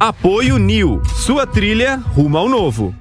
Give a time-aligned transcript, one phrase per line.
[0.00, 2.94] Apoio Nil, sua trilha rumo ao novo.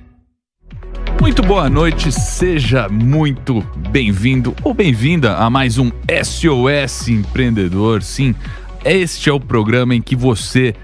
[1.21, 8.03] Muito boa noite, seja muito bem-vindo ou bem-vinda a mais um SOS Empreendedor.
[8.03, 8.35] Sim,
[8.83, 10.75] este é o programa em que você,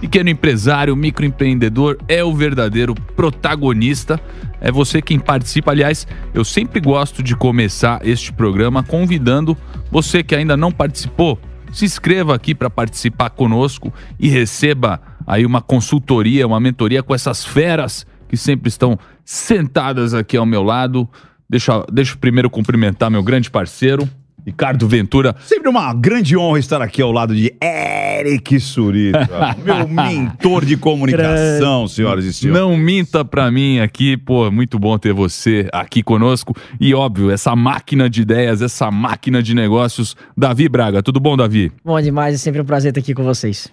[0.00, 4.20] pequeno empresário, microempreendedor, é o verdadeiro protagonista.
[4.60, 5.70] É você quem participa.
[5.70, 9.56] Aliás, eu sempre gosto de começar este programa convidando
[9.88, 11.38] você que ainda não participou.
[11.72, 17.44] Se inscreva aqui para participar conosco e receba aí uma consultoria, uma mentoria com essas
[17.44, 21.08] feras que sempre estão sentadas aqui ao meu lado.
[21.48, 24.08] Deixa, deixa eu primeiro cumprimentar meu grande parceiro,
[24.46, 25.34] Ricardo Ventura.
[25.44, 29.28] Sempre uma grande honra estar aqui ao lado de Eric Surita,
[29.64, 32.60] meu mentor de comunicação, senhoras e senhores.
[32.60, 36.54] Não minta pra mim aqui, pô, muito bom ter você aqui conosco.
[36.80, 41.02] E óbvio, essa máquina de ideias, essa máquina de negócios, Davi Braga.
[41.02, 41.72] Tudo bom, Davi?
[41.84, 43.70] Bom demais, é sempre um prazer estar aqui com vocês.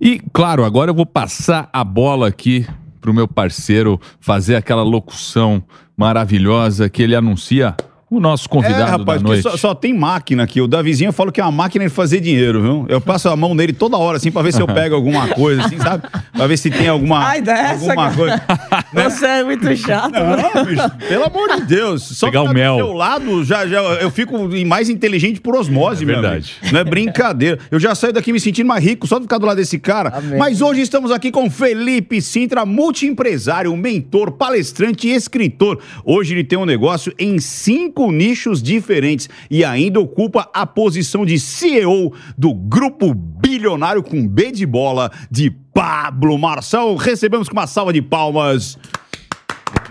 [0.00, 2.64] E, claro, agora eu vou passar a bola aqui
[3.00, 5.62] pro meu parceiro fazer aquela locução
[5.96, 7.74] maravilhosa que ele anuncia
[8.10, 9.42] o nosso convidado é, rapaz, da noite.
[9.42, 10.62] Só, só, tem máquina aqui.
[10.62, 12.86] O Davizinho falou que é uma máquina de fazer dinheiro, viu?
[12.88, 15.62] Eu passo a mão nele toda hora, assim, pra ver se eu pego alguma coisa,
[15.64, 16.04] assim, sabe?
[16.32, 18.42] Pra ver se tem alguma, Ai, dessa, alguma coisa.
[18.94, 20.12] Você é muito chato.
[20.12, 22.02] Não, bicho, pelo amor de Deus.
[22.02, 22.76] Só Pegar o mel.
[22.76, 26.56] do seu lado, já, já, eu fico mais inteligente por osmose, É verdade.
[26.62, 26.74] amigo.
[26.74, 27.58] Não é brincadeira.
[27.70, 30.14] Eu já saio daqui me sentindo mais rico só de ficar do lado desse cara.
[30.16, 30.38] Amém.
[30.38, 35.78] Mas hoje estamos aqui com Felipe Sintra, multiempresário, mentor, palestrante e escritor.
[36.04, 41.38] Hoje ele tem um negócio em cinco nichos diferentes e ainda ocupa a posição de
[41.38, 46.94] CEO do grupo bilionário com B de bola de Pablo Marçal.
[46.96, 48.78] Recebemos com uma salva de palmas.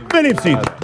[0.09, 0.75] Felipe Sintra.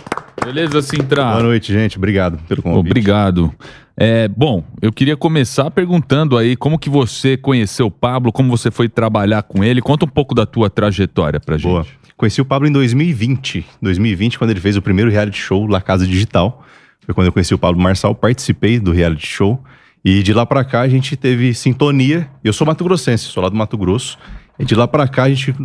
[0.43, 1.23] Beleza, Sintra?
[1.23, 1.97] Boa noite, gente.
[1.97, 2.91] Obrigado pelo convite.
[2.91, 3.53] Obrigado.
[3.95, 8.71] É, bom, eu queria começar perguntando aí como que você conheceu o Pablo, como você
[8.71, 9.81] foi trabalhar com ele.
[9.81, 11.69] Conta um pouco da tua trajetória pra gente.
[11.69, 11.85] Boa.
[12.17, 13.65] Conheci o Pablo em 2020.
[13.81, 16.65] 2020, quando ele fez o primeiro reality show La Casa Digital.
[17.05, 19.63] Foi quando eu conheci o Pablo Marçal, participei do reality show.
[20.05, 22.29] E de lá pra cá a gente teve sintonia.
[22.43, 24.17] Eu sou Mato Grossense, sou lá do Mato Grosso.
[24.59, 25.55] E de lá pra cá a gente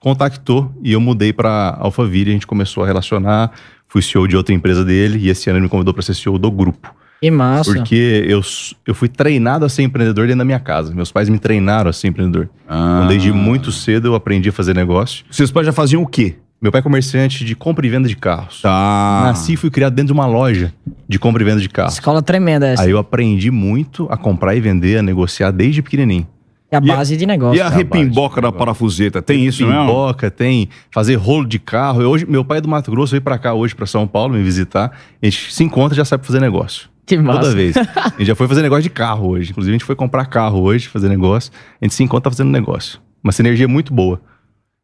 [0.00, 2.30] contactou e eu mudei pra Alphaville.
[2.30, 3.52] A gente começou a relacionar.
[3.88, 6.38] Fui CEO de outra empresa dele e esse ano ele me convidou pra ser CEO
[6.38, 6.94] do grupo.
[7.20, 7.72] Que massa.
[7.72, 8.42] Porque eu,
[8.86, 10.94] eu fui treinado a ser empreendedor dentro da minha casa.
[10.94, 12.50] Meus pais me treinaram a ser empreendedor.
[12.68, 12.96] Ah.
[12.96, 15.24] Então, desde muito cedo eu aprendi a fazer negócio.
[15.30, 16.36] Seus pais já faziam o quê?
[16.60, 18.62] Meu pai é comerciante de compra e venda de carros.
[18.62, 19.22] Tá.
[19.26, 20.72] Nasci e fui criado dentro de uma loja
[21.06, 21.94] de compra e venda de carros.
[21.94, 22.82] Escola tremenda essa.
[22.82, 26.26] Aí eu aprendi muito a comprar e vender, a negociar desde pequenininho.
[26.70, 27.56] É a E base de negócio.
[27.56, 29.86] E a repimboca da parafuseta, tem isso, não é?
[29.86, 32.02] Pimboca, tem fazer rolo de carro.
[32.02, 34.34] Eu hoje, meu pai é do Mato Grosso veio pra cá hoje, pra São Paulo,
[34.34, 34.90] me visitar.
[35.22, 36.88] A gente se encontra e já sabe fazer negócio.
[37.04, 37.40] Que massa.
[37.40, 37.76] Toda vez.
[37.94, 39.52] A gente já foi fazer negócio de carro hoje.
[39.52, 41.52] Inclusive, a gente foi comprar carro hoje, fazer negócio.
[41.80, 42.98] A gente se encontra fazendo negócio.
[43.22, 44.20] Uma sinergia muito boa.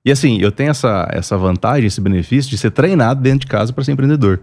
[0.05, 3.73] E assim, eu tenho essa, essa vantagem, esse benefício de ser treinado dentro de casa
[3.73, 4.41] para ser empreendedor.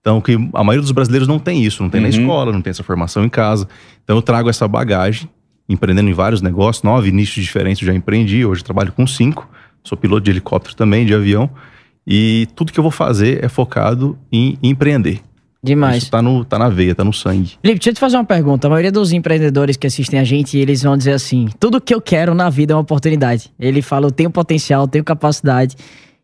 [0.00, 2.20] Então, que a maioria dos brasileiros não tem isso, não tem na Uhum.
[2.20, 3.68] escola, não tem essa formação em casa.
[4.02, 5.28] Então, eu trago essa bagagem,
[5.68, 8.44] empreendendo em vários negócios, nove nichos diferentes eu já empreendi.
[8.44, 9.48] Hoje eu trabalho com cinco.
[9.82, 11.50] Sou piloto de helicóptero também, de avião.
[12.06, 15.20] E tudo que eu vou fazer é focado em empreender.
[15.64, 16.02] Demais.
[16.02, 17.52] Isso tá, no, tá na veia, tá no sangue.
[17.62, 18.66] Felipe, deixa eu te fazer uma pergunta.
[18.66, 22.00] A maioria dos empreendedores que assistem a gente, eles vão dizer assim: tudo que eu
[22.02, 23.50] quero na vida é uma oportunidade.
[23.58, 25.74] Ele fala, eu tenho potencial, eu tenho capacidade.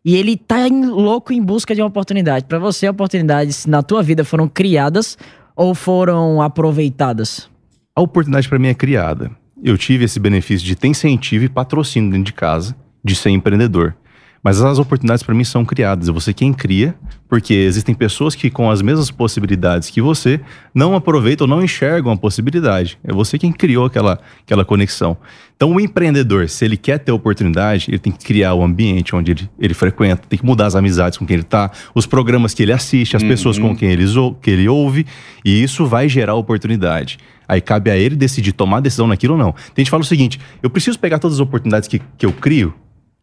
[0.05, 2.45] E ele tá em- louco em busca de uma oportunidade.
[2.45, 5.17] Pra você, oportunidades na tua vida foram criadas
[5.55, 7.49] ou foram aproveitadas?
[7.95, 9.31] A oportunidade para mim é criada.
[9.63, 13.95] Eu tive esse benefício de ter incentivo e patrocínio dentro de casa, de ser empreendedor.
[14.43, 16.09] Mas as oportunidades para mim são criadas.
[16.09, 16.95] É você quem cria,
[17.29, 20.41] porque existem pessoas que com as mesmas possibilidades que você
[20.73, 22.97] não aproveitam ou não enxergam a possibilidade.
[23.03, 25.15] É você quem criou aquela, aquela conexão.
[25.55, 29.31] Então o empreendedor, se ele quer ter oportunidade, ele tem que criar o ambiente onde
[29.31, 32.63] ele, ele frequenta, tem que mudar as amizades com quem ele está, os programas que
[32.63, 34.05] ele assiste, as pessoas com quem ele,
[34.41, 35.05] que ele ouve,
[35.45, 37.19] e isso vai gerar oportunidade.
[37.47, 39.51] Aí cabe a ele decidir tomar decisão naquilo ou não.
[39.51, 42.33] Tem gente que fala o seguinte: eu preciso pegar todas as oportunidades que, que eu
[42.33, 42.73] crio?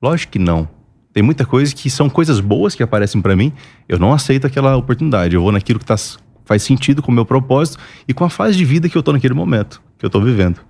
[0.00, 0.77] Lógico que não.
[1.12, 3.52] Tem muita coisa que são coisas boas que aparecem para mim,
[3.88, 5.34] eu não aceito aquela oportunidade.
[5.34, 5.96] Eu vou naquilo que tá,
[6.44, 9.12] faz sentido com o meu propósito e com a fase de vida que eu tô
[9.12, 10.60] naquele momento, que eu tô vivendo.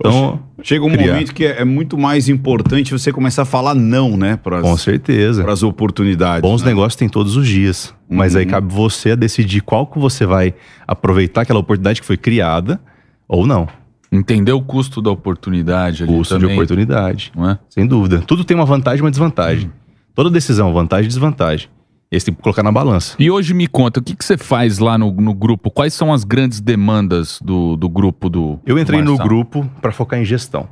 [0.00, 1.08] Então, Chega um criar.
[1.12, 4.36] momento que é, é muito mais importante você começar a falar não, né?
[4.36, 5.42] Pras, com certeza.
[5.42, 6.40] pras oportunidades.
[6.48, 6.68] Bons né?
[6.68, 7.92] negócios tem todos os dias.
[8.08, 8.50] Mas aí Uhum.
[8.52, 10.54] cabe você decidir qual que você vai
[10.86, 12.80] aproveitar aquela oportunidade que foi criada
[13.26, 13.66] ou não.
[14.10, 17.32] Entender o custo da oportunidade ali Custo de também, oportunidade.
[17.36, 17.58] não é?
[17.68, 18.20] Sem dúvida.
[18.24, 19.70] Tudo tem uma vantagem e uma desvantagem.
[20.18, 21.68] Toda decisão, vantagem e desvantagem.
[22.10, 23.14] Esse tem que colocar na balança.
[23.20, 25.70] E hoje me conta, o que, que você faz lá no, no grupo?
[25.70, 29.92] Quais são as grandes demandas do, do grupo do Eu entrei do no grupo para
[29.92, 30.68] focar em gestão.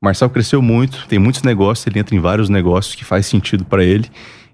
[0.00, 3.62] O Marcel cresceu muito, tem muitos negócios, ele entra em vários negócios que faz sentido
[3.62, 4.08] para ele.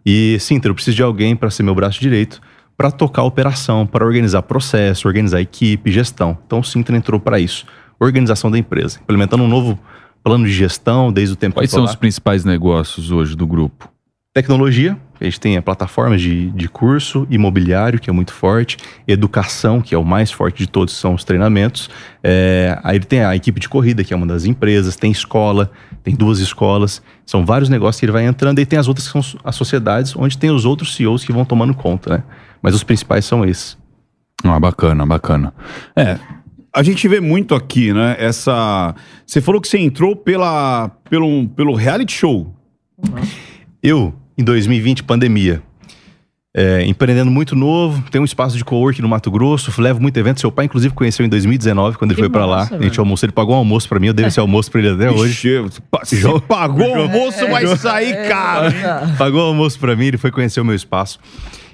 [0.04, 2.40] E sim, eu preciso de alguém para ser meu braço direito,
[2.76, 6.36] para tocar a operação, para organizar processo, organizar equipe, gestão.
[6.44, 7.64] Então o Sintra entrou para isso.
[8.00, 9.78] Organização da empresa, implementando um novo
[10.24, 13.88] plano de gestão desde o tempo Quais que são os principais negócios hoje do grupo?
[14.38, 19.80] Tecnologia, a gente tem a plataforma de, de curso, imobiliário, que é muito forte, educação,
[19.80, 21.90] que é o mais forte de todos, são os treinamentos.
[22.22, 25.72] É, aí ele tem a equipe de corrida, que é uma das empresas, tem escola,
[26.04, 29.20] tem duas escolas, são vários negócios que ele vai entrando, e tem as outras que
[29.20, 32.22] são as sociedades, onde tem os outros CEOs que vão tomando conta, né?
[32.62, 33.76] Mas os principais são esses.
[34.44, 35.52] Ah, bacana, bacana.
[35.96, 36.16] É,
[36.72, 38.14] A gente vê muito aqui, né?
[38.20, 38.94] Essa.
[39.26, 42.54] Você falou que você entrou pela, pelo, pelo reality show.
[43.82, 45.60] Eu, em 2020, pandemia,
[46.56, 50.40] é, empreendendo muito novo, tem um espaço de coworking no Mato Grosso, levo muito evento.
[50.40, 52.58] Seu pai, inclusive, conheceu em 2019, quando ele Que foi pra lá.
[52.58, 54.80] massa, A gente almoçou, ele pagou um almoço pra mim, eu dei esse almoço pra
[54.80, 55.32] ele até hoje.
[56.02, 58.74] Ixi, João- pagou o almoço, É, vai sair caro.
[59.18, 61.18] Pagou o almoço pra mim, ele foi conhecer o meu espaço.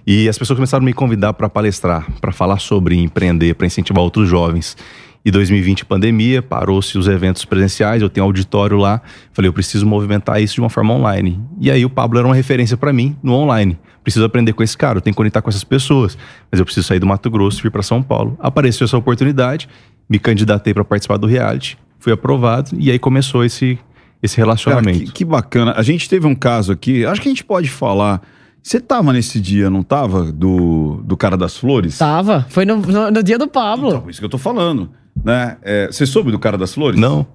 [0.07, 4.03] E as pessoas começaram a me convidar para palestrar, para falar sobre empreender, para incentivar
[4.03, 4.77] outros jovens.
[5.25, 9.01] E 2020, pandemia, parou-se os eventos presenciais, eu tenho auditório lá.
[9.33, 11.41] Falei, eu preciso movimentar isso de uma forma online.
[11.59, 13.79] E aí o Pablo era uma referência para mim no online.
[14.03, 16.19] Preciso aprender com esse cara, eu tenho que conectar com essas pessoas.
[16.53, 18.37] Mas eu preciso sair do Mato Grosso e vir para São Paulo.
[18.39, 19.67] Apareceu essa oportunidade,
[20.07, 23.79] me candidatei para participar do reality, fui aprovado e aí começou esse,
[24.23, 25.05] esse Cara, relacionamento.
[25.07, 25.73] que, que bacana.
[25.75, 28.21] A gente teve um caso aqui, acho que a gente pode falar.
[28.63, 30.31] Você tava nesse dia, não tava?
[30.31, 31.97] Do, do cara das flores?
[31.97, 32.47] Tava.
[32.51, 33.89] Foi no, no, no dia do Pablo.
[33.89, 34.91] Então, isso que eu tô falando.
[35.23, 35.57] Né?
[35.63, 36.99] É, você soube do cara das flores?
[36.99, 37.27] Não?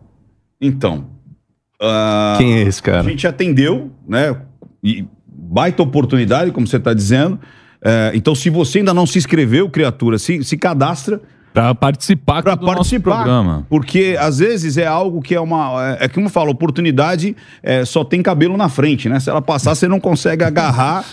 [0.60, 1.08] Então.
[1.82, 3.04] ah, Quem é esse A cara?
[3.04, 4.36] gente atendeu, né?
[4.84, 7.40] E baita oportunidade, como você está dizendo.
[7.84, 11.22] É, então, se você ainda não se inscreveu, criatura, se, se cadastra
[11.54, 13.16] Pra participar para aqui do nosso participar.
[13.16, 13.66] programa.
[13.68, 15.98] Porque às vezes é algo que é uma.
[16.00, 19.20] É, é como eu falo, oportunidade é, só tem cabelo na frente, né?
[19.20, 21.04] Se ela passar, você não consegue agarrar,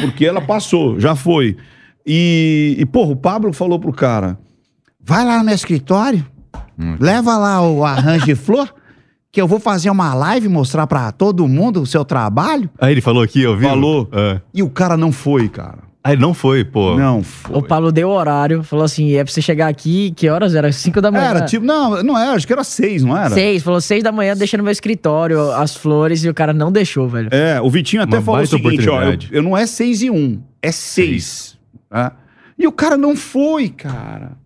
[0.00, 1.58] porque ela passou, já foi.
[2.06, 4.38] E, e porra, o Pablo falou pro cara:
[5.02, 6.24] vai lá no meu escritório,
[6.98, 8.72] leva lá o arranjo de flor,
[9.30, 12.68] que eu vou fazer uma live mostrar pra todo mundo o seu trabalho.
[12.78, 13.64] Ah, ele falou aqui, eu vi.
[13.64, 14.08] Falou.
[14.12, 14.40] É.
[14.52, 15.92] E o cara não foi, cara.
[16.04, 16.96] Ah, ele não foi, pô.
[16.96, 17.56] Não foi.
[17.56, 20.70] O Pablo deu o horário, falou assim: é pra você chegar aqui, que horas era?
[20.72, 21.24] 5 da manhã.
[21.24, 23.30] Era tipo, não, não era, acho que era seis, não era?
[23.30, 26.72] Seis, falou seis da manhã, deixa no meu escritório as flores e o cara não
[26.72, 27.28] deixou, velho.
[27.30, 30.10] É, o Vitinho até Uma falou o seguinte, ó, eu, eu não é 6 e
[30.10, 31.56] 1, um, é 6.
[32.58, 34.41] E o cara não foi, cara.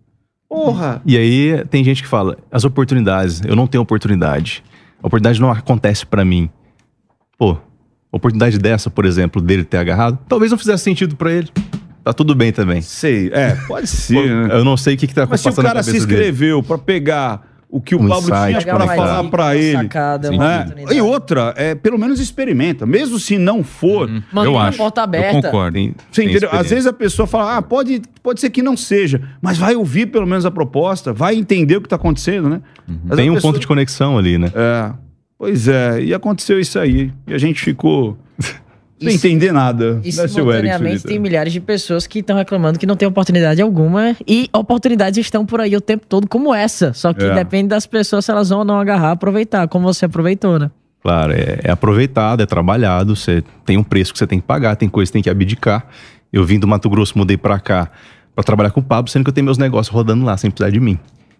[0.49, 1.01] Porra.
[1.05, 4.63] E aí tem gente que fala, as oportunidades, eu não tenho oportunidade.
[5.01, 6.49] A oportunidade não acontece pra mim.
[7.37, 7.57] Pô,
[8.11, 11.49] oportunidade dessa, por exemplo, dele ter agarrado, talvez não fizesse sentido pra ele.
[12.03, 12.81] Tá tudo bem também.
[12.81, 14.55] Sei, é, pode Pô, ser, né?
[14.55, 16.63] Eu não sei o que, que tá Mas se o passando na cara se inscreveu
[16.63, 19.73] pra pegar o que o Um Pablo insight, tinha mais falar uma ele.
[19.77, 20.75] sacada, uma né?
[20.93, 22.85] E outra, é, pelo menos experimenta.
[22.85, 24.77] Mesmo se não for, Mantém eu a acho.
[24.77, 25.41] porta Eu aberta.
[25.41, 25.73] concordo.
[25.73, 26.49] Tem- Você tem entendeu?
[26.53, 30.05] Às vezes a pessoa fala, ah, pode, pode ser que não seja, mas vai ouvir
[30.05, 32.61] pelo menos a proposta, vai entender o que tá acontecendo, né?
[33.03, 34.49] Mas tem um pessoa- ponto de conexão ali, né?
[34.55, 34.91] É,
[35.37, 37.11] pois é, e aconteceu isso aí.
[37.27, 38.17] E a gente ficou
[38.99, 39.99] sem se- entender nada.
[40.03, 44.15] E simultaneamente tem milhares de pessoas que estão reclamando que não tem oportunidade alguma.
[44.27, 46.93] E oportunidades estão por aí o tempo todo, como essa.
[46.93, 47.33] Só que É.
[47.35, 50.71] depende das pessoas se elas vão ou não agarrar, aproveitar, como você aproveitou, né?
[51.03, 54.75] Claro, é, é aproveitado, é trabalhado, você tem um preço que você tem que pagar,
[54.75, 55.85] tem coisa que tem que abdicar.
[56.33, 57.89] Eu vim do Mato Grosso, mudei pra cá
[58.35, 60.69] pra trabalhar com o Pablo, sendo que eu tenho meus negócios rodando lá, sem precisar
[60.71, 60.99] de mim.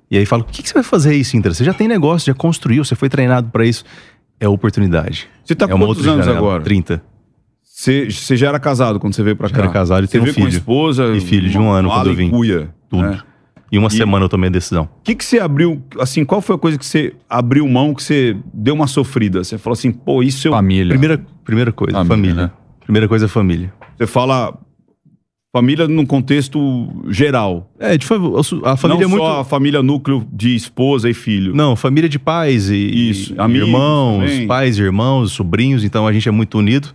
[0.09, 1.53] E aí falo, o que, que você vai fazer aí, Sintra?
[1.53, 3.83] Você já tem negócio, já construiu, você foi treinado pra isso.
[4.39, 5.27] É oportunidade.
[5.43, 6.63] Você tá é com quantos anos agora?
[6.63, 7.01] 30.
[7.79, 9.61] Você, você já era casado quando você veio pra Já cá?
[9.61, 10.57] era casado e você tenho um veio com filho.
[10.57, 11.15] esposa.
[11.15, 12.27] E filho de um ano quando eu vim.
[12.31, 13.03] Cuia, Tudo.
[13.03, 13.19] né?
[13.71, 14.85] Em uma E- semana eu tomei a decisão.
[14.99, 18.01] O que que você abriu, assim, qual foi a coisa que você abriu mão, que
[18.01, 19.43] você deu uma sofrida?
[19.43, 20.53] Você falou assim, pô, isso eu...
[20.53, 20.89] Família.
[20.89, 22.35] Primeira, primeira coisa, Família, família.
[22.47, 22.51] né?
[22.83, 23.71] Primeira coisa é família.
[23.95, 24.57] Você fala
[25.55, 26.59] família num contexto
[27.09, 27.71] geral.
[27.79, 29.23] É, de favor, a família não é muito.
[29.23, 31.53] só a família núcleo de esposa e filho.
[31.53, 32.75] Não, família de pais e,
[33.09, 34.47] Isso, e amigos irmãos, também.
[34.47, 36.89] pais, irmãos, sobrinhos, então a gente é muito unido.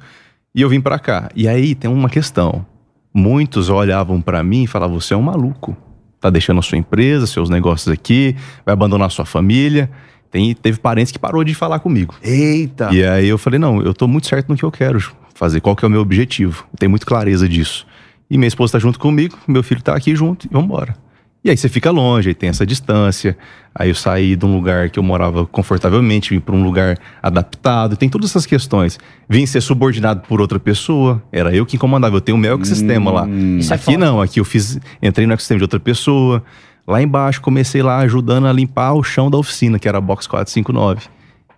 [0.55, 1.31] E eu vim pra cá.
[1.35, 2.65] E aí tem uma questão.
[3.13, 5.77] Muitos olhavam pra mim e falavam: "Você é um maluco.
[6.21, 9.91] Tá deixando a sua empresa, seus negócios aqui, vai abandonar a sua família".
[10.31, 12.15] Tem, teve parentes que parou de falar comigo.
[12.23, 12.91] Eita!
[12.93, 14.99] E aí eu falei: "Não, eu tô muito certo no que eu quero
[15.35, 16.67] fazer, qual que é o meu objetivo.
[16.73, 17.87] Eu tenho muito clareza disso".
[18.31, 20.97] E minha esposa tá junto comigo, meu filho tá aqui junto e vamos embora.
[21.45, 23.37] E aí você fica longe, aí tem essa distância.
[23.75, 27.97] Aí eu saí de um lugar que eu morava confortavelmente, vim para um lugar adaptado,
[27.97, 28.99] tem todas essas questões.
[29.29, 33.11] Vim ser subordinado por outra pessoa, era eu que comandava, eu tenho o meu ecossistema
[33.11, 33.29] lá.
[33.59, 33.99] Isso é Aqui foda.
[33.99, 36.45] não, aqui eu fiz, entrei no ecossistema de outra pessoa.
[36.87, 40.27] Lá embaixo comecei lá ajudando a limpar o chão da oficina, que era a box
[40.29, 41.09] 459.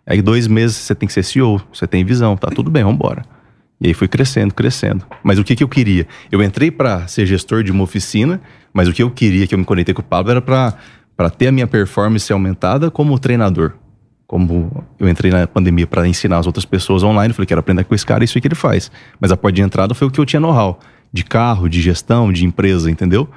[0.06, 3.24] Aí dois meses você tem que ser CEO, você tem visão, tá tudo bem, vambora.
[3.80, 5.04] E aí foi crescendo, crescendo.
[5.22, 6.06] Mas o que, que eu queria?
[6.30, 8.40] Eu entrei para ser gestor de uma oficina,
[8.72, 11.48] mas o que eu queria, que eu me conectei com o Pablo, era para ter
[11.48, 13.72] a minha performance aumentada como treinador.
[14.26, 17.94] Como eu entrei na pandemia para ensinar as outras pessoas online, falei, quero aprender com
[17.94, 18.90] esse cara, isso aí que ele faz.
[19.20, 20.80] Mas a porta de entrada foi o que eu tinha know-how
[21.12, 23.28] de carro, de gestão, de empresa, entendeu?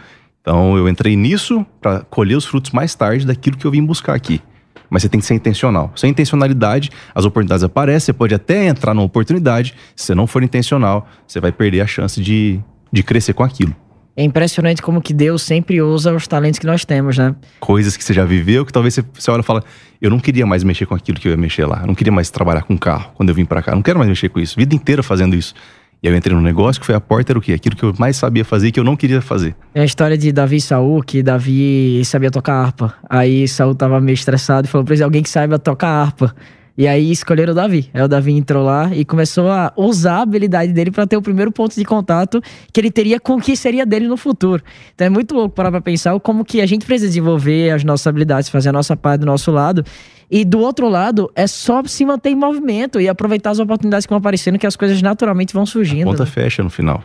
[0.41, 4.15] Então eu entrei nisso para colher os frutos mais tarde daquilo que eu vim buscar
[4.15, 4.41] aqui.
[4.89, 5.91] Mas você tem que ser intencional.
[5.95, 10.43] Sem intencionalidade, as oportunidades aparecem, você pode até entrar numa oportunidade, se você não for
[10.43, 12.59] intencional, você vai perder a chance de,
[12.91, 13.75] de crescer com aquilo.
[14.19, 17.35] É impressionante como que Deus sempre usa os talentos que nós temos, né?
[17.59, 19.63] Coisas que você já viveu, que talvez você, você olha e fala,
[20.01, 21.81] eu não queria mais mexer com aquilo que eu ia mexer lá.
[21.81, 23.73] Eu não queria mais trabalhar com carro quando eu vim para cá.
[23.73, 24.55] Eu não quero mais mexer com isso.
[24.57, 25.53] Vida inteira fazendo isso.
[26.01, 27.53] E aí eu entrei no negócio que foi a porta, era o quê?
[27.53, 29.55] Aquilo que eu mais sabia fazer que eu não queria fazer.
[29.73, 32.93] É a história de Davi e Saul, que Davi sabia tocar harpa.
[33.09, 36.35] Aí Saul tava meio estressado e falou: precisa alguém que saiba tocar harpa.
[36.77, 37.89] E aí escolheram o Davi.
[37.91, 41.21] Aí o Davi entrou lá e começou a usar a habilidade dele para ter o
[41.23, 42.39] primeiro ponto de contato
[42.71, 44.61] que ele teria com o que seria dele no futuro.
[44.93, 48.05] Então é muito louco parar pra pensar como que a gente precisa desenvolver as nossas
[48.05, 49.83] habilidades, fazer a nossa parte do nosso lado.
[50.29, 54.09] E do outro lado, é só se manter em movimento e aproveitar as oportunidades que
[54.09, 56.09] vão aparecendo, que as coisas naturalmente vão surgindo.
[56.09, 57.03] A conta fecha no final.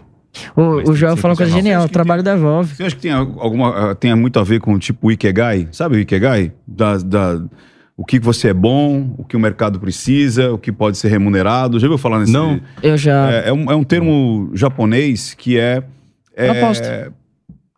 [0.57, 2.75] O, o Joel falou uma coisa genial, o trabalho tem, devolve.
[2.75, 5.69] Você acha que tem alguma tem muito a ver com tipo o Ikegai?
[5.71, 6.52] Sabe o Ikegai?
[6.67, 7.43] Da, da,
[7.97, 11.79] o que você é bom, o que o mercado precisa, o que pode ser remunerado.
[11.79, 12.33] Já ouviu falar nesse?
[12.33, 12.61] Não.
[12.83, 13.31] Eu já.
[13.31, 15.83] É, é, um, é um termo japonês que é.
[16.35, 17.12] é Proposta.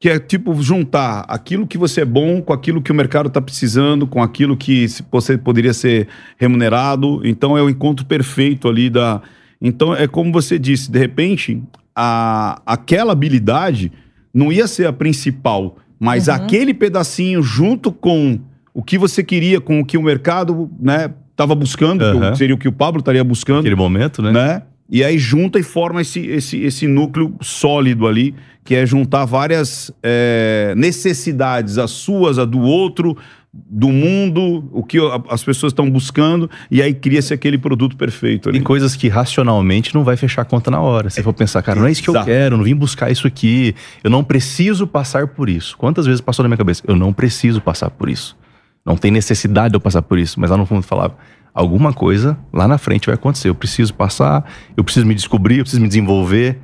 [0.04, 3.40] Que é tipo juntar aquilo que você é bom com aquilo que o mercado está
[3.40, 7.22] precisando, com aquilo que você poderia ser remunerado.
[7.26, 9.22] Então é o encontro perfeito ali da.
[9.62, 11.62] Então é como você disse, de repente
[11.96, 13.90] a, aquela habilidade
[14.34, 16.34] não ia ser a principal, mas Uhum.
[16.34, 18.38] aquele pedacinho junto com
[18.74, 22.34] o que você queria, com o que o mercado, né, estava buscando, que Aham.
[22.34, 24.32] seria o que o Pablo estaria buscando, Naquele momento, né?
[24.32, 24.62] né?
[24.90, 29.90] E aí junta e forma esse, esse, esse núcleo sólido ali, que é juntar várias
[30.02, 33.16] é, necessidades, as suas, a do outro,
[33.52, 34.98] do mundo, o que
[35.28, 38.58] as pessoas estão buscando, e aí cria-se aquele produto perfeito ali.
[38.58, 41.08] Tem coisas que racionalmente não vai fechar a conta na hora.
[41.08, 42.26] Se for pensar, cara, não é isso que eu Exato.
[42.26, 45.76] quero, eu não vim buscar isso aqui, eu não preciso passar por isso.
[45.78, 46.82] Quantas vezes passou na minha cabeça?
[46.86, 48.36] Eu não preciso passar por isso.
[48.84, 50.38] Não tem necessidade de eu passar por isso.
[50.38, 51.16] Mas lá no fundo falava,
[51.54, 53.48] alguma coisa lá na frente vai acontecer.
[53.48, 54.44] Eu preciso passar,
[54.76, 56.58] eu preciso me descobrir, eu preciso me desenvolver.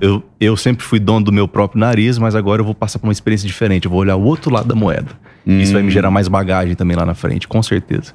[0.00, 3.08] Eu, eu sempre fui dono do meu próprio nariz, mas agora eu vou passar por
[3.08, 3.86] uma experiência diferente.
[3.86, 5.10] Eu vou olhar o outro lado da moeda.
[5.44, 8.14] Isso vai me gerar mais bagagem também lá na frente, com certeza.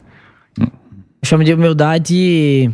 [0.58, 0.68] Eu
[1.26, 2.72] chamo de humildade.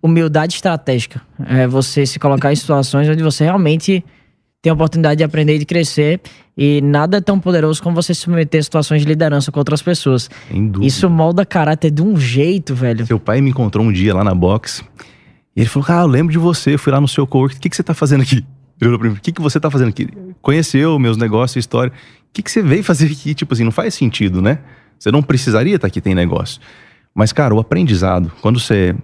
[0.00, 1.20] Humildade estratégica.
[1.44, 4.04] É você se colocar em situações onde você realmente
[4.60, 6.20] tem a oportunidade de aprender e de crescer.
[6.56, 9.80] E nada é tão poderoso como você se submeter a situações de liderança com outras
[9.80, 10.28] pessoas.
[10.50, 10.86] Sem dúvida.
[10.86, 13.06] Isso molda caráter de um jeito, velho.
[13.06, 14.84] Seu pai me encontrou um dia lá na box.
[15.54, 16.74] E ele falou: Cara, eu lembro de você.
[16.74, 17.56] Eu fui lá no seu cowork.
[17.56, 18.44] O que, que você tá fazendo aqui?
[18.80, 20.08] Ele olhou pra mim: O que, que você tá fazendo aqui?
[20.42, 21.92] Conheceu meus negócios, história.
[21.92, 23.34] O que, que você veio fazer aqui?
[23.34, 24.58] Tipo assim, não faz sentido, né?
[24.98, 26.60] Você não precisaria estar aqui, tem negócio.
[27.14, 28.94] Mas, cara, o aprendizado, quando você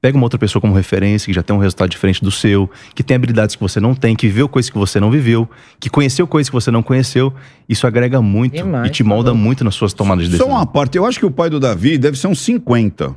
[0.00, 3.02] pega uma outra pessoa como referência, que já tem um resultado diferente do seu, que
[3.02, 5.48] tem habilidades que você não tem, que viveu coisas que você não viveu,
[5.80, 7.32] que conheceu coisas que você não conheceu,
[7.68, 10.56] isso agrega muito Demais, e te molda muito nas suas tomadas de Só decisão.
[10.56, 13.08] uma parte, eu acho que o pai do Davi deve ser uns 50.
[13.08, 13.14] Ó,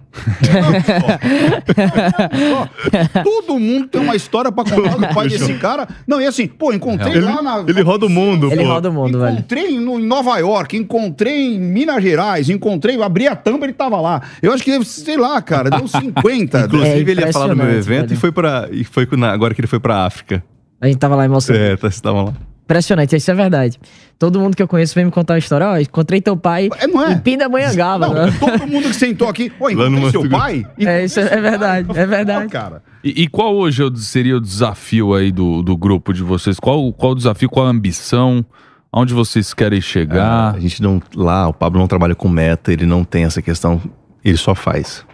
[3.24, 5.88] Todo mundo tem uma história pra contar do pai desse cara.
[6.08, 7.64] Não, e assim, pô, encontrei Ele- lá na.
[7.68, 8.68] ele roda o mundo, Ele pô.
[8.68, 9.34] roda o mundo, velho.
[9.34, 14.00] Encontrei no, em Nova York, encontrei em Minas Gerais, encontrei, abri a tampa, ele tava
[14.02, 14.22] lá.
[14.42, 16.68] Eu acho que deve, sei lá, cara, deu 50.
[16.78, 18.14] Inclusive, ele ia falar no meu evento velho.
[18.14, 20.44] e foi para e foi na- agora que ele foi pra África.
[20.80, 21.64] A gente tava lá em Moçambique.
[21.64, 22.34] É, tá, vocês estavam lá.
[22.64, 23.78] Impressionante, isso é verdade.
[24.18, 25.68] Todo mundo que eu conheço vem me contar uma história.
[25.68, 27.12] Ó, encontrei teu pai É, não é?
[27.14, 28.08] em Pindamonhangaba.
[28.08, 28.34] Não, né?
[28.40, 30.66] todo mundo que sentou aqui, ô, Lá encontrei seu Mato pai?
[30.80, 32.44] É, isso é verdade, é verdade.
[32.44, 32.82] Não, cara.
[33.04, 36.60] E, e qual hoje é seria o desafio aí do, do grupo de vocês?
[36.60, 38.46] Qual, qual o desafio, qual a ambição?
[38.94, 40.56] Aonde vocês querem chegar?
[40.56, 41.02] A gente não.
[41.16, 43.82] Lá, o Pablo não trabalha com meta, ele não tem essa questão,
[44.24, 45.06] ele só faz.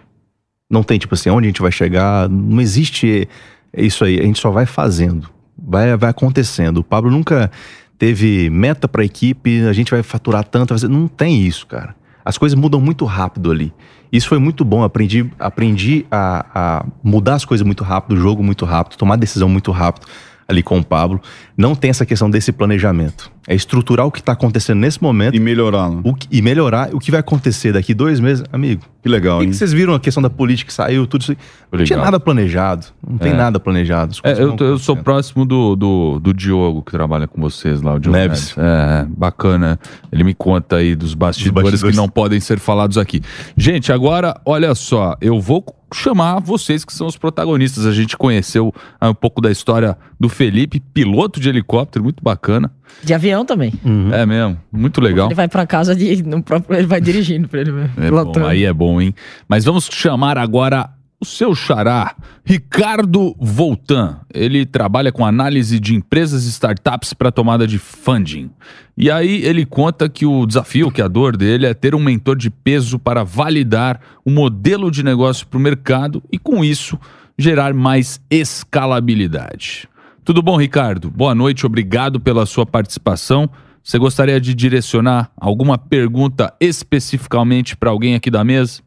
[0.69, 3.27] Não tem, tipo assim, onde a gente vai chegar, não existe
[3.75, 5.29] isso aí, a gente só vai fazendo.
[5.57, 6.79] Vai, vai acontecendo.
[6.79, 7.50] O Pablo nunca
[7.97, 10.75] teve meta pra equipe, a gente vai faturar tanto.
[10.88, 11.95] Não tem isso, cara.
[12.24, 13.74] As coisas mudam muito rápido ali.
[14.12, 14.83] Isso foi muito bom.
[14.83, 19.50] Aprendi, aprendi a, a mudar as coisas muito rápido, o jogo muito rápido, tomar decisão
[19.50, 20.07] muito rápido
[20.47, 21.21] ali com o Pablo.
[21.57, 23.31] Não tem essa questão desse planejamento.
[23.48, 25.89] É estruturar o que está acontecendo nesse momento E melhorar.
[25.89, 28.44] o que- e melhorar o que vai acontecer daqui dois meses.
[28.51, 29.50] Amigo, Que legal, hein?
[29.50, 31.32] que vocês viram a questão da política que saiu, tudo isso?
[31.32, 31.38] aí?
[31.72, 32.06] Não tinha Legal.
[32.12, 32.88] nada planejado.
[33.10, 33.36] Não tem É.
[33.36, 34.18] nada planejado.
[34.24, 38.00] É, eu, eu sou próximo do, do, do Diogo, que trabalha com vocês lá, o
[38.00, 38.54] Diogo Neves.
[38.58, 39.80] É, bacana.
[40.12, 41.96] Ele me conta aí dos bastidores, bastidores.
[41.96, 43.22] que não podem ser falados aqui.
[43.56, 45.63] Gente, agora, olha só, eu vou
[45.94, 47.86] chamar vocês que são os protagonistas.
[47.86, 52.70] A gente conheceu ah, um pouco da história do Felipe, piloto de helicóptero, muito bacana.
[53.03, 53.74] De avião também.
[53.84, 54.13] Uhum.
[54.13, 55.27] É mesmo, muito legal.
[55.27, 56.24] Ele vai pra casa de.
[56.24, 57.91] No próprio, ele vai dirigindo pra ele mesmo.
[57.98, 59.13] É bom, aí é bom, hein?
[59.48, 60.89] Mas vamos chamar agora
[61.20, 62.15] o seu xará,
[62.46, 64.20] Ricardo Voltan.
[64.32, 68.51] Ele trabalha com análise de empresas e startups para tomada de funding.
[68.96, 72.36] E aí ele conta que o desafio, que a dor dele é ter um mentor
[72.36, 77.00] de peso para validar o modelo de negócio para o mercado e com isso
[77.38, 79.88] gerar mais escalabilidade.
[80.27, 81.10] Tudo bom, Ricardo?
[81.10, 83.50] Boa noite, obrigado pela sua participação.
[83.81, 88.81] Você gostaria de direcionar alguma pergunta especificamente para alguém aqui da mesa?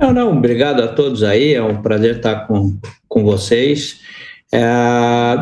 [0.00, 4.00] Não, não, obrigado a todos aí, é um prazer estar com, com vocês.
[4.50, 4.64] É,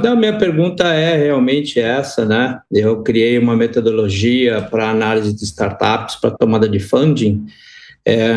[0.03, 2.61] não, minha pergunta é realmente essa, né?
[2.71, 7.47] Eu criei uma metodologia para análise de startups para tomada de funding,
[8.07, 8.29] é,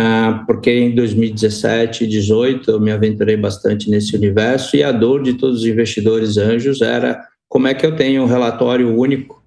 [0.46, 5.34] porque em 2017 e 2018 eu me aventurei bastante nesse universo e a dor de
[5.34, 9.44] todos os investidores anjos era como é que eu tenho um relatório único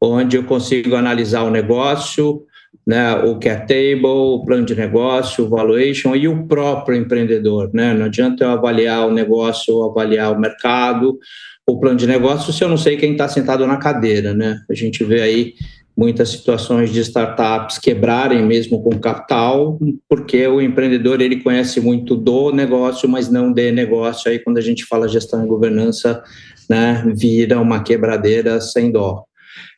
[0.00, 2.44] onde eu consigo analisar o negócio,
[2.86, 7.92] né, o cap table, o plano de negócio, o valuation e o próprio empreendedor, né?
[7.92, 11.18] Não adianta eu avaliar o negócio ou avaliar o mercado,
[11.66, 14.60] o plano de negócio se eu não sei quem está sentado na cadeira, né?
[14.70, 15.54] A gente vê aí
[15.98, 19.76] muitas situações de startups quebrarem mesmo com capital,
[20.08, 24.30] porque o empreendedor ele conhece muito do negócio, mas não de negócio.
[24.30, 26.22] Aí quando a gente fala gestão e governança,
[26.70, 29.24] né, vira uma quebradeira sem dó.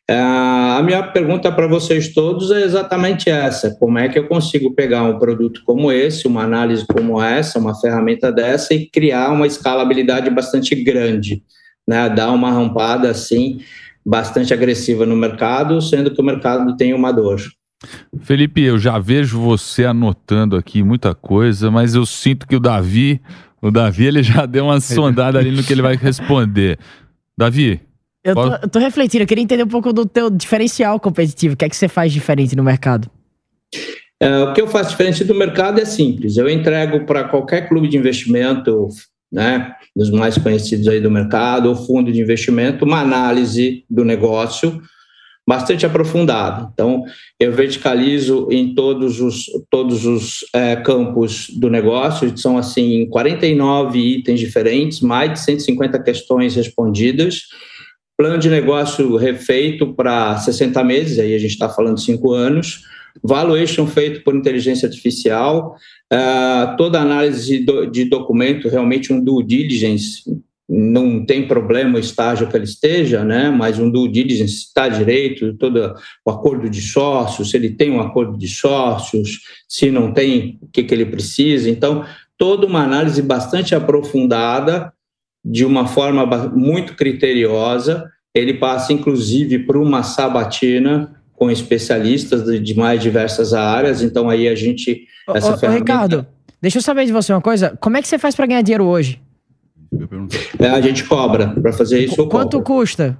[0.06, 4.74] É, a minha pergunta para vocês todos é exatamente essa: como é que eu consigo
[4.74, 9.46] pegar um produto como esse, uma análise como essa, uma ferramenta dessa e criar uma
[9.46, 11.42] escalabilidade bastante grande,
[11.88, 12.10] né?
[12.10, 13.60] Dar uma rampada assim
[14.04, 17.40] bastante agressiva no mercado, sendo que o mercado tem uma dor.
[18.20, 23.20] Felipe, eu já vejo você anotando aqui muita coisa, mas eu sinto que o Davi,
[23.60, 26.78] o Davi, ele já deu uma sondada ali no que ele vai responder.
[27.36, 27.80] Davi,
[28.22, 31.54] Eu tô, eu tô refletindo, eu queria entender um pouco do teu diferencial competitivo.
[31.54, 33.10] O que é que você faz diferente no mercado?
[34.22, 36.36] É, o que eu faço diferente do mercado é simples.
[36.36, 38.88] Eu entrego para qualquer clube de investimento,
[39.30, 44.80] né, dos mais conhecidos aí do mercado, ou fundo de investimento, uma análise do negócio
[45.50, 46.70] bastante aprofundada.
[46.72, 47.02] Então,
[47.38, 54.38] eu verticalizo em todos os, todos os é, campos do negócio, são assim 49 itens
[54.38, 57.46] diferentes, mais de 150 questões respondidas,
[58.16, 62.82] plano de negócio refeito para 60 meses, aí a gente está falando 5 anos,
[63.22, 65.76] valuation feito por inteligência artificial,
[66.12, 70.22] uh, toda análise de, do, de, documento, realmente um due diligence,
[70.68, 73.50] não tem problema o estágio que ele esteja, né?
[73.50, 75.94] mas um due diligence está direito, todo
[76.24, 80.68] o acordo de sócios, se ele tem um acordo de sócios, se não tem, o
[80.68, 81.68] que, que ele precisa.
[81.68, 82.04] Então,
[82.38, 84.92] toda uma análise bastante aprofundada,
[85.44, 92.74] de uma forma muito criteriosa, ele passa inclusive por uma sabatina com especialistas de, de
[92.76, 94.02] mais diversas áreas.
[94.02, 95.92] Então aí a gente essa ô, ferramenta...
[95.92, 96.26] ô, Ricardo,
[96.60, 97.78] deixa eu saber de você uma coisa.
[97.80, 99.18] Como é que você faz para ganhar dinheiro hoje?
[100.58, 102.28] É, a gente cobra para fazer isso.
[102.28, 103.18] Quanto custa?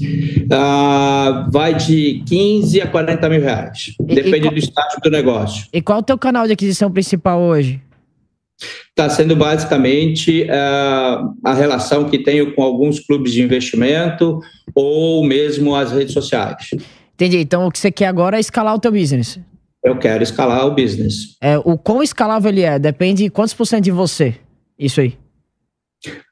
[0.00, 3.92] Uh, vai de 15 a 40 mil reais.
[4.08, 5.66] E, Depende e, do estágio do negócio.
[5.72, 7.82] E qual é o teu canal de aquisição principal hoje?
[8.90, 14.38] Está sendo basicamente uh, a relação que tenho com alguns clubes de investimento
[14.72, 16.70] ou mesmo as redes sociais.
[17.18, 17.38] Entendi.
[17.38, 19.40] Então o que você quer agora é escalar o teu business.
[19.82, 21.36] Eu quero escalar o business.
[21.40, 22.78] É, o quão escalável ele é?
[22.78, 24.36] Depende de quantos por cento de você.
[24.78, 25.16] Isso aí.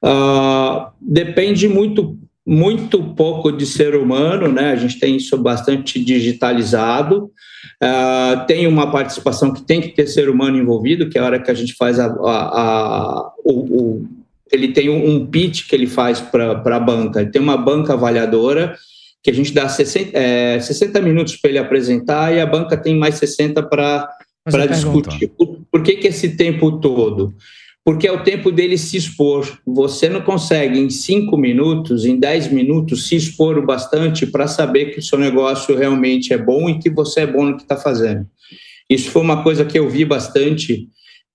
[0.05, 4.71] Uh, depende muito, muito pouco de ser humano, né?
[4.71, 7.33] A gente tem isso bastante digitalizado.
[7.83, 11.43] Uh, tem uma participação que tem que ter ser humano envolvido, que é a hora
[11.43, 14.07] que a gente faz a, a, a o, o,
[14.53, 17.23] ele tem um pitch que ele faz para a banca.
[17.23, 18.77] Ele tem uma banca avaliadora
[19.27, 22.97] que a gente dá 60, é, 60 minutos para ele apresentar e a banca tem
[22.97, 24.09] mais 60 para
[24.71, 25.27] discutir.
[25.37, 27.35] Por, por que, que esse tempo todo?
[27.85, 29.59] Porque é o tempo dele se expor.
[29.67, 34.93] Você não consegue, em cinco minutos, em dez minutos, se expor o bastante para saber
[34.93, 37.77] que o seu negócio realmente é bom e que você é bom no que está
[37.77, 38.25] fazendo.
[38.89, 40.87] Isso foi uma coisa que eu vi bastante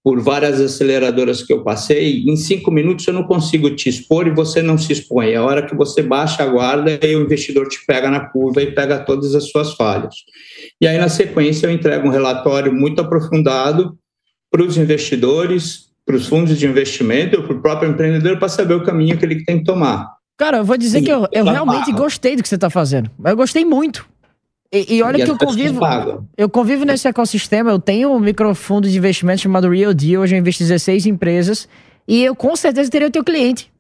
[0.04, 4.32] por várias aceleradoras que eu passei, em cinco minutos eu não consigo te expor e
[4.32, 5.30] você não se expõe.
[5.30, 8.64] É a hora que você baixa a guarda e o investidor te pega na curva
[8.64, 10.16] e pega todas as suas falhas.
[10.80, 13.96] E aí, na sequência, eu entrego um relatório muito aprofundado
[14.50, 18.74] para os investidores, para os fundos de investimento ou para o próprio empreendedor para saber
[18.74, 20.10] o caminho que ele tem que tomar.
[20.36, 23.12] Cara, eu vou dizer que eu, eu realmente gostei do que você está fazendo.
[23.24, 24.10] Eu gostei muito.
[24.72, 25.82] E, e olha e que eu convivo.
[26.38, 27.72] Eu convivo nesse ecossistema.
[27.72, 30.22] Eu tenho um microfundo de investimento chamado Real Deal.
[30.24, 31.68] Hoje eu investi em 16 empresas.
[32.08, 33.72] E eu com certeza teria o teu cliente.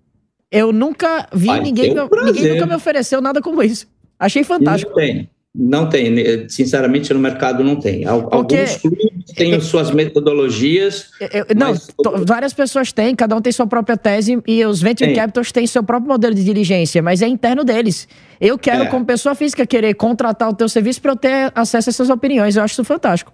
[0.51, 1.95] Eu nunca vi ninguém.
[1.95, 3.87] Ninguém nunca me ofereceu nada como isso.
[4.19, 4.91] Achei fantástico.
[4.91, 5.29] Não tem.
[5.53, 8.05] Não tem, sinceramente no mercado não tem.
[8.05, 11.09] Alguns clubes têm suas metodologias.
[11.19, 11.89] Eu, não, mas...
[12.25, 15.83] várias pessoas têm, cada um tem sua própria tese e os venture capitals têm seu
[15.83, 18.07] próprio modelo de diligência, mas é interno deles.
[18.39, 18.85] Eu quero, é.
[18.85, 22.55] como pessoa física, querer contratar o teu serviço para eu ter acesso a essas opiniões.
[22.55, 23.33] Eu acho isso fantástico.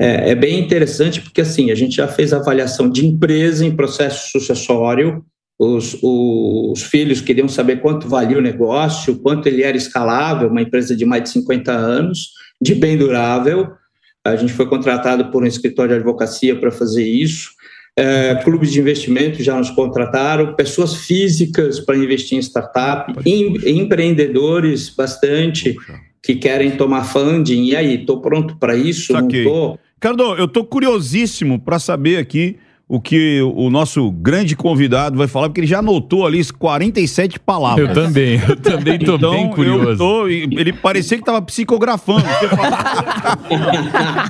[0.00, 4.30] É, é bem interessante porque assim a gente já fez avaliação de empresa em processo
[4.30, 5.22] sucessório
[5.58, 10.96] os, os, filhos queriam saber quanto valia o negócio, quanto ele era escalável, uma empresa
[10.96, 13.68] de mais de 50 anos, de bem durável.
[14.24, 17.50] A gente foi contratado por um escritório de advocacia para fazer isso.
[17.96, 24.90] É, clubes de investimento já nos contrataram, pessoas físicas para investir em startup, em, empreendedores
[24.90, 25.76] bastante
[26.20, 27.66] que querem tomar funding.
[27.66, 29.12] E aí, estou pronto para isso?
[29.12, 29.44] Saquei.
[29.44, 29.50] Não
[30.36, 35.60] eu estou curiosíssimo para saber aqui o que o nosso grande convidado vai falar, porque
[35.60, 37.88] ele já anotou ali 47 palavras.
[37.88, 39.90] Eu também, eu também tô então, bem curioso.
[39.90, 42.24] Eu tô, ele parecia que estava psicografando.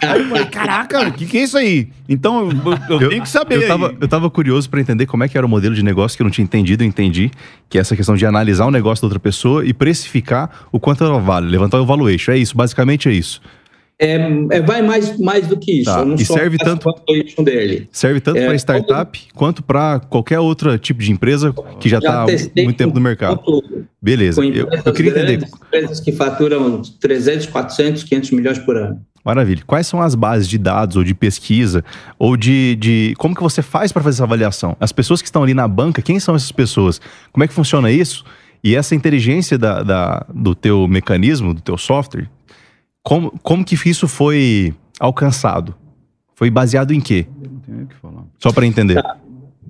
[0.00, 1.88] falei, Caraca, o que, que é isso aí?
[2.08, 2.48] Então,
[2.88, 3.60] eu, eu tenho que saber.
[3.60, 6.16] Eu tava, eu tava curioso para entender como é que era o modelo de negócio
[6.16, 7.32] que eu não tinha entendido, eu entendi,
[7.68, 11.02] que é essa questão de analisar o negócio da outra pessoa e precificar o quanto
[11.02, 12.30] ela vale, levantar o valuation.
[12.30, 13.40] É isso, basicamente é isso.
[13.98, 14.16] É,
[14.50, 15.90] é, vai mais, mais do que isso.
[15.90, 16.04] Tá.
[16.18, 16.92] e serve tanto,
[17.44, 17.88] dele.
[17.92, 19.35] serve tanto é, para startup todo...
[19.35, 23.40] quanto para qualquer outro tipo de empresa que já está há muito tempo no mercado.
[24.02, 24.44] Beleza.
[24.44, 25.46] Eu, eu, queria entender.
[25.66, 29.00] Empresas que faturam 300, 400, 500 milhões por ano.
[29.24, 29.62] Maravilha.
[29.66, 31.83] Quais são as bases de dados ou de pesquisa
[32.18, 34.76] ou de, de como que você faz para fazer essa avaliação?
[34.78, 37.00] As pessoas que estão ali na banca, quem são essas pessoas?
[37.33, 38.24] Como é que funciona isso?
[38.62, 42.28] E essa inteligência da, da do teu mecanismo, do teu software,
[43.04, 45.74] como, como que isso foi alcançado?
[46.34, 47.26] Foi baseado em quê?
[48.38, 48.98] Só para entender.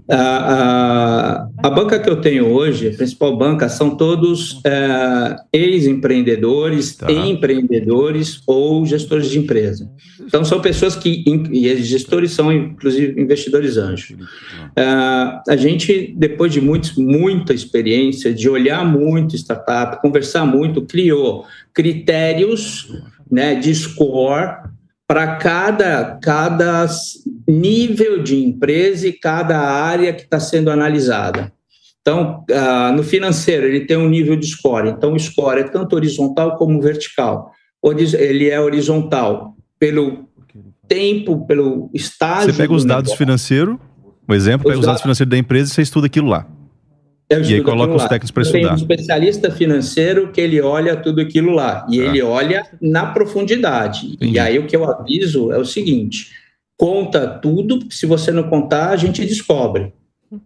[0.08, 6.94] A, a, a, banca que eu tenho hoje, a principal banca, são todos é, ex-empreendedores,
[6.94, 7.10] tá.
[7.10, 9.90] empreendedores ou gestores de empresa.
[10.20, 14.14] Então, são pessoas que, e gestores são, inclusive, investidores anjos.
[14.76, 14.82] É,
[15.48, 22.92] a gente, depois de muito, muita experiência, de olhar muito startup, conversar muito, criou critérios
[23.30, 24.56] né, de score
[25.06, 26.86] para cada, cada
[27.46, 31.52] nível de empresa e cada área que está sendo analisada.
[32.00, 34.88] Então, uh, no financeiro, ele tem um nível de score.
[34.88, 37.50] Então, o score é tanto horizontal como vertical.
[38.18, 40.28] Ele é horizontal pelo
[40.86, 42.52] tempo, pelo estágio.
[42.52, 43.76] Você pega os dados financeiros,
[44.28, 46.46] um exemplo, pega os dados financeiros da empresa e você estuda aquilo lá.
[47.28, 48.60] Eu e aí coloca os técnicos para estudar.
[48.60, 51.86] Tem um especialista financeiro que ele olha tudo aquilo lá.
[51.88, 52.04] E ah.
[52.04, 54.12] ele olha na profundidade.
[54.14, 54.34] Entendi.
[54.34, 56.30] E aí o que eu aviso é o seguinte:
[56.76, 59.92] conta tudo, porque se você não contar, a gente descobre.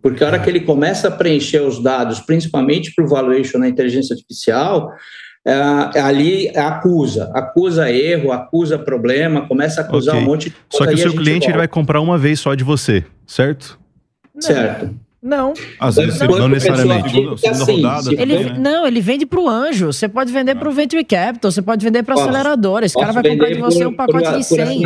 [0.03, 3.69] Porque a hora que ele começa a preencher os dados, principalmente para o valuation na
[3.69, 4.93] inteligência artificial,
[5.47, 10.27] é, ali acusa, acusa erro, acusa problema, começa a acusar okay.
[10.27, 10.67] um monte de coisa.
[10.71, 13.79] Só que o seu cliente ele vai comprar uma vez só de você, certo?
[14.38, 14.95] Certo.
[15.29, 15.53] Não.
[15.79, 17.11] Às vezes, não, não necessariamente.
[17.11, 18.59] Segunda, assim, rodada, ele, né?
[18.59, 19.93] Não, ele vende para o anjo.
[19.93, 22.87] Você pode vender para o Venture Capital, você pode vender para aceleradora.
[22.87, 24.83] Esse cara vai comprar de você por, um pacote por, de 100.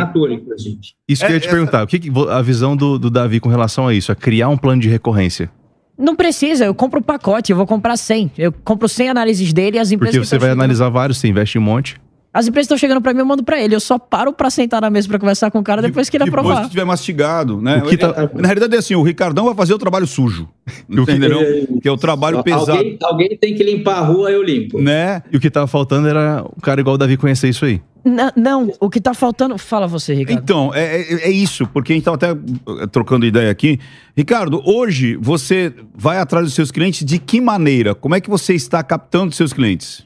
[1.07, 1.83] Isso que eu ia te é, perguntar.
[1.83, 4.11] O que a visão do, do Davi com relação a isso?
[4.11, 5.49] É criar um plano de recorrência.
[5.97, 8.31] Não precisa, eu compro o pacote, eu vou comprar 100.
[8.37, 10.17] Eu compro 100 análises dele e as empresas.
[10.17, 12.01] Porque você vai analisar vários, você investe um monte.
[12.33, 13.75] As empresas estão chegando para mim, eu mando para ele.
[13.75, 16.25] Eu só paro para sentar na mesa para conversar com o cara depois que ele
[16.25, 16.55] depois aprovar.
[16.55, 17.81] Depois que tiver mastigado, né?
[17.99, 18.29] Tá...
[18.33, 20.49] Na realidade é assim, o Ricardão vai fazer o trabalho sujo.
[20.89, 21.39] Entendeu?
[21.79, 22.71] que é o trabalho pesado.
[22.71, 24.81] Alguém, alguém, tem que limpar a rua, eu limpo.
[24.81, 25.21] Né?
[25.31, 27.79] E o que tava faltando era o cara igual o Davi conhecer isso aí.
[28.03, 29.57] Não, não, o que tá faltando.
[29.57, 30.41] Fala você, Ricardo.
[30.41, 33.79] Então, é, é, é isso, porque a gente tava até eh, trocando ideia aqui.
[34.15, 37.95] Ricardo, hoje você vai atrás dos seus clientes de que maneira?
[37.95, 40.05] Como é que você está captando seus clientes?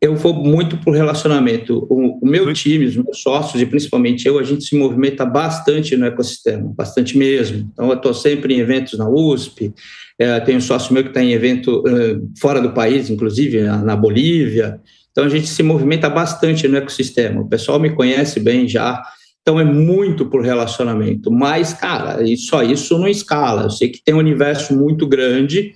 [0.00, 1.86] Eu vou muito por relacionamento.
[1.90, 5.94] O, o, meu time, os meus sócios e principalmente eu, a gente se movimenta bastante
[5.96, 7.68] no ecossistema, bastante mesmo.
[7.72, 9.74] Então, eu estou sempre em eventos na USP,
[10.18, 13.78] é, tenho um sócio meu que está em evento é, fora do país, inclusive na,
[13.78, 14.80] na, Bolívia.
[15.12, 17.42] Então, a gente se movimenta bastante no ecossistema.
[17.42, 19.02] O pessoal me conhece bem já.
[19.42, 21.30] Então é muito por relacionamento.
[21.30, 23.62] Mas, cara, só isso não escala.
[23.62, 25.74] Eu sei que tem um universo muito grande,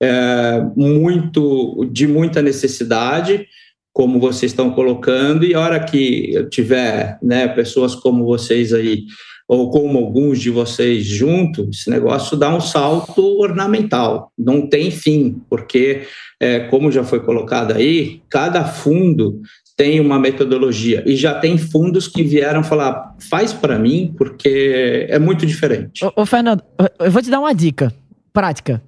[0.00, 3.46] é, muito de muita necessidade,
[3.92, 9.04] como vocês estão colocando, e a hora que tiver né, pessoas como vocês aí,
[9.48, 15.42] ou como alguns de vocês juntos, esse negócio dá um salto ornamental, não tem fim,
[15.48, 16.02] porque,
[16.38, 19.40] é, como já foi colocado aí, cada fundo
[19.78, 25.20] tem uma metodologia e já tem fundos que vieram falar faz para mim porque é
[25.20, 26.04] muito diferente.
[26.04, 26.62] Ô, ô, Fernando,
[26.98, 27.94] eu vou te dar uma dica
[28.32, 28.82] prática.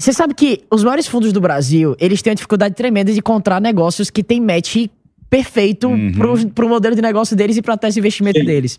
[0.00, 3.60] Você sabe que os maiores fundos do Brasil, eles têm uma dificuldade tremenda de encontrar
[3.60, 4.86] negócios que tem match
[5.28, 6.12] perfeito uhum.
[6.12, 8.44] pro, pro modelo de negócio deles e para a tese de investimento Sim.
[8.44, 8.78] deles.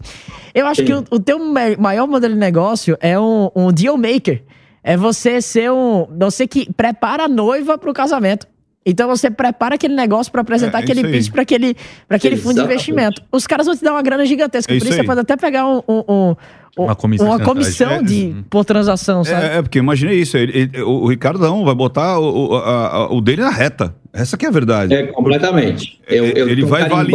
[0.55, 0.85] Eu acho Sim.
[0.87, 1.37] que o, o teu
[1.77, 4.43] maior modelo de negócio é um, um deal maker.
[4.81, 6.07] É você ser um.
[6.17, 8.47] Você que prepara a noiva para o casamento.
[8.85, 11.75] Então você prepara aquele negócio para apresentar é, aquele pitch para aquele,
[12.07, 13.21] pra aquele fundo de investimento.
[13.31, 14.73] Os caras vão te dar uma grana gigantesca.
[14.73, 16.35] É por isso, você pode até pegar um, um, um
[16.77, 19.45] uma comissão, uma comissão de, é, por transação, sabe?
[19.45, 20.37] É, é porque imaginei isso.
[20.37, 23.93] Ele, ele, o Ricardo não vai botar o, a, o dele na reta.
[24.13, 24.93] Essa que é a verdade.
[24.93, 25.99] É, completamente.
[26.07, 27.11] Eu, eu ele vai valer.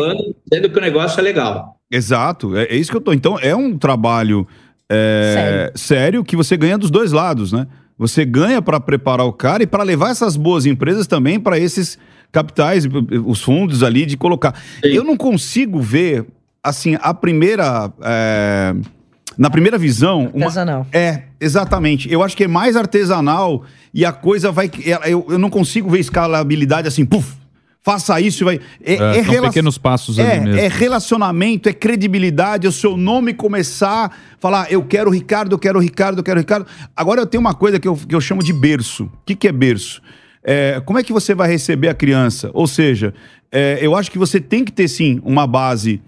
[0.51, 1.77] Dizendo que o negócio é legal.
[1.91, 2.57] Exato.
[2.57, 3.13] É, é, isso que eu tô.
[3.13, 4.47] Então, é um trabalho
[4.89, 5.73] é, sério.
[5.79, 7.67] sério que você ganha dos dois lados, né?
[7.99, 11.99] Você ganha para preparar o cara e para levar essas boas empresas também para esses
[12.33, 12.85] capitais,
[13.25, 14.55] os fundos ali de colocar.
[14.83, 14.91] Sim.
[14.91, 16.27] Eu não consigo ver,
[16.63, 17.93] assim, a primeira.
[18.03, 18.75] É,
[19.39, 20.31] na primeira visão.
[20.35, 20.81] Artesanal.
[20.81, 22.13] Uma, é, exatamente.
[22.13, 24.71] Eu acho que é mais artesanal e a coisa vai.
[25.05, 27.37] Eu, eu não consigo ver escalabilidade assim, puf,
[27.85, 28.61] faça isso e vai.
[28.83, 29.49] É, é, é relacion...
[29.49, 30.61] pequenos passos é, ali mesmo.
[30.61, 35.55] É relacionamento, é credibilidade, é o seu nome começar a falar, eu quero o Ricardo,
[35.55, 36.67] eu quero o Ricardo, eu quero o Ricardo.
[36.97, 39.05] Agora eu tenho uma coisa que eu, que eu chamo de berço.
[39.05, 40.01] O que, que é berço?
[40.43, 42.51] É, como é que você vai receber a criança?
[42.55, 43.13] Ou seja,
[43.53, 46.01] é, eu acho que você tem que ter sim uma base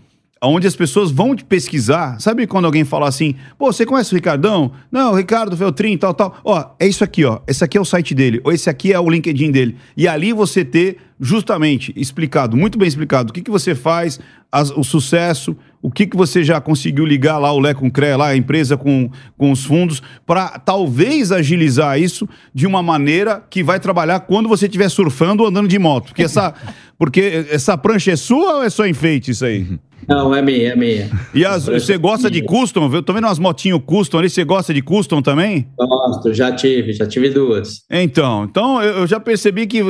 [0.43, 2.21] onde as pessoas vão te pesquisar.
[2.21, 4.73] Sabe quando alguém fala assim, pô, você conhece o Ricardão?
[4.91, 6.37] Não, o Ricardo Feltrin, tal, tal.
[6.45, 7.41] Ó, é isso aqui, ó.
[7.47, 9.77] Esse aqui é o site dele, ou esse aqui é o LinkedIn dele.
[9.97, 14.71] E ali você ter justamente explicado, muito bem explicado, o que, que você faz, as,
[14.71, 18.17] o sucesso, o que, que você já conseguiu ligar lá o Lé com o CRE,
[18.17, 23.63] lá a empresa com, com os fundos, para talvez agilizar isso de uma maneira que
[23.63, 26.07] vai trabalhar quando você estiver surfando ou andando de moto.
[26.07, 26.55] Porque essa,
[26.99, 29.79] porque essa prancha é sua ou é só enfeite isso aí?
[30.09, 31.11] Não, é minha, é minha.
[31.35, 32.89] E as, você gosta de custom?
[32.93, 35.67] Eu tô vendo umas motinhas custom ali, você gosta de custom também?
[35.77, 37.85] Gosto, já tive, já tive duas.
[37.91, 39.83] Então, então eu já percebi que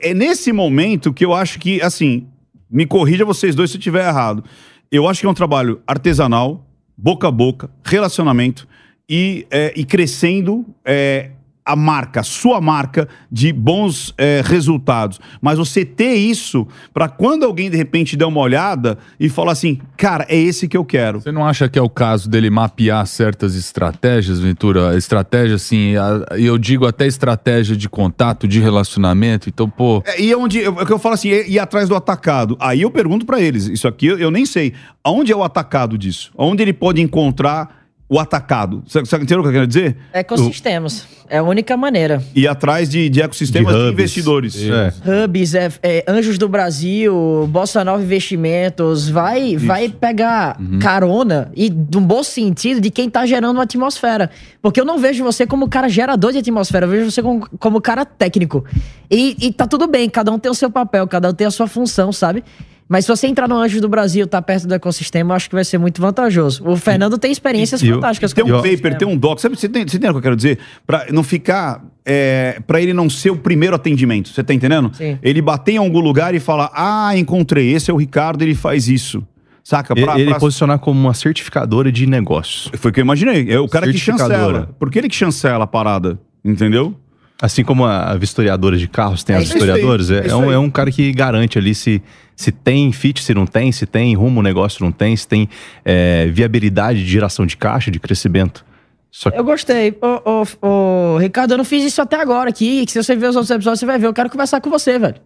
[0.00, 0.71] é nesse momento
[1.12, 2.26] que eu acho que, assim,
[2.70, 4.42] me corrija vocês dois se eu estiver errado.
[4.90, 8.66] Eu acho que é um trabalho artesanal, boca a boca, relacionamento
[9.08, 11.30] e, é, e crescendo é,
[11.64, 15.20] a marca, a sua marca de bons é, resultados.
[15.40, 19.80] Mas você ter isso para quando alguém de repente der uma olhada e falar assim,
[19.96, 21.20] cara, é esse que eu quero.
[21.20, 24.96] Você não acha que é o caso dele mapear certas estratégias, Ventura?
[24.96, 25.94] Estratégia, assim,
[26.36, 29.48] e eu digo até estratégia de contato, de relacionamento.
[29.48, 30.02] Então, pô.
[30.04, 32.56] É, e é onde eu, é eu falo assim, ir atrás do atacado.
[32.58, 34.72] Aí eu pergunto para eles, isso aqui eu, eu nem sei.
[35.04, 36.32] Aonde é o atacado disso?
[36.36, 37.81] Onde ele pode encontrar
[38.12, 38.82] o atacado.
[38.86, 39.96] Você, você entendeu o que eu quero dizer?
[40.12, 41.06] Ecossistemas.
[41.30, 42.22] É a única maneira.
[42.34, 44.54] E atrás de, de ecossistemas de, de investidores.
[44.54, 45.24] É.
[45.24, 49.08] Hubs, é, é, Anjos do Brasil, Bossa Nova Investimentos.
[49.08, 50.78] Vai, vai pegar uhum.
[50.78, 54.30] carona e, num bom sentido, de quem tá gerando uma atmosfera.
[54.60, 57.80] Porque eu não vejo você como cara gerador de atmosfera, eu vejo você como, como
[57.80, 58.62] cara técnico.
[59.10, 61.50] E, e tá tudo bem, cada um tem o seu papel, cada um tem a
[61.50, 62.44] sua função, sabe?
[62.92, 65.54] Mas se você entrar no Anjos do Brasil, tá perto do ecossistema, eu acho que
[65.54, 66.62] vai ser muito vantajoso.
[66.62, 68.34] O Fernando tem experiências eu, fantásticas.
[68.34, 69.38] Tem um paper, tem um doc.
[69.38, 70.58] Sabe, você, tem, você entende o que eu quero dizer?
[70.86, 71.82] Para não ficar...
[72.04, 74.28] É, para ele não ser o primeiro atendimento.
[74.28, 74.94] Você tá entendendo?
[74.94, 75.18] Sim.
[75.22, 78.86] Ele bater em algum lugar e falar, ah, encontrei, esse é o Ricardo, ele faz
[78.88, 79.26] isso.
[79.64, 79.94] Saca?
[79.94, 80.38] Pra, ele pra...
[80.38, 82.70] posicionar como uma certificadora de negócios.
[82.74, 83.50] Foi o que eu imaginei.
[83.50, 84.68] É o cara que chancela.
[84.78, 86.20] Por que ele que chancela a parada?
[86.44, 86.94] Entendeu?
[87.42, 90.70] Assim como a vistoriadora de carros tem é as vistoriadoras, é, é, um, é um
[90.70, 92.00] cara que garante ali se,
[92.36, 95.48] se tem fit, se não tem, se tem rumo o negócio, não tem, se tem
[95.84, 98.64] é, viabilidade de geração de caixa, de crescimento.
[99.10, 99.28] Só...
[99.30, 99.92] Eu gostei.
[100.00, 102.86] Ô, ô, ô, Ricardo, eu não fiz isso até agora aqui.
[102.86, 104.06] Que se você ver os outros episódios, você vai ver.
[104.06, 105.16] Eu quero conversar com você, velho.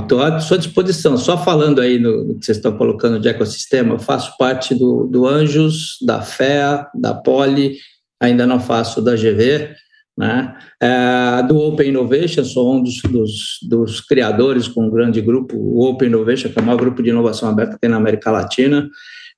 [0.00, 1.18] Estou à sua disposição.
[1.18, 5.08] Só falando aí no, no, que vocês estão colocando de ecossistema, eu faço parte do,
[5.08, 7.76] do Anjos, da FEA, da Poli,
[8.20, 9.74] ainda não faço da GV
[10.16, 10.54] né?
[10.80, 15.84] É, do Open Innovation, sou um dos, dos, dos, criadores com um grande grupo, o
[15.88, 18.88] Open Innovation, que é o maior grupo de inovação aberta que tem na América Latina.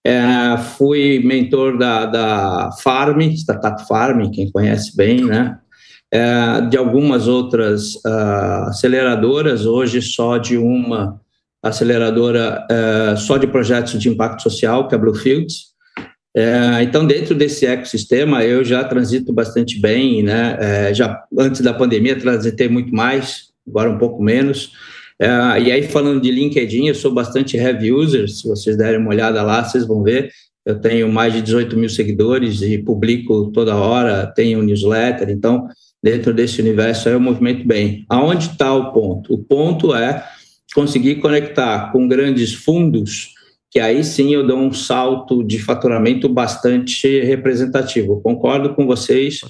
[0.04, 5.58] É, fui mentor da, da Farm, Startup Farm, quem conhece bem, né?
[6.12, 11.20] É, de algumas outras uh, aceleradoras, hoje só de uma
[11.60, 15.75] aceleradora uh, só de projetos de impacto social, que é a Bluefields.
[16.36, 20.58] É, então, dentro desse ecossistema, eu já transito bastante bem, né?
[20.60, 24.72] É, já antes da pandemia transitei muito mais, agora um pouco menos.
[25.18, 25.28] É,
[25.62, 28.28] e aí, falando de LinkedIn, eu sou bastante heavy user.
[28.28, 30.30] Se vocês derem uma olhada lá, vocês vão ver.
[30.66, 35.30] Eu tenho mais de 18 mil seguidores e publico toda hora, tenho newsletter.
[35.30, 35.66] Então,
[36.02, 38.04] dentro desse universo, eu movimento bem.
[38.10, 39.32] Aonde está o ponto?
[39.32, 40.22] O ponto é
[40.74, 43.35] conseguir conectar com grandes fundos
[43.76, 48.22] que aí sim eu dou um salto de faturamento bastante representativo.
[48.22, 49.42] Concordo com vocês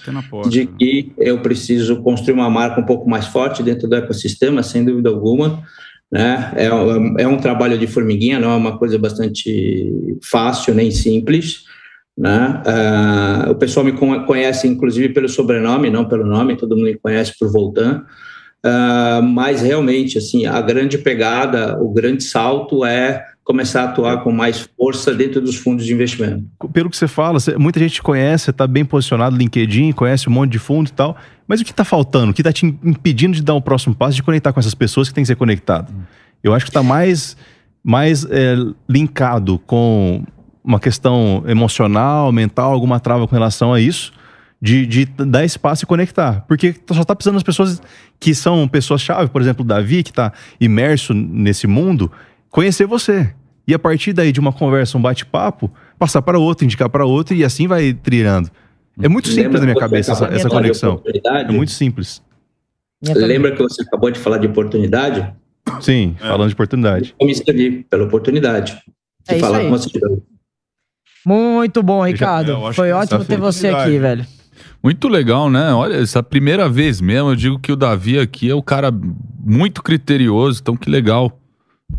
[0.49, 4.85] de que eu preciso construir uma marca um pouco mais forte dentro do ecossistema, sem
[4.85, 5.63] dúvida alguma.
[6.11, 6.53] Né?
[6.57, 6.67] É,
[7.23, 11.63] é um trabalho de formiguinha, não é uma coisa bastante fácil nem simples.
[12.19, 12.63] Né?
[12.67, 17.33] Uh, o pessoal me conhece, inclusive, pelo sobrenome, não pelo nome, todo mundo me conhece
[17.39, 18.05] por Voltan.
[18.65, 24.33] Uh, mas realmente, assim, a grande pegada, o grande salto é começar a atuar com
[24.33, 26.45] mais força dentro dos fundos de investimento.
[26.73, 30.51] Pelo que você fala, muita gente conhece, está bem posicionado no LinkedIn, conhece um monte
[30.51, 32.33] de fundo e tal, mas o que está faltando?
[32.33, 35.09] O que está te impedindo de dar um próximo passo, de conectar com essas pessoas
[35.09, 35.95] que tem que ser conectado?
[36.43, 37.37] Eu acho que está mais,
[37.85, 38.57] mais é,
[38.89, 40.25] linkado com
[40.65, 44.13] uma questão emocional, mental, alguma trava com relação a isso,
[44.61, 46.45] de, de dar espaço e conectar.
[46.49, 47.81] Porque só está precisando das pessoas
[48.19, 52.11] que são pessoas-chave, por exemplo, o Davi, que está imerso nesse mundo,
[52.57, 53.31] conhecer você.
[53.69, 57.35] E a partir daí de uma conversa, um bate-papo, passar para outro, indicar para outro
[57.35, 58.51] e assim vai trilhando.
[58.99, 61.03] É muito simples Lembra na minha cabeça essa, essa conexão.
[61.27, 62.23] É muito simples.
[63.03, 65.35] Lembra que você acabou de falar de oportunidade?
[65.83, 66.29] Sim, é.
[66.29, 67.15] falando de oportunidade.
[67.21, 68.81] Eu me inscrevi pela oportunidade
[69.29, 69.91] de é falar com você.
[71.27, 72.53] Muito bom, Ricardo.
[72.53, 74.25] Já, Foi ótimo ter você aqui, velho.
[74.83, 75.75] Muito legal, né?
[75.75, 78.91] Olha, essa primeira vez mesmo, eu digo que o Davi aqui é o cara
[79.45, 81.39] muito criterioso, então que legal.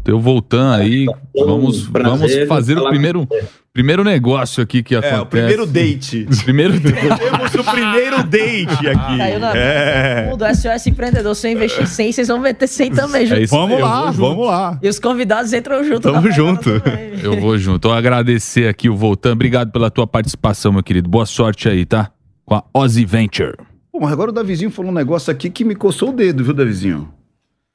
[0.03, 3.27] Teu Voltan aí, vamos, vamos fazer o primeiro,
[3.73, 5.19] primeiro negócio aqui que acontece.
[5.19, 6.27] É, o primeiro date.
[6.43, 6.97] primeiro date.
[6.97, 9.17] Temos o primeiro date aqui.
[9.17, 10.33] Caiu na é.
[10.35, 13.31] do SOS Empreendedor, se eu investir 100, vocês vão meter 100 também.
[13.31, 14.79] É isso vamos lá, vamos lá.
[14.81, 16.01] E os convidados entram junto.
[16.01, 16.69] Tamo junto.
[17.21, 17.87] Eu vou junto.
[17.87, 19.33] Então, agradecer aqui o Voltan.
[19.33, 21.09] Obrigado pela tua participação, meu querido.
[21.09, 22.11] Boa sorte aí, tá?
[22.45, 23.55] Com a Ozzy Venture.
[23.91, 26.53] Pô, mas agora o Davizinho falou um negócio aqui que me coçou o dedo, viu,
[26.53, 27.16] Davizinho?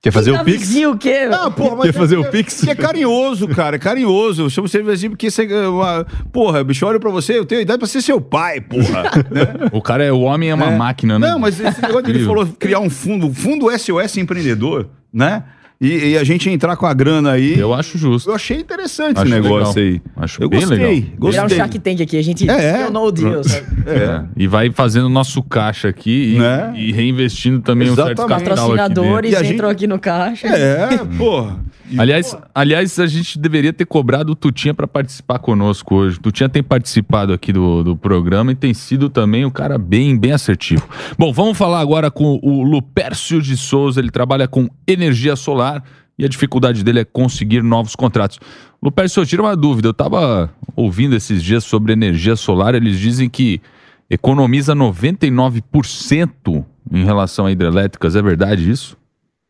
[0.03, 0.75] Quer fazer o Pix?
[0.75, 1.29] o quê?
[1.31, 2.67] Ah, porra, mas Quer fazer é, o Pix?
[2.67, 4.43] é carinhoso, cara, é carinhoso.
[4.43, 5.47] Eu chamo você assim porque você.
[5.47, 9.05] Uma, porra, bicho, olha pra você, eu tenho idade pra ser seu pai, porra.
[9.31, 9.71] né?
[9.73, 10.77] O cara é o homem é uma é.
[10.77, 11.31] máquina, né?
[11.31, 15.45] Não, mas esse negócio de ele falou criar um fundo, fundo SOS empreendedor, né?
[15.83, 17.59] E, e, a gente entrar com a grana aí.
[17.59, 18.31] Eu acho justo.
[18.31, 20.01] Eu achei interessante acho esse negócio legal.
[20.17, 20.23] aí.
[20.25, 21.11] Acho eu bem gostei, legal.
[21.19, 21.31] Gostei.
[21.31, 23.43] Virar um Shark Tank aqui, a gente é, no deal?
[23.85, 23.91] É.
[23.91, 24.25] é.
[24.37, 26.73] E vai fazendo nosso caixa aqui e, né?
[26.77, 28.13] e reinvestindo também Exatamente.
[28.13, 30.47] um certo capital Patrocinadores aqui entram aqui no caixa.
[30.47, 31.59] É, porra.
[31.99, 36.19] Aliás, aliás, a gente deveria ter cobrado o Tutinha para participar conosco hoje.
[36.19, 40.17] O Tutinha tem participado aqui do, do programa e tem sido também um cara bem,
[40.17, 40.89] bem assertivo.
[41.19, 44.01] Bom, vamos falar agora com o Lupércio de Souza.
[44.01, 45.83] Ele trabalha com energia solar
[46.19, 48.39] e a dificuldade dele é conseguir novos contratos.
[48.83, 49.89] Lupércio, eu tiro uma dúvida.
[49.89, 53.61] Eu estava ouvindo esses dias sobre energia solar, eles dizem que
[54.09, 58.15] economiza 99% em relação a hidrelétricas.
[58.15, 58.97] É verdade isso?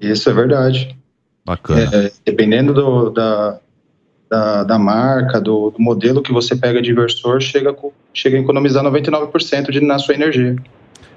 [0.01, 0.97] Isso é verdade.
[1.45, 1.81] Bacana.
[1.93, 3.59] É, dependendo do, da,
[4.31, 7.75] da, da, marca, do, do, modelo que você pega de inversor, chega,
[8.15, 10.57] chega a economizar 99% de, na sua energia.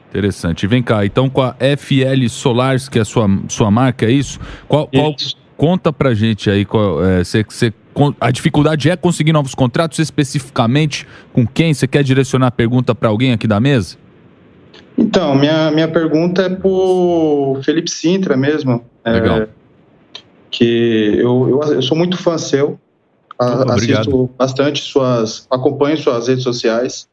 [0.10, 0.66] Interessante.
[0.66, 4.40] Vem cá, então com a FL Solars, que é a sua, sua marca, é isso?
[4.68, 5.16] Qual, qual
[5.58, 7.74] conta pra gente aí, qual, é, cê, cê,
[8.20, 11.74] a dificuldade é conseguir novos contratos especificamente com quem?
[11.74, 13.98] Você quer direcionar a pergunta para alguém aqui da mesa?
[14.98, 18.84] Então, minha, minha pergunta é pro Felipe Sintra mesmo.
[19.04, 19.42] É, Legal.
[19.42, 19.48] É,
[20.56, 22.80] que eu, eu, eu, sou muito fã seu,
[23.38, 27.10] a, assisto bastante suas, acompanho suas redes sociais.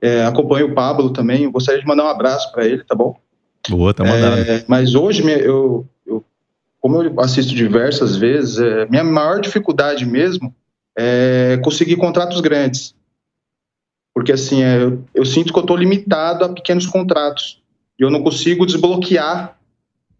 [0.00, 1.42] É, acompanho o Pablo também.
[1.42, 3.18] Eu gostaria de mandar um abraço para ele, tá bom?
[3.68, 4.42] Boa, tá mandando.
[4.42, 6.24] É, mas hoje, eu, eu,
[6.80, 10.54] como eu assisto diversas vezes, é, minha maior dificuldade mesmo
[10.96, 12.94] é conseguir contratos grandes.
[14.14, 17.60] Porque, assim, é, eu, eu sinto que eu estou limitado a pequenos contratos.
[17.98, 19.58] E eu não consigo desbloquear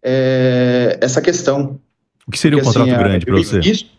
[0.03, 1.79] é, essa questão.
[2.29, 3.57] O que seria Porque, um contrato assim, grande para você?
[3.57, 3.89] Invisto,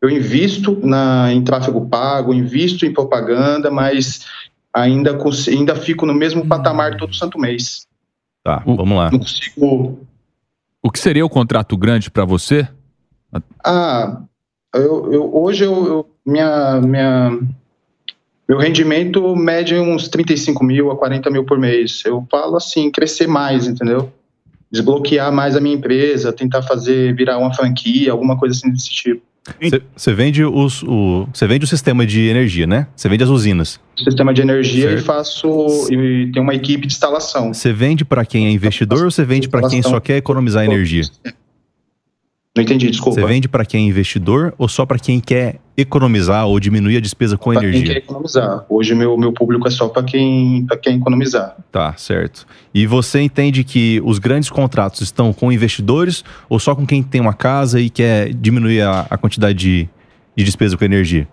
[0.00, 4.24] eu invisto na, em tráfego pago, invisto em propaganda, mas
[4.72, 5.18] ainda,
[5.48, 7.84] ainda fico no mesmo patamar todo santo mês.
[8.44, 9.10] Tá, vamos lá.
[9.10, 9.98] Não consigo.
[10.80, 12.68] O que seria o contrato grande para você?
[13.64, 14.22] Ah,
[14.72, 17.40] eu, eu hoje eu, eu, minha, minha,
[18.48, 22.04] meu rendimento mede uns 35 mil a 40 mil por mês.
[22.06, 24.12] Eu falo assim, crescer mais, entendeu?
[24.70, 29.22] Desbloquear mais a minha empresa, tentar fazer virar uma franquia, alguma coisa assim desse tipo.
[29.96, 32.86] Você vende, os, o, você vende o sistema de energia, né?
[32.94, 33.80] Você vende as usinas.
[33.96, 35.00] Sistema de energia Certo.
[35.00, 37.54] e faço e tenho uma equipe de instalação.
[37.54, 41.02] Você vende para quem é investidor ou você vende para quem só quer economizar energia?
[42.58, 43.20] Não entendi, desculpa.
[43.20, 47.00] Você vende para quem é investidor ou só para quem quer economizar ou diminuir a
[47.00, 47.98] despesa com Pra quem quer energia?
[47.98, 48.66] economizar.
[48.68, 51.54] Hoje meu meu público é só para quem para quem economizar.
[51.70, 52.44] Tá, certo.
[52.74, 57.20] E você entende que os grandes contratos estão com investidores ou só com quem tem
[57.20, 59.88] uma casa e quer diminuir a, a quantidade de,
[60.34, 61.28] de despesa com energia?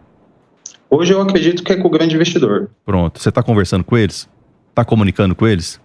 [0.92, 2.70] Hoje eu acredito que é com o grande investidor.
[2.86, 3.20] Pronto.
[3.20, 4.30] Você está conversando com eles?
[4.70, 5.82] Está comunicando com eles?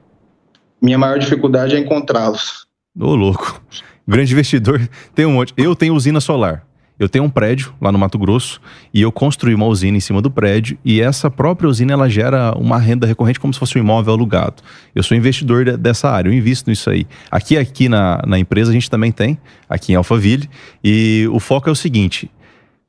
[0.83, 2.67] Minha maior dificuldade é encontrá-los.
[2.99, 3.63] Ô, louco.
[4.07, 5.53] Grande investidor tem um monte.
[5.57, 6.65] Eu tenho usina solar.
[6.99, 8.61] Eu tenho um prédio lá no Mato Grosso
[8.93, 12.53] e eu construí uma usina em cima do prédio e essa própria usina ela gera
[12.59, 14.57] uma renda recorrente como se fosse um imóvel alugado.
[14.95, 17.07] Eu sou investidor de- dessa área, eu invisto nisso aí.
[17.31, 20.47] Aqui aqui na, na empresa a gente também tem, aqui em Alphaville,
[20.85, 22.31] e o foco é o seguinte: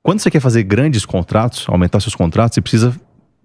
[0.03, 2.93] quando você quer fazer grandes contratos, aumentar seus contratos, você precisa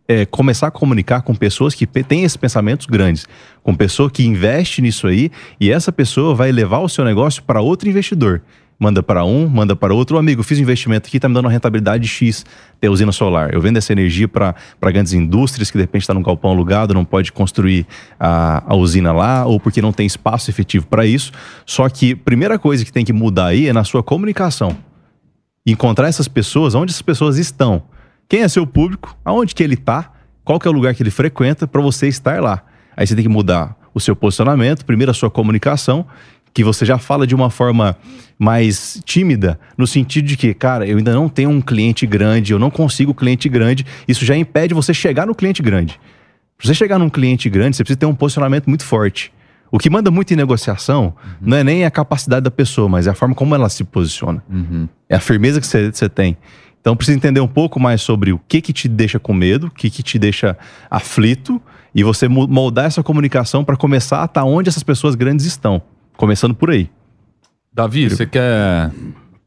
[0.09, 3.27] é, começar a comunicar com pessoas que têm esses pensamentos grandes,
[3.63, 5.31] com pessoa que investe nisso aí
[5.61, 8.43] e essa pessoa vai levar o seu negócio para outro investidor.
[8.79, 10.19] Manda para um, manda para outro.
[10.19, 12.45] Amigo, fiz um investimento aqui, tá me dando uma rentabilidade X,
[12.79, 13.55] tem usina solar.
[13.55, 17.05] Eu vendo essa energia para grandes indústrias que de repente está num galpão alugado, não
[17.05, 17.87] pode construir
[18.21, 21.33] a, a usina lá, ou porque não tem espaço efetivo para isso.
[21.65, 24.77] Só que primeira coisa que tem que mudar aí é na sua comunicação
[25.67, 27.83] encontrar essas pessoas, onde essas pessoas estão.
[28.29, 30.13] Quem é seu público, aonde que ele está,
[30.45, 32.63] qual que é o lugar que ele frequenta para você estar lá.
[32.97, 36.07] Aí você tem que mudar o seu posicionamento, primeiro a sua comunicação,
[36.53, 37.97] que você já fala de uma forma
[38.39, 42.59] mais tímida, no sentido de que, cara, eu ainda não tenho um cliente grande, eu
[42.59, 46.01] não consigo cliente grande, isso já impede você chegar no cliente grande.
[46.57, 49.33] Pra você chegar num cliente grande, você precisa ter um posicionamento muito forte.
[49.71, 53.11] O que manda muito em negociação não é nem a capacidade da pessoa, mas é
[53.11, 54.43] a forma como ela se posiciona.
[55.09, 56.37] É a firmeza que você tem.
[56.87, 59.71] Então precisa entender um pouco mais sobre o que que te deixa com medo, o
[59.73, 60.57] que que te deixa
[60.89, 61.61] aflito
[61.93, 65.83] e você mo- moldar essa comunicação para começar a estar onde essas pessoas grandes estão.
[66.17, 66.89] Começando por aí.
[67.73, 68.93] Davi, você quer.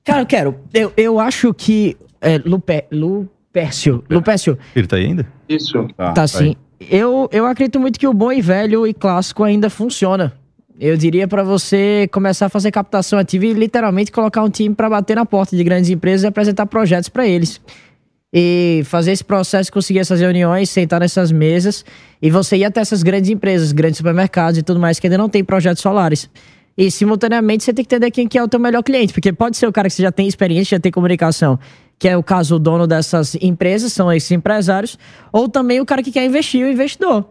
[0.03, 0.59] Cara, eu quero.
[0.73, 1.95] Eu, eu acho que.
[2.19, 4.03] É, Lupe, Lupércio.
[4.09, 5.25] Lupércio, Ele tá aí ainda?
[5.47, 5.87] Isso.
[5.95, 6.57] tá assim.
[6.89, 10.33] Eu, eu acredito muito que o bom e velho e clássico ainda funciona.
[10.81, 14.89] Eu diria pra você começar a fazer captação ativa e literalmente colocar um time pra
[14.89, 17.59] bater na porta de grandes empresas e apresentar projetos pra eles.
[18.33, 21.83] E fazer esse processo, conseguir essas reuniões, sentar nessas mesas
[22.21, 25.27] e você ir até essas grandes empresas, grandes supermercados e tudo mais que ainda não
[25.27, 26.29] tem projetos solares.
[26.77, 29.57] E simultaneamente você tem que entender quem que é o teu melhor cliente, porque pode
[29.57, 31.59] ser o cara que você já tem experiência, já tem comunicação,
[31.97, 34.97] que é o caso o dono dessas empresas, são esses empresários,
[35.33, 37.25] ou também o cara que quer investir, o investidor.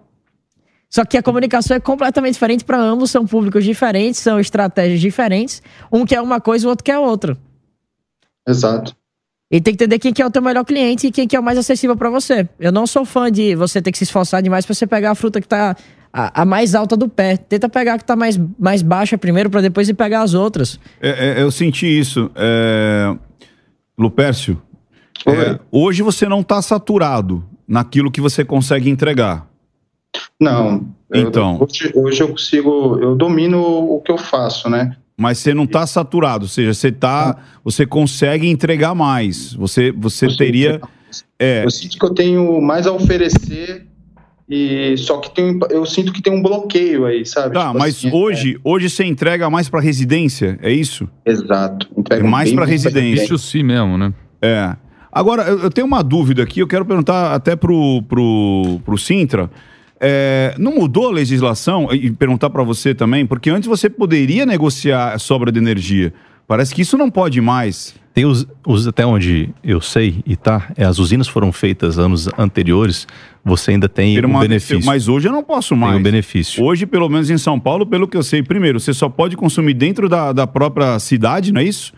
[0.91, 5.62] Só que a comunicação é completamente diferente para ambos, são públicos diferentes, são estratégias diferentes.
[5.93, 7.36] Um quer uma coisa, o outro quer outra.
[8.47, 8.97] Exato.
[9.51, 11.41] E tem que entender quem que é o teu melhor cliente e quem que é
[11.41, 12.49] o mais acessível para você.
[12.59, 15.14] Eu não sou fã de você ter que se esforçar demais para você pegar a
[15.14, 15.74] fruta que tá
[16.12, 17.36] a, a mais alta do pé.
[17.36, 20.78] Tenta pegar a que tá mais, mais baixa primeiro para depois ir pegar as outras.
[21.01, 22.30] É, é, eu senti isso.
[22.34, 23.16] É...
[23.99, 24.62] Lupércio,
[25.26, 29.48] é, hoje você não está saturado naquilo que você consegue entregar.
[30.41, 30.86] Não.
[31.11, 31.59] eu- Então.
[31.61, 34.97] hoje, hoje eu consigo, eu domino o que eu faço, né?
[35.16, 39.53] Mas você não está saturado, ou seja, você tá, você consegue entregar mais.
[39.55, 40.80] Você, você Eu teria,
[41.39, 43.84] é, Eu sinto que eu tenho mais a oferecer
[44.49, 47.55] e só que tem, eu sinto que tem um bloqueio aí, sabe?
[47.55, 51.09] tá, Tipo mas assim, hoje, hoje você entrega mais para residência, é isso?
[51.24, 51.89] é, exato.
[51.97, 53.24] Entrega É mais pra residência.
[53.24, 54.14] Isso sim mesmo, né?
[54.41, 54.76] É.
[55.11, 59.51] Agora, eu, eu tenho uma dúvida aqui, eu quero perguntar até pro, pro, pro Sintra.
[60.01, 61.89] É, não mudou a legislação?
[61.93, 66.13] E perguntar para você também, porque antes você poderia negociar a sobra de energia.
[66.47, 67.95] Parece que isso não pode mais.
[68.15, 72.29] Tem os, os- até onde eu sei e tá, é, as usinas foram feitas anos
[72.39, 73.07] anteriores,
[73.45, 74.85] você ainda tem um benefício.
[74.85, 75.97] Mas hoje eu não posso tem mais.
[75.97, 76.65] um benefício.
[76.65, 79.75] Hoje, pelo menos em São Paulo, pelo que eu sei, primeiro, você só pode consumir
[79.75, 81.93] dentro da, da própria cidade, não é isso?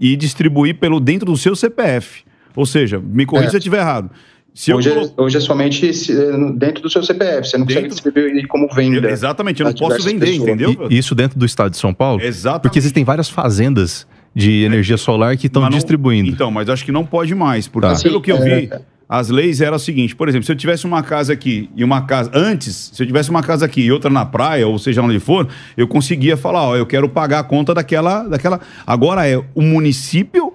[0.00, 2.22] E distribuir pelo dentro do seu CPF.
[2.54, 3.50] Ou seja, me corrija É.
[3.50, 4.10] se eu estiver errado.
[4.56, 6.14] Se eu Hoje, colo- é, hoje é somente se-
[6.54, 9.10] dentro do seu CPF, você não consegue Dentro- distribuir como venda.
[9.10, 10.48] Exatamente, eu não posso vender, pessoas.
[10.48, 10.88] entendeu?
[10.90, 12.22] E- isso dentro do estado de São Paulo?
[12.22, 12.62] Exatamente.
[12.62, 16.30] Porque existem várias fazendas de energia solar que estão distribuindo.
[16.30, 18.00] Então, mas acho que não pode mais, porque Tá.
[18.02, 18.80] pelo que eu vi, É.
[19.06, 22.06] as leis eram o seguinte, por exemplo, se eu tivesse uma casa aqui e uma
[22.06, 25.20] casa antes, se eu tivesse uma casa aqui e outra na praia, ou seja onde
[25.20, 25.46] for,
[25.76, 28.58] eu conseguia falar, ó, eu quero pagar a conta daquela, daquela.
[28.86, 30.54] Agora é o município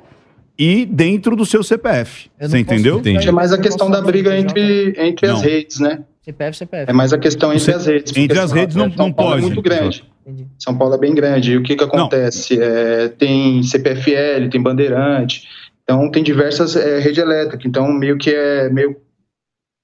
[0.63, 2.29] e dentro do seu CPF.
[2.39, 2.99] Você entendeu?
[2.99, 3.27] Entendi.
[3.27, 6.03] É mais a questão da briga entre, entre as redes, né?
[6.21, 6.85] CPF, CPF.
[6.87, 8.15] É mais a questão entre as redes.
[8.15, 9.41] Entre as redes não- São não Paulo pode.
[9.43, 10.03] É muito grande.
[10.23, 10.47] Entendi.
[10.59, 11.53] São Paulo é bem grande.
[11.53, 12.61] E o que que acontece?
[12.61, 15.47] É, tem CPFL, tem Bandeirante,
[15.83, 17.65] então tem diversas é, redes elétricas.
[17.65, 18.95] Então meio que é meio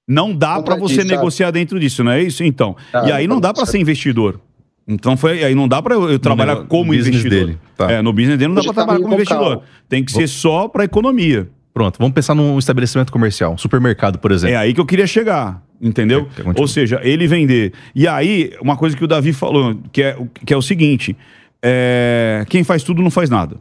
[0.08, 1.08] Não dá pra você sabe?
[1.08, 2.44] negociar dentro disso, não é isso?
[2.44, 2.76] Então.
[2.92, 4.40] Tá, e aí não dá pra ser investidor.
[4.88, 7.46] Então foi, aí não dá pra eu, trabalhar como no business investidor.
[7.46, 7.92] dele, tá.
[7.92, 9.62] É, no business dele não dá Hoje pra tá trabalhar como investidor.
[9.88, 11.48] Tem que ser só pra economia.
[11.74, 14.54] Pronto, vamos pensar num estabelecimento comercial, um supermercado, por exemplo.
[14.54, 16.26] É aí que eu queria chegar, entendeu?
[16.38, 16.60] É.
[16.60, 17.72] Ou seja, ele vender.
[17.94, 21.14] E aí, uma coisa que o Davi falou, que é, o- que é o seguinte:
[21.62, 23.56] é, quem faz tudo não faz nada.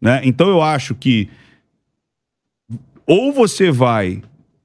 [0.00, 0.20] Né?
[0.24, 1.30] Então eu acho que
[3.06, 4.22] ou você vai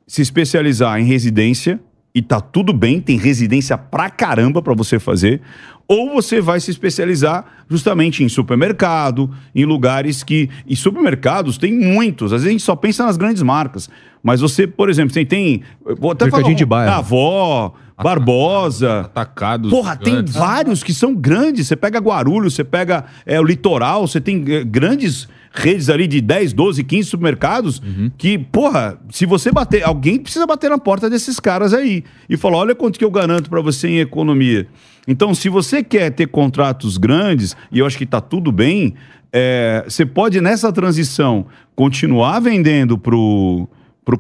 [0.08, 1.80] se especializar em residência
[2.16, 5.42] e tá tudo bem, tem residência pra caramba pra você fazer,
[5.90, 12.32] ou você vai se especializar justamente em supermercado, em lugares que e supermercados tem muitos,
[12.32, 13.90] às vezes a gente só pensa nas grandes marcas,
[14.22, 15.64] mas você, por exemplo, você tem
[16.00, 16.94] vou até Mercadinho de bairro.
[16.94, 19.72] Avó, Barbosa, Atacados.
[19.72, 20.36] Porra, tem gigantes.
[20.36, 21.68] vários que são grandes.
[21.68, 26.22] Você pega Guarulhos, você pega é, o litoral, você tem é, grandes redes ali de
[26.22, 27.82] 10, 12, 15 supermercados
[28.18, 32.60] que, porra, se você bater, alguém precisa bater na porta desses caras aí e falar,
[32.60, 34.68] olha quanto que eu garanto pra você em economia.
[35.10, 38.94] Então, se você quer ter contratos grandes, e eu acho que tá tudo bem,
[39.34, 43.68] é, você pode nessa transição continuar vendendo para o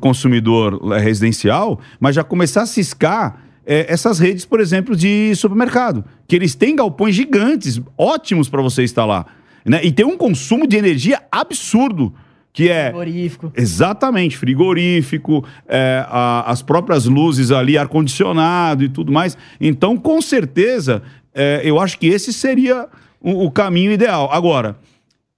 [0.01, 6.35] consumidor residencial, mas já começar a ciscar é, essas redes, por exemplo, de supermercado, que
[6.35, 9.27] eles têm galpões gigantes, ótimos para você instalar,
[9.63, 9.81] né?
[9.83, 12.11] E tem um consumo de energia absurdo,
[12.51, 13.53] que é Frigorífico.
[13.55, 19.37] Exatamente, frigorífico, é, a- as próprias luzes ali, ar-condicionado e tudo mais.
[19.61, 21.01] Então, com certeza,
[21.33, 22.87] é, eu acho que esse seria
[23.21, 24.29] o, o caminho ideal.
[24.31, 24.75] Agora,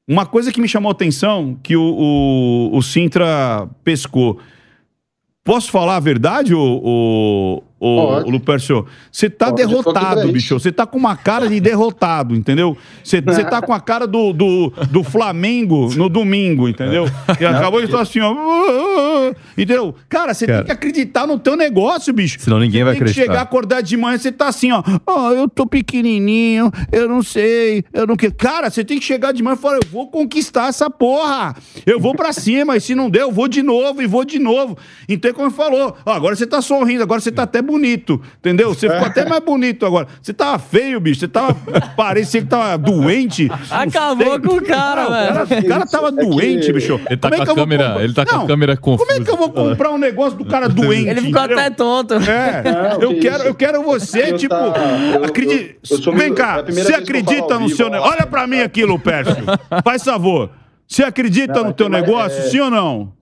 [0.07, 1.81] uma coisa que me chamou a atenção, que o,
[2.71, 4.39] o, o Sintra pescou.
[5.43, 8.27] Posso falar a verdade, o, Pode.
[8.27, 8.85] o Lupercio?
[9.11, 10.59] Você tá Pode, derrotado, bicho.
[10.59, 12.77] Você tá com uma cara de derrotado, entendeu?
[13.03, 17.05] Você tá com a cara do, do, do Flamengo no domingo, entendeu?
[17.39, 18.35] E acabou de estar assim, ó.
[19.57, 19.95] Entendeu?
[20.07, 22.39] Cara, você tem que acreditar no teu negócio, bicho.
[22.39, 23.33] Senão ninguém Você vai tem que acreditar.
[23.33, 24.83] chegar, acordar de manhã, você tá assim, ó.
[25.07, 28.33] Ó, eu tô pequenininho, eu não sei, eu não quero.
[28.35, 31.55] Cara, você tem que chegar de manhã e falar, eu vou conquistar essa porra.
[31.85, 34.37] Eu vou pra cima, e se não der, eu vou de novo, e vou de
[34.37, 34.77] novo.
[35.09, 38.21] Então, é como ele falou, ó, agora você tá sorrindo, agora você tá até bonito,
[38.39, 38.73] entendeu?
[38.73, 40.07] Você ficou até mais bonito agora.
[40.21, 41.55] Você tava feio, bicho, você tava,
[41.95, 43.47] parecia que tava doente.
[43.47, 45.29] Não Acabou com o cara, Não, velho.
[45.31, 46.99] O cara, o cara tava É que- doente, bicho.
[47.09, 48.37] Ele tá Como é com que a eu vou câmera- comprar- ele tá com a
[48.39, 49.37] Não, câmera Como é que eu confusa.
[49.37, 51.07] vou comprar um negócio do cara doente?
[51.09, 51.59] Ele ficou entendeu?
[51.59, 52.13] até tonto.
[52.15, 52.63] É,
[52.93, 54.73] Não, eu que quero, eu quero você, Eu tipo, tá-
[55.15, 55.77] eu- acredite.
[55.89, 58.11] eu- Vem é cá, você que acredita no vivo, seu negócio?
[58.13, 59.35] Olha pra mim aqui, Lupércio.
[59.83, 60.49] Faz favor.
[60.87, 63.13] Você acredita Não, no é teu que negócio, é- sim ou não?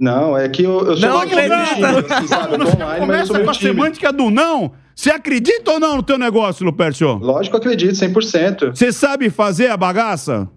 [0.00, 2.14] Não, é que eu, eu sou Não acredita.
[2.16, 2.54] assim, sabe?
[2.54, 3.54] Eu tô online, eu Começa com a tímido.
[3.58, 4.72] semântica do não.
[4.96, 7.12] Você acredita ou não no teu negócio, Lupércio?
[7.18, 8.70] Lógico, eu acredito, 100%.
[8.74, 10.48] Você sabe fazer a bagaça?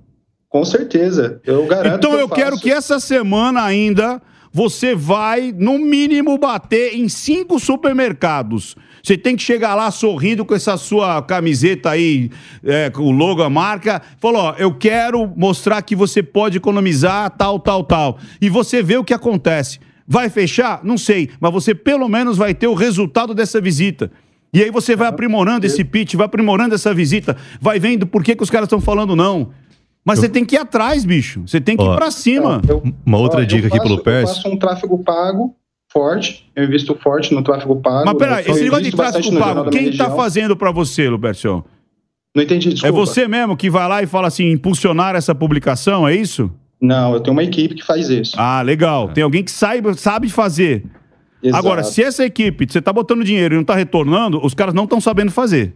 [0.50, 1.42] Com certeza.
[1.46, 2.62] Eu garanto Então que eu quero faço.
[2.64, 4.22] que essa semana ainda
[4.52, 8.76] você vai, no mínimo, bater em cinco supermercados.
[9.06, 12.32] Você tem que chegar lá sorrindo com essa sua camiseta aí,
[12.64, 14.02] é, com o logo, a marca.
[14.18, 18.18] Falou, ó, eu quero mostrar que você pode economizar tal, tal, tal.
[18.42, 19.78] E você vê o que acontece.
[20.08, 20.80] Vai fechar?
[20.86, 21.30] Não sei.
[21.38, 24.10] Mas você pelo menos vai ter o resultado dessa visita.
[24.54, 28.36] E aí você vai aprimorando esse pitch, vai aprimorando essa visita, vai vendo por que,
[28.38, 29.50] que os caras estão falando não.
[30.06, 31.42] Mas você tem que ir atrás, bicho.
[31.46, 32.62] Você tem que ir Ó, pra cima.
[32.70, 34.36] Eu- Uma outra ó, eu dica aqui faço- pelo Eu Pércio.
[34.36, 35.56] faço um tráfego pago
[35.94, 38.04] forte, eu invisto forte no tráfego pago.
[38.06, 40.16] Mas peraí, esse negócio de tráfego pago, quem tá Região.
[40.18, 41.64] fazendo pra você, Lubercio?
[42.36, 42.96] Não entendi, É desculpa.
[42.98, 46.52] você mesmo que vai lá e fala assim, impulsionar essa publicação, é isso?
[46.82, 48.34] Não, eu tenho uma equipe que faz isso.
[48.38, 49.10] Ah, legal.
[49.10, 50.84] Tem alguém que saiba, sabe fazer.
[51.42, 51.58] Exato.
[51.66, 54.86] Agora, se essa equipe, você tá botando dinheiro e não tá retornando, os caras não
[54.86, 55.74] estão sabendo fazer.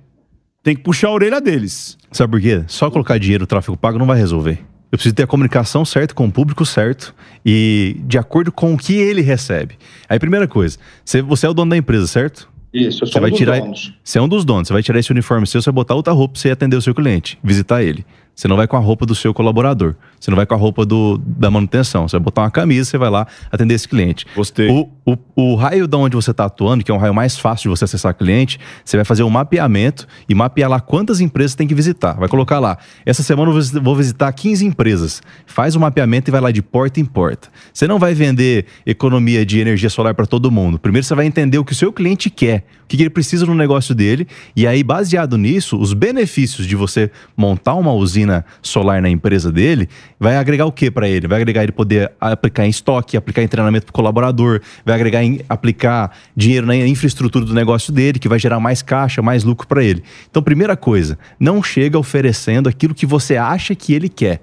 [0.64, 1.98] Tem que puxar a orelha deles.
[2.12, 2.64] Sabe por quê?
[2.68, 4.60] Só colocar dinheiro no tráfego pago não vai resolver.
[4.92, 7.14] Eu preciso ter a comunicação certa com o público certo
[7.46, 9.76] e de acordo com o que ele recebe.
[10.08, 12.50] Aí, primeira coisa, você, você é o dono da empresa, certo?
[12.74, 13.60] Isso, eu Você sou um vai dos tirar.
[13.60, 13.94] donos.
[14.04, 14.68] Você é um dos donos.
[14.68, 16.82] Você vai tirar esse uniforme seu, você vai botar outra roupa pra você atender o
[16.82, 18.06] seu cliente, visitar ele.
[18.38, 19.96] Você não vai com a roupa do seu colaborador.
[20.20, 22.08] Você não vai com a roupa do, da manutenção.
[22.08, 24.28] Você vai botar uma camisa, você vai lá atender esse cliente.
[24.36, 24.70] Gostei.
[24.70, 27.64] O, o, o raio da onde você está atuando, que é um raio mais fácil
[27.64, 31.66] de você acessar cliente, você vai fazer um mapeamento e mapear lá quantas empresas tem
[31.68, 32.14] que visitar.
[32.14, 32.78] Vai colocar lá.
[33.08, 35.20] Essa semana eu vou visi- vou visitar 15 empresas.
[35.48, 37.50] Faz o mapeamento e vai lá de porta em porta.
[37.74, 40.78] Você não vai vender economia de energia solar para todo mundo.
[40.78, 43.56] Primeiro você vai entender o que o seu cliente quer, o que ele precisa no
[43.56, 49.02] negócio dele, e aí, baseado nisso, os benefícios de você montar uma usina usina solar
[49.02, 49.88] na empresa dele,
[50.20, 51.28] vai agregar o que para ele?
[51.28, 55.40] Vai agregar ele poder aplicar em estoque, aplicar em treinamento para colaborador, vai agregar em
[55.48, 59.84] aplicar dinheiro na infraestrutura do negócio dele, que vai gerar mais caixa, mais lucro para
[59.84, 60.04] ele.
[60.30, 64.42] Então, primeira coisa, não chega oferecendo aquilo que você acha que ele quer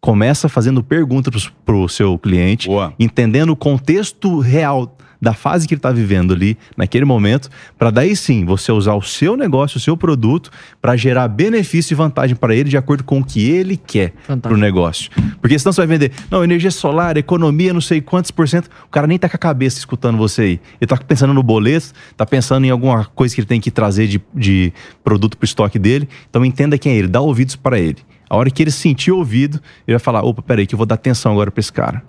[0.00, 2.94] começa fazendo perguntas para o seu cliente, Boa.
[3.00, 8.14] entendendo o contexto real da fase que ele está vivendo ali, naquele momento, para daí
[8.14, 10.50] sim você usar o seu negócio, o seu produto,
[10.80, 14.54] para gerar benefício e vantagem para ele de acordo com o que ele quer para
[14.54, 15.10] o negócio.
[15.40, 18.90] Porque senão você vai vender, não, energia solar, economia, não sei quantos por cento, o
[18.90, 20.60] cara nem tá com a cabeça escutando você aí.
[20.80, 24.06] Ele tá pensando no boleto, tá pensando em alguma coisa que ele tem que trazer
[24.06, 26.08] de, de produto para o estoque dele.
[26.28, 27.98] Então entenda quem é ele, dá ouvidos para ele.
[28.30, 30.96] A hora que ele sentir ouvido, ele vai falar: opa, peraí, que eu vou dar
[30.96, 32.02] atenção agora para esse cara.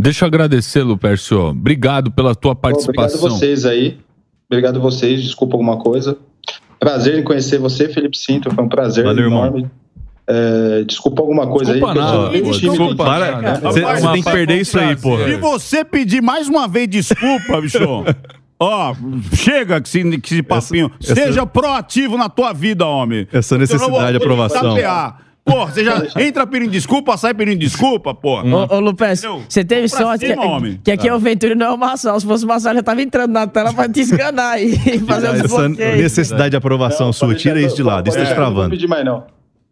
[0.00, 1.40] Deixa eu agradecer, Lupercio.
[1.48, 3.26] Obrigado pela tua Obrigado participação.
[3.26, 3.98] a vocês aí.
[4.50, 5.22] Obrigado a vocês.
[5.22, 6.16] Desculpa alguma coisa.
[6.78, 8.54] Prazer em conhecer você, Felipe Sinto.
[8.54, 9.46] Foi um prazer Valeu, irmão.
[9.46, 9.70] enorme.
[10.30, 11.94] É, desculpa alguma coisa Desculpa
[12.30, 12.42] aí.
[12.42, 13.60] que eu sou desculpa, Para-.
[13.60, 13.80] Você-
[14.12, 15.24] tem que perder isso aí, porra.
[15.24, 17.78] Se você pedir mais uma vez desculpa, bicho,
[18.60, 18.94] ó,
[19.34, 20.90] chega que esse, que esse papinho.
[21.02, 23.26] essa- Seja proativo na tua vida, homem.
[23.32, 24.74] Essa não necessidade de vou te aprovação.
[24.74, 25.27] tapear.
[25.48, 28.44] Porra, você já entra pedindo desculpa, sai pedindo desculpa, porra.
[28.44, 30.80] Ô, ô Lupes, você teve sorte cima, que, homem.
[30.84, 32.18] que aqui é o Venturi não é o Marçal.
[32.20, 35.40] Se fosse o Marçal, já tava entrando na tela pra te esganar e fazer os
[35.52, 38.28] Essa necessidade de aprovação Não, sua, tira deixar, isso de lado, isso tá é, te
[38.30, 38.70] Não vou travando.
[38.70, 39.24] pedir mais, não.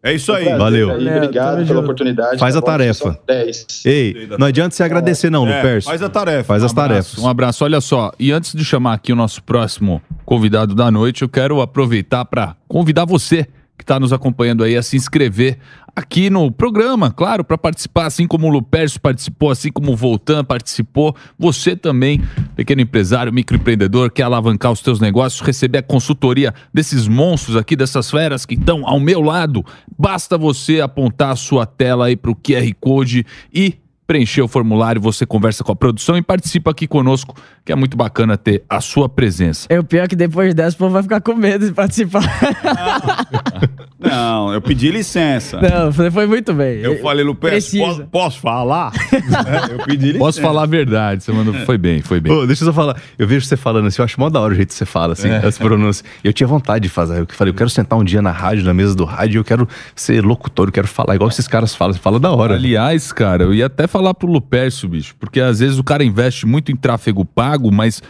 [0.03, 0.43] É isso aí.
[0.45, 0.91] Prazer Valeu.
[0.91, 2.37] aí, Valeu, obrigado pela oportunidade.
[2.39, 2.93] Faz Tá a bom, tarefa.
[2.93, 3.65] são 10.
[3.85, 5.89] Ei, não adianta você agradecer, não, É, Lupercio.
[5.89, 6.43] faz a tarefa.
[6.43, 7.17] Faz as Um abraço, tarefas.
[7.23, 7.63] Um abraço.
[7.65, 11.59] Olha só, e antes de chamar aqui o nosso próximo convidado da noite, eu quero
[11.61, 13.47] aproveitar para convidar você
[13.77, 15.59] que está nos acompanhando aí a se inscrever
[15.95, 20.43] aqui no programa, claro, para participar, assim como o Lupercio participou, assim como o Voltan
[20.43, 21.15] participou.
[21.39, 22.21] Você também,
[22.55, 28.11] pequeno empresário, microempreendedor, quer alavancar os teus negócios, receber a consultoria desses monstros aqui, dessas
[28.11, 29.65] feras que estão ao meu lado.
[29.97, 33.75] Basta você apontar a sua tela aí para o QR Code e
[34.07, 37.35] preencher o formulário, você conversa com a produção e participa aqui conosco,
[37.65, 39.67] que é muito bacana ter a sua presença.
[39.69, 42.23] É o pior que depois dessa o povo vai ficar com medo de participar.
[43.99, 45.59] Não, eu pedi licença.
[45.59, 46.77] Não, você foi muito bem.
[46.77, 48.93] Eu falei, Lupe, posso, posso falar?
[49.27, 50.19] É, eu pedi licença.
[50.19, 52.31] Posso falar a verdade, você mandou, foi bem, foi bem.
[52.31, 52.95] Ô, deixa eu só falar.
[53.17, 55.13] Eu vejo você falando assim, eu acho mó da hora o jeito que você fala,
[55.13, 56.03] assim, as pronúncias.
[56.23, 57.19] Eu tinha vontade de fazer.
[57.19, 59.67] Eu falei, eu quero sentar um dia na rádio, na mesa do rádio, eu quero
[59.95, 61.93] ser locutor, eu quero falar igual esses caras falam.
[61.93, 62.55] Você fala da hora.
[62.55, 66.45] Aliás, cara, eu ia até falar pro Lupercio, bicho, porque às vezes o cara investe
[66.45, 68.01] muito em tráfego pago, mas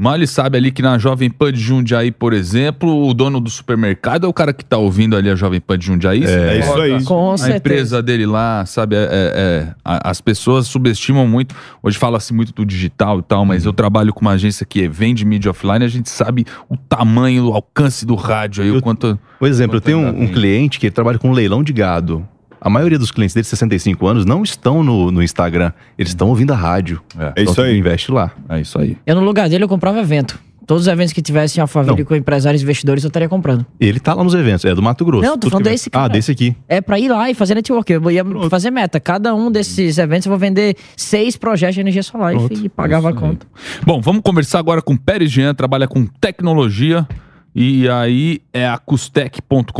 [0.00, 3.50] mal ele sabe ali que na Jovem Pan de Jundiaí, por exemplo, o dono do
[3.50, 6.24] supermercado é o cara que tá ouvindo ali a Jovem Pan de Jundiaí.
[6.24, 7.02] É isso aí.
[7.04, 7.56] Com a certeza.
[7.58, 8.94] empresa dele lá, sabe?
[8.94, 11.52] é- é- é, a- as pessoas subestimam muito.
[11.82, 15.24] Hoje fala-se muito do digital e tal, mas eu trabalho com uma agência que vende
[15.24, 19.18] mídia offline, a gente sabe o tamanho, o alcance do rádio aí, o Eu- quanto.
[19.40, 22.24] Por exemplo, eu Quanto tenho um, um cliente que trabalha com leilão de gado.
[22.60, 25.72] A maioria dos clientes dele, 65 anos, não estão no, no Instagram.
[25.96, 27.00] Eles estão ouvindo a rádio.
[27.18, 27.78] É, É isso Então, aí.
[27.78, 28.30] Investe lá.
[28.48, 28.96] é isso aí.
[29.06, 30.38] Eu, no lugar dele, eu comprava evento.
[30.66, 33.64] Todos os eventos que tivessem Alphaville com empresários e investidores, eu estaria comprando.
[33.80, 35.24] Ele tá lá nos eventos, é do Mato Grosso.
[35.24, 36.08] Não, tô Tudo falando que- desse Ah, cara.
[36.10, 36.54] desse aqui.
[36.68, 37.90] É pra ir lá e fazer network.
[37.90, 39.00] Eu ia fazer meta.
[39.00, 42.52] Cada um desses eventos eu vou vender seis projetos de energia solar Pronto.
[42.62, 43.46] e pagava a conta.
[43.82, 47.08] Bom, vamos conversar agora com o Pérez Jean, trabalha com tecnologia.
[47.60, 49.72] E aí é a custec.com.br.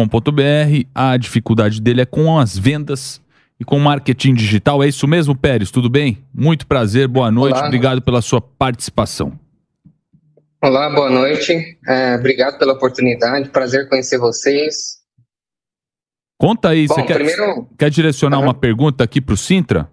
[0.93, 3.21] A dificuldade dele é com as vendas
[3.61, 4.83] e com marketing digital.
[4.83, 5.71] É isso mesmo, Pérez?
[5.71, 6.19] Tudo bem?
[6.35, 7.55] Muito prazer, boa noite.
[7.57, 7.67] Olá.
[7.69, 9.39] Obrigado pela sua participação.
[10.61, 11.79] Olá, boa noite.
[11.87, 13.49] É, obrigado pela oportunidade.
[13.51, 14.99] Prazer conhecer vocês.
[16.37, 18.47] Conta aí, você Bom, quer, primeiro, quer direcionar Aham.
[18.47, 19.89] uma pergunta aqui para o Sintra?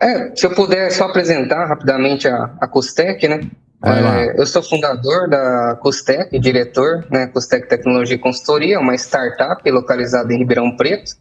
[0.00, 3.40] é, se eu puder só apresentar rapidamente a, a Costec, né?
[3.84, 7.28] É, eu sou fundador da Costec, diretor, né?
[7.28, 11.12] Costec Tecnologia e Consultoria, uma startup localizada em Ribeirão Preto.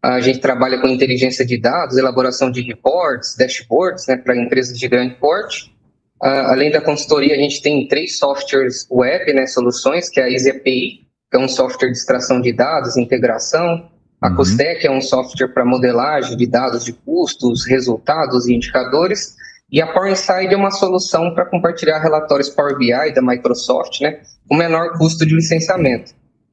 [0.00, 4.86] A gente trabalha com inteligência de dados, elaboração de reports, dashboards, né, para empresas de
[4.86, 5.74] grande porte.
[6.22, 10.30] Ah, além da consultoria, a gente tem três softwares web, né, soluções, que é a
[10.30, 11.00] Easy API,
[11.30, 13.88] que é um software de extração de dados, integração.
[14.20, 14.36] A Uhum.
[14.36, 19.36] Costec é um software para modelagem de dados de custos, resultados e indicadores.
[19.74, 24.20] E a Power Inside é uma solução para compartilhar relatórios Power BI da Microsoft, né,
[24.48, 26.12] com menor custo de licenciamento.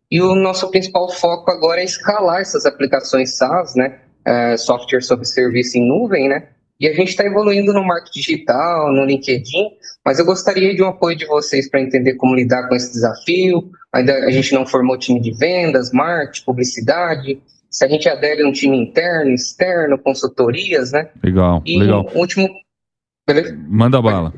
[0.09, 5.25] E o nosso principal foco agora é escalar essas aplicações SaaS, né, eh, software sobre
[5.25, 6.47] serviço em nuvem, né,
[6.79, 9.69] e a gente está evoluindo no marketing digital, no LinkedIn,
[10.03, 13.69] mas eu gostaria de um apoio de vocês para entender como lidar com esse desafio.
[13.93, 17.39] Ainda a gente não formou time de vendas, marketing, publicidade.
[17.69, 21.09] Se a gente adere a um time interno, externo, consultorias, né?
[21.23, 22.09] Legal, E legal.
[22.11, 22.49] o último.
[23.27, 23.57] Beleza?
[23.67, 24.33] Manda bala.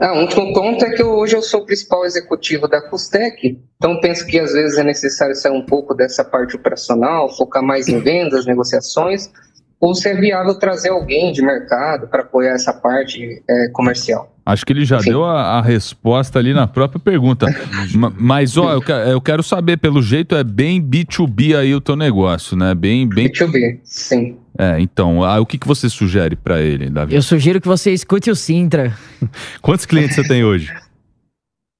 [0.00, 3.58] Ah, um último ponto é que eu- hoje eu sou o principal executivo da Custec,
[3.76, 7.86] então penso que às vezes é necessário sair um pouco dessa parte operacional, focar mais
[7.88, 9.30] em vendas, negociações,
[9.78, 14.32] ou se é viável trazer alguém de mercado para apoiar essa parte eh, comercial.
[14.46, 15.10] Acho que ele já Sim.
[15.10, 17.46] deu a, a resposta ali na própria pergunta.
[17.94, 21.80] Ma- Mas, ó, eu, que- eu quero saber, pelo jeito é bem B2B aí o
[21.80, 22.74] teu negócio, né?
[22.74, 23.26] Bem, bem.
[23.26, 24.38] Deixa eu ver, sim.
[24.58, 27.14] É, então, ah, o que, que você sugere pra ele, Davi?
[27.14, 28.96] Eu sugiro que você escute o Sintra.
[29.60, 30.72] Quantos clientes você tem hoje?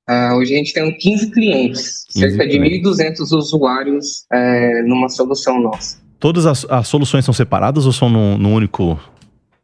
[0.09, 2.99] Ah, hoje a gente tem 15 clientes, 15 cerca de clientes.
[2.99, 5.99] 1.200 usuários eh, numa solução nossa.
[6.19, 9.01] Todas as, as soluções são separadas ou são num, num único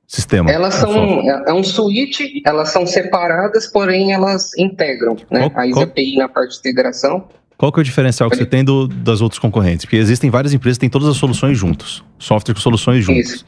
[0.06, 0.50] sistema?
[0.50, 0.94] Elas Software?
[0.94, 5.40] são, é é um suíte, elas são separadas, porém elas integram, né?
[5.40, 7.28] Qual- a qual- ISAPI na parte de integração.
[7.60, 9.84] Qual que é o diferencial que você tem do- das outros concorrentes?
[9.84, 12.02] Porque existem várias empresas que têm todas as soluções juntos.
[12.18, 13.32] Software com soluções juntos.
[13.32, 13.46] Isso.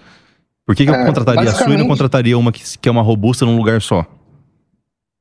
[0.67, 2.93] Por que, que eu É, contrataria a sua e não contrataria uma que, que é
[2.93, 4.05] uma robusta num lugar só?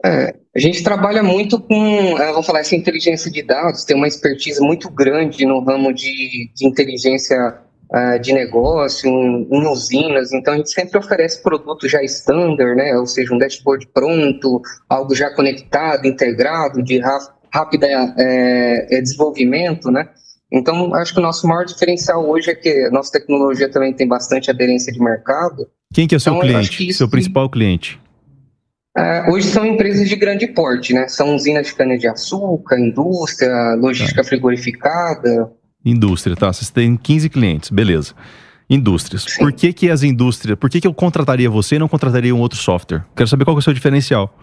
[0.05, 4.59] É, a gente trabalha muito com, vamos falar, essa inteligência de dados, tem uma expertise
[4.59, 7.59] muito grande no ramo de, de inteligência
[7.93, 12.93] ah, de negócio, em, em usinas, então a gente sempre oferece produto já standard, né?
[12.97, 16.99] Ou seja, um dashboard pronto, algo já conectado, integrado, de
[17.53, 20.07] rápida é, é, desenvolvimento, né?
[20.51, 24.07] Então, acho que o nosso maior diferencial hoje é que a nossa tecnologia também tem
[24.07, 26.93] bastante aderência de mercado, Quem que é o seu Então, cliente?
[26.93, 27.99] Seu principal cliente?
[28.97, 31.07] É, hoje são empresas de grande porte, né?
[31.07, 35.49] São usinas de cana-de-açúcar, indústria, logística frigorificada.
[35.85, 36.51] Indústria, tá?
[36.51, 38.13] Vocês têm 15 clientes, beleza.
[38.69, 39.23] Indústrias.
[39.23, 39.39] Sim.
[39.39, 40.57] Por que que as indústrias...
[40.57, 43.03] Por que que eu contrataria você e não contrataria um outro software?
[43.15, 44.33] Quero saber qual que é o seu diferencial.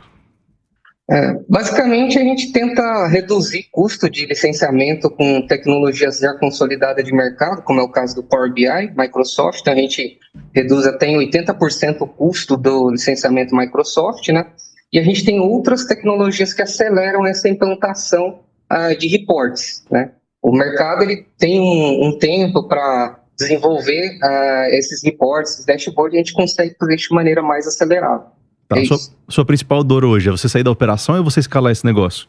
[1.11, 7.63] É, basicamente, a gente tenta reduzir custo de licenciamento com tecnologias já consolidadas de mercado,
[7.63, 9.61] como é o caso do Power BI, Microsoft.
[9.61, 10.19] Então, a gente
[10.55, 14.47] reduz até em 80% o custo do licenciamento Microsoft, né?
[14.93, 20.13] E a gente tem outras tecnologias que aceleram essa implantação ah, de reports, né?
[20.43, 26.17] O mercado ele tem um, um tempo para desenvolver ah, esses reports, esses dashboards, e
[26.17, 28.38] a gente consegue fazer de maneira mais acelerada.
[28.69, 28.79] Tá?
[28.79, 28.99] É Sua,
[29.29, 32.29] sua principal dor hoje é você sair da operação ou você escalar esse negócio?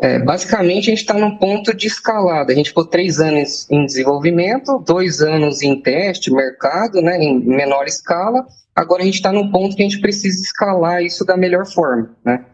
[0.00, 2.52] É, basicamente, a gente está num ponto de escalada.
[2.52, 7.86] A gente ficou três anos em desenvolvimento, dois anos em teste, mercado, né, em menor
[7.86, 8.44] escala.
[8.74, 12.10] Agora a gente está num ponto que a gente precisa escalar isso da melhor forma.
[12.24, 12.44] Né?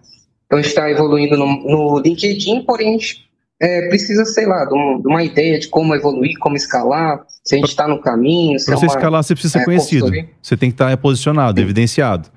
[0.47, 3.29] Então, a gente está evoluindo no, no LinkedIn, porém a gente
[3.63, 7.55] é, precisa, sei lá, de, um- de uma ideia de como evoluir, como escalar, se
[7.55, 8.95] a gente está no caminho, se Para é você uma...
[8.95, 10.01] escalar, você precisa ser é, conhecido.
[10.03, 10.31] consultoria.
[10.43, 12.29] Você tem que estar posicionado, evidenciado.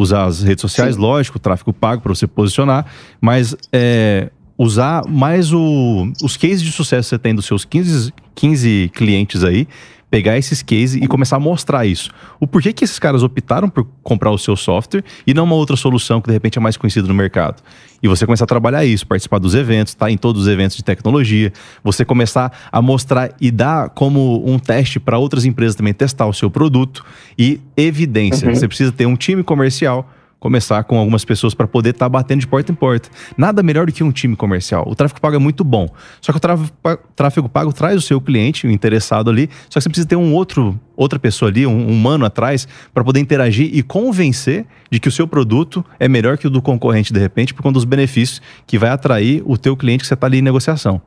[0.00, 1.00] Usar as redes sociais, Sim.
[1.00, 2.86] lógico, o tráfego pago para você posicionar,
[3.20, 8.10] mas é, usar mais o- os cases de sucesso que você tem dos seus 15,
[8.34, 9.68] 15 clientes aí,
[10.10, 12.10] pegar esses cases e começar a mostrar isso.
[12.40, 15.76] O porquê que esses caras optaram por comprar o seu software e não uma outra
[15.76, 17.62] solução que de repente é mais conhecida no mercado.
[18.02, 20.82] E você começar a trabalhar isso, participar dos eventos, estar em todos os eventos de
[20.82, 21.52] tecnologia,
[21.84, 26.32] você começar a mostrar e dar como um teste para outras empresas também testar o
[26.32, 27.04] seu produto
[27.38, 28.48] e evidência.
[28.48, 28.54] Uhum.
[28.54, 30.10] Você precisa ter um time comercial
[30.40, 33.10] começar com algumas pessoas para poder estar batendo de porta em porta.
[33.36, 34.84] Nada melhor do que um time comercial.
[34.88, 35.86] O tráfego pago é muito bom.
[36.20, 39.88] Só que o tráfego pago traz o seu cliente, o interessado ali, só que você
[39.90, 44.66] precisa ter um outro, outra pessoa ali, um humano atrás, para poder interagir e convencer
[44.90, 47.74] de que o seu produto é melhor que o do concorrente, de repente, por conta
[47.74, 51.02] dos benefícios que vai atrair o teu cliente que você está ali em negociação.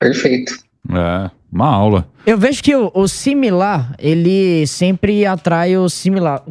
[0.00, 0.66] Perfeito.
[0.90, 2.08] É, uma aula.
[2.26, 6.42] Eu vejo que o, o similar, ele sempre atrai o similar.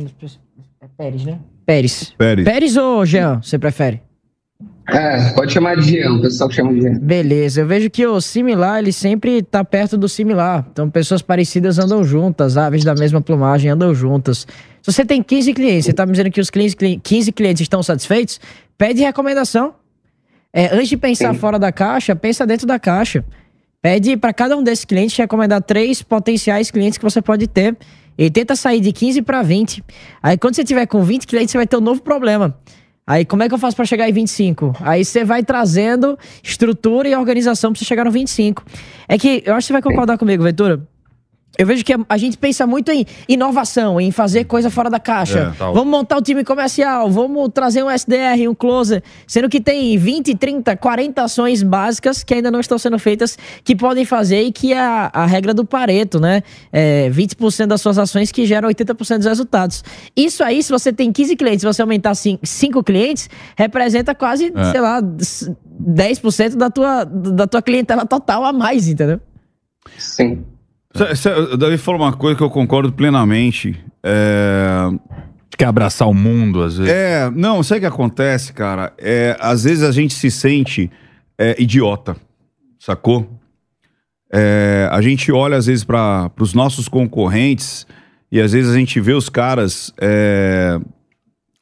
[0.97, 1.39] Pérez, né?
[1.65, 2.13] Pérez.
[2.17, 2.45] Pérez.
[2.45, 4.01] Pérez ou Jean, você prefere?
[4.87, 6.99] É, pode chamar de Jean, o pessoal chama de Jean.
[6.99, 10.65] Beleza, eu vejo que o similar, ele sempre tá perto do similar.
[10.71, 14.45] Então, pessoas parecidas andam juntas, aves da mesma plumagem andam juntas.
[14.83, 17.61] Se você tem 15 clientes, você tá me dizendo que os 15, cli- 15 clientes
[17.61, 18.39] estão satisfeitos,
[18.77, 19.73] pede recomendação.
[20.53, 21.39] É, antes de pensar Sim.
[21.39, 23.25] fora da caixa, pensa dentro da caixa.
[23.81, 27.75] Pede para cada um desses clientes recomendar três potenciais clientes que você pode ter.
[28.17, 29.83] E tenta sair de 15 para 20.
[30.21, 32.57] Aí quando você tiver com 20 clientes, você vai ter um novo problema.
[33.07, 34.73] Aí como é que eu faço para chegar em 25?
[34.81, 38.63] Aí você vai trazendo estrutura e organização para você chegar no 25.
[39.07, 40.87] É que eu acho que você vai concordar comigo, Ventura.
[41.57, 44.99] Eu vejo que a- a gente pensa muito em inovação, em fazer coisa fora da
[44.99, 45.39] caixa.
[45.55, 45.63] É.
[45.73, 49.01] Vamos montar o time comercial, vamos trazer um SDR, um closer.
[49.27, 53.75] Sendo que tem 20, 30, 40 ações básicas que ainda não estão sendo feitas, que
[53.75, 56.43] podem fazer e que é a, a regra do Pareto, né?
[56.71, 59.83] É 20% das suas ações que geram 80% dos resultados.
[60.15, 64.71] Isso aí, se você tem 15 clientes, se você aumentar 5 clientes, representa quase, É.
[64.71, 69.19] sei lá, 10% da tua, da tua clientela total a mais, entendeu?
[69.97, 70.43] Sim.
[71.51, 73.77] O Davi falou uma coisa que eu concordo plenamente.
[74.03, 74.89] É,
[75.57, 76.91] Quer abraçar o mundo, às vezes.
[76.91, 78.93] É, não, sabe o que acontece, cara?
[78.97, 80.91] É, às vezes a gente se sente
[81.37, 82.15] é, idiota,
[82.77, 83.29] sacou?
[84.31, 87.87] É, a gente olha, às vezes, para os nossos concorrentes
[88.29, 90.77] e às vezes a gente vê os caras é,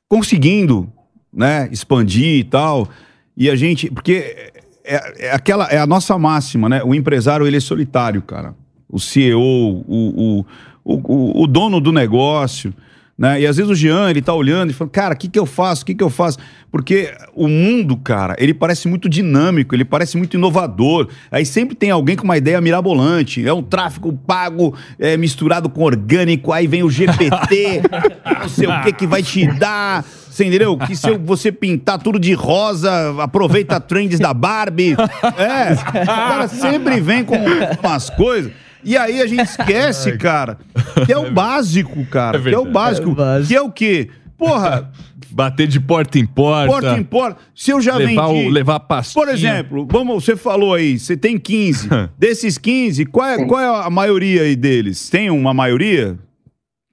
[0.10, 0.92] conseguindo,
[1.32, 2.90] né, expandir e tal.
[3.38, 3.92] E a gente.
[3.92, 4.52] Porque
[4.84, 6.82] é, é aquela, é a nossa máxima, né?
[6.84, 8.56] O empresário, ele é solitário, cara.
[8.94, 10.46] O CEO, o,
[10.86, 12.72] o, o, o dono do negócio.
[13.18, 13.42] Né?
[13.42, 15.46] E às vezes o Jean, ele tá olhando e falando, cara, o que que eu
[15.46, 15.84] faço?
[15.84, 16.40] O que que eu faço?
[16.72, 21.08] Porque o mundo, cara, ele parece muito dinâmico, ele parece muito inovador.
[21.32, 23.48] Aí sempre tem alguém com uma ideia mirabolante.
[23.48, 27.84] É um tráfego pago é, misturado com orgânico, aí vem o GPT,
[28.42, 30.04] não sei o que que vai te dar.
[30.04, 30.76] Você entendeu?
[30.76, 32.92] Que se você pintar tudo de rosa,
[33.22, 34.96] aproveita trends da Barbie.
[35.38, 37.36] É, o cara sempre vem com
[37.80, 38.52] umas coisas.
[38.84, 40.58] E aí a gente esquece, cara,
[41.06, 42.40] que é o básico, cara.
[42.40, 43.10] que é o básico.
[43.10, 43.48] É o básico.
[43.48, 44.10] Que é o quê?
[44.38, 44.92] Porra,
[45.34, 46.72] Bater de porta em porta.
[46.72, 47.42] porta em porta.
[47.56, 48.48] Se eu já levar, vendi...
[48.48, 49.26] o, levar pastinha.
[49.26, 51.90] Por exemplo, vamos, você falou aí, você tem 15.
[52.20, 55.10] Desses 15, qual é, qual é a maioria aí deles?
[55.10, 56.20] Tem uma maioria?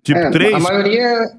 [0.02, 0.54] Tipo, É, três?
[0.54, 1.32] A maioria,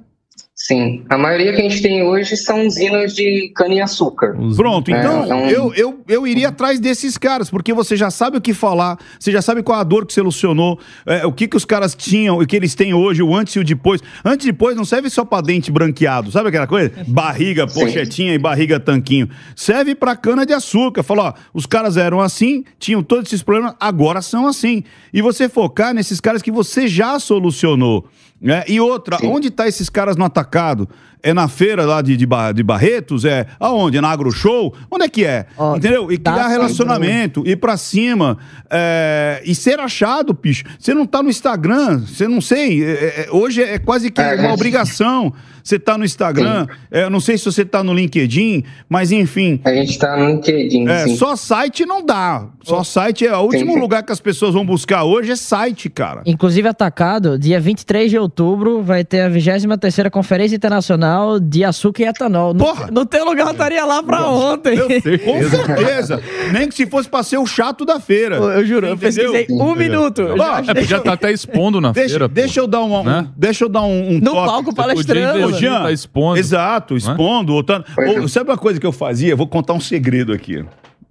[0.54, 1.04] sim.
[1.10, 4.36] A maioria que a gente tem hoje são usinas de cana-e-açúcar.
[4.56, 8.38] Pronto, É, então então- eu, eu, eu iria atrás desses caras, porque você já sabe
[8.38, 11.58] o que falar, você já sabe qual a dor que solucionou, é, o que, que
[11.58, 14.02] os caras tinham, o que eles têm hoje, o antes e o depois.
[14.24, 16.92] Antes e depois não serve só pra dente branqueado, sabe aquela coisa?
[17.08, 17.80] Barriga, Sim.
[17.80, 19.30] pochetinha e barriga tanquinho.
[19.56, 21.02] Serve pra cana de açúcar.
[21.04, 24.84] Falou, ó, os caras eram assim, tinham todos esses problemas, agora são assim.
[25.14, 28.06] E você focar nesses caras que você já solucionou.
[28.42, 28.64] Né?
[28.68, 30.90] E outra, onde tá esses caras no atacado?
[31.22, 32.26] É na feira lá de, de,
[32.56, 33.24] de Barretos?
[33.24, 33.98] É aonde?
[33.98, 34.76] É na Agro Show?
[34.90, 35.46] Onde é que é?
[35.56, 36.12] Ó, Entendeu?
[36.12, 40.64] E tá criar relacionamento, ir pra cima é, e ser achado, bicho.
[40.80, 42.84] Você não tá no Instagram, você não sei.
[42.84, 45.32] é, é, hoje é quase que É, uma obrigação.
[45.64, 49.60] Você tá no Instagram, é, não sei se você tá no LinkedIn, mas enfim.
[49.64, 51.16] A gente tá no LinkedIn, É, sim.
[51.16, 52.48] só site não dá.
[52.64, 53.80] Só site é o último sim.
[53.80, 56.22] lugar que as pessoas vão buscar hoje é site, cara.
[56.26, 62.06] Inclusive, atacado, dia 23 de outubro, vai ter a 23ª Conferência Internacional de Açúcar e
[62.06, 62.54] Etanol.
[62.54, 62.90] No- Porra!
[62.92, 64.78] No teu lugar, eu estaria lá pra ontem.
[64.78, 66.22] Com certeza.
[66.52, 68.36] Nem que se fosse pra ser o chato da feira.
[68.36, 69.32] Eu, eu juro, eu Entendeu?
[69.32, 70.24] pesquisei um minuto.
[70.38, 72.30] Já- É já tá até expondo na Deixa, feira.
[72.30, 72.36] pô.
[72.36, 73.28] deixa eu dar uma, um- Né?
[73.36, 75.51] deixa eu dar um, um No palco palestrando.
[75.56, 76.38] Ô, Jean, tá expondo.
[76.40, 77.54] Exato, expondo.
[77.54, 77.86] botando-
[78.24, 79.36] Ô, sabe uma coisa que eu fazia?
[79.36, 80.64] Vou contar um segredo aqui.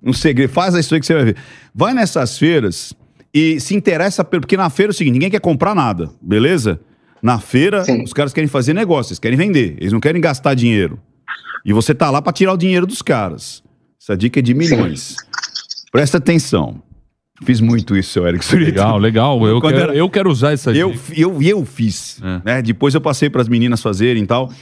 [0.03, 0.51] Um segredo.
[0.51, 1.36] Faz isso aí que você vai ver.
[1.74, 2.95] Vai nessas feiras
[3.34, 6.80] e se interessa, pelo- porque na feira é o seguinte: ninguém quer comprar nada, beleza?
[7.22, 8.03] Na feira, Sim.
[8.03, 10.99] os caras querem fazer negócio, eles querem vender, eles não querem gastar dinheiro.
[11.66, 13.62] E você tá lá pra tirar o dinheiro dos caras.
[14.01, 15.14] Essa dica é de milhões.
[15.93, 16.82] Presta atenção.
[17.45, 18.70] Fiz muito isso, seu Eric Surita.
[18.70, 19.47] Legal, legal.
[19.47, 21.03] Eu Quando quero, era- eu quero usar essa Eu, dica.
[21.16, 22.20] eu, eu fiz.
[22.22, 22.41] É.
[22.45, 22.62] Né?
[22.62, 24.53] Depois eu passei para as meninas fazerem e tal.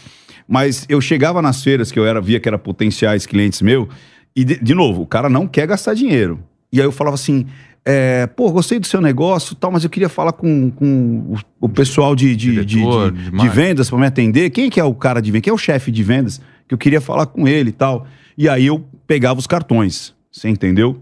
[0.46, 3.88] Mas eu chegava nas feiras que eu era, via que eram potenciais clientes meu,
[4.34, 6.38] e de, de novo, o cara não quer gastar dinheiro.
[6.72, 7.46] E aí eu falava assim:
[7.84, 11.38] é, pô, gostei do seu negócio e tal, mas eu queria falar com, com o,
[11.62, 14.50] o pessoal de, de, Diretor, de- de de vendas para me atender.
[14.50, 15.42] Quem que é o cara de vendas?
[15.44, 16.40] Quem é o chefe de vendas?
[16.66, 18.06] Que eu queria falar com ele e tal.
[18.36, 20.96] E aí eu pegava os cartões, você entendeu?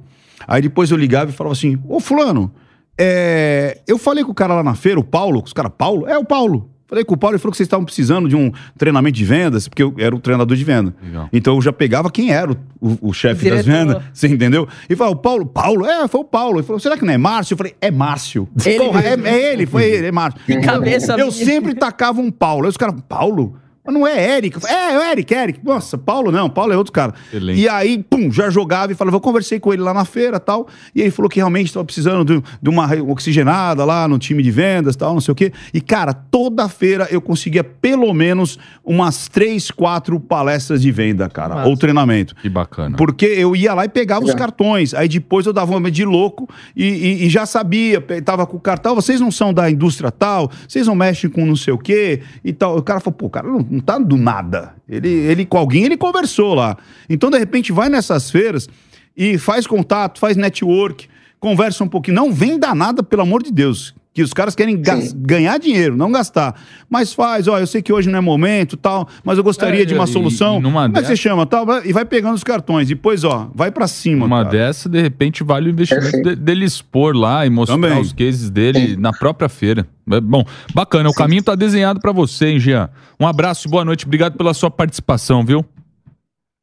[0.46, 2.52] Aí depois eu ligava e falava assim: Ô, Fulano,
[2.98, 6.06] é, eu falei com o cara lá na feira, o Paulo, os caras, Paulo?
[6.08, 6.70] É o Paulo.
[6.88, 9.66] Falei com o Paulo, ele falou que vocês estavam precisando de um treinamento de vendas,
[9.66, 10.94] porque eu era o treinador de venda.
[11.02, 11.28] Legal.
[11.32, 14.68] Então eu já pegava quem era o, o- o chefe das vendas, você entendeu?
[14.88, 16.58] E falou, o Paulo, Paulo, é, foi o Paulo.
[16.58, 17.54] Ele falou, será que não é Márcio?
[17.54, 18.48] Eu falei, é Márcio.
[18.64, 20.40] Ele Porra, é, é ele, foi ele, é Márcio.
[20.46, 21.32] Que cabeça Eu minha.
[21.32, 22.66] sempre tacava um Paulo.
[22.66, 23.56] Aí os caras, Paulo?
[23.86, 24.56] Mas não é Eric.
[24.56, 25.60] Eu falei, É, é o Eric, Eric.
[25.64, 27.14] Nossa, Paulo não, Paulo é outro cara.
[27.28, 27.60] Excelente.
[27.60, 30.66] E aí, pum, já jogava e falava, eu conversei com ele lá na feira tal.
[30.94, 34.50] E ele falou que realmente estava precisando de, de uma oxigenada lá no time de
[34.50, 35.52] vendas tal, não sei o quê.
[35.72, 41.54] E, cara, toda feira eu conseguia pelo menos umas três, quatro palestras de venda, cara,
[41.56, 41.68] Massa.
[41.68, 42.34] ou treinamento.
[42.36, 42.96] Que bacana.
[42.96, 44.38] Porque eu ia lá e pegava os Legal.
[44.48, 44.94] cartões.
[44.94, 48.60] Aí depois eu dava uma de louco e, e- e já sabia, tava com o
[48.60, 52.20] cartão, vocês não são da indústria tal, vocês não mexem com não sei o quê
[52.44, 52.76] e tal.
[52.76, 54.74] O cara falou, pô, cara não, não tá do nada.
[54.88, 56.76] Ele, ele com alguém ele conversou lá.
[57.08, 58.68] Então, de repente, vai nessas feiras
[59.16, 61.08] e faz contato, faz network,
[61.38, 62.16] conversa um pouquinho.
[62.16, 63.94] Não venda nada, pelo amor de Deus.
[64.16, 64.80] Que os caras querem
[65.14, 66.58] ganhar dinheiro, não gastar.
[66.88, 69.84] Mas faz, ó, eu sei que hoje não é momento, tal, mas eu gostaria É,
[69.84, 70.58] de uma e- solução.
[70.58, 71.66] e Como é que dessa- você chama, tal?
[71.84, 72.88] E vai pegando os cartões.
[72.88, 74.24] Depois, ó, vai pra cima.
[74.24, 74.48] Uma cara.
[74.56, 76.30] dessa, de repente, vale o investimento Perfeito.
[76.30, 78.00] de- dele expor lá e mostrar Também.
[78.00, 79.86] os cases dele na própria feira.
[80.10, 80.42] É, Bom,
[80.74, 81.10] bacana.
[81.10, 82.88] O caminho tá desenhado pra você, hein, Jean?
[83.20, 84.06] Um abraço e boa noite.
[84.06, 85.62] Obrigado pela sua participação, viu?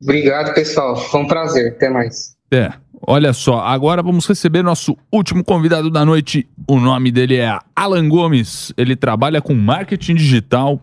[0.01, 0.95] Obrigado, pessoal.
[0.95, 1.74] Foi um prazer.
[1.74, 2.34] Até mais.
[2.51, 2.74] É.
[3.06, 6.47] Olha só, agora vamos receber nosso último convidado da noite.
[6.66, 8.74] O nome dele é Alan Gomes.
[8.78, 10.82] Ele trabalha com marketing digital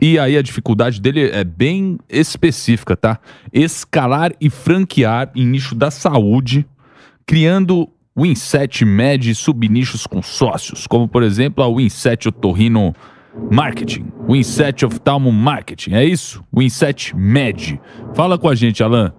[0.00, 3.20] E aí a dificuldade dele é bem específica, tá?
[3.52, 6.66] Escalar e franquear em nicho da saúde,
[7.26, 12.94] criando o Inset Med subnichos com sócios, como por exemplo a Winset Otorrino
[13.50, 16.42] Marketing, o Inset Oftalmo Marketing, é isso?
[16.50, 17.78] O Inset Med.
[18.14, 19.12] Fala com a gente, Alan.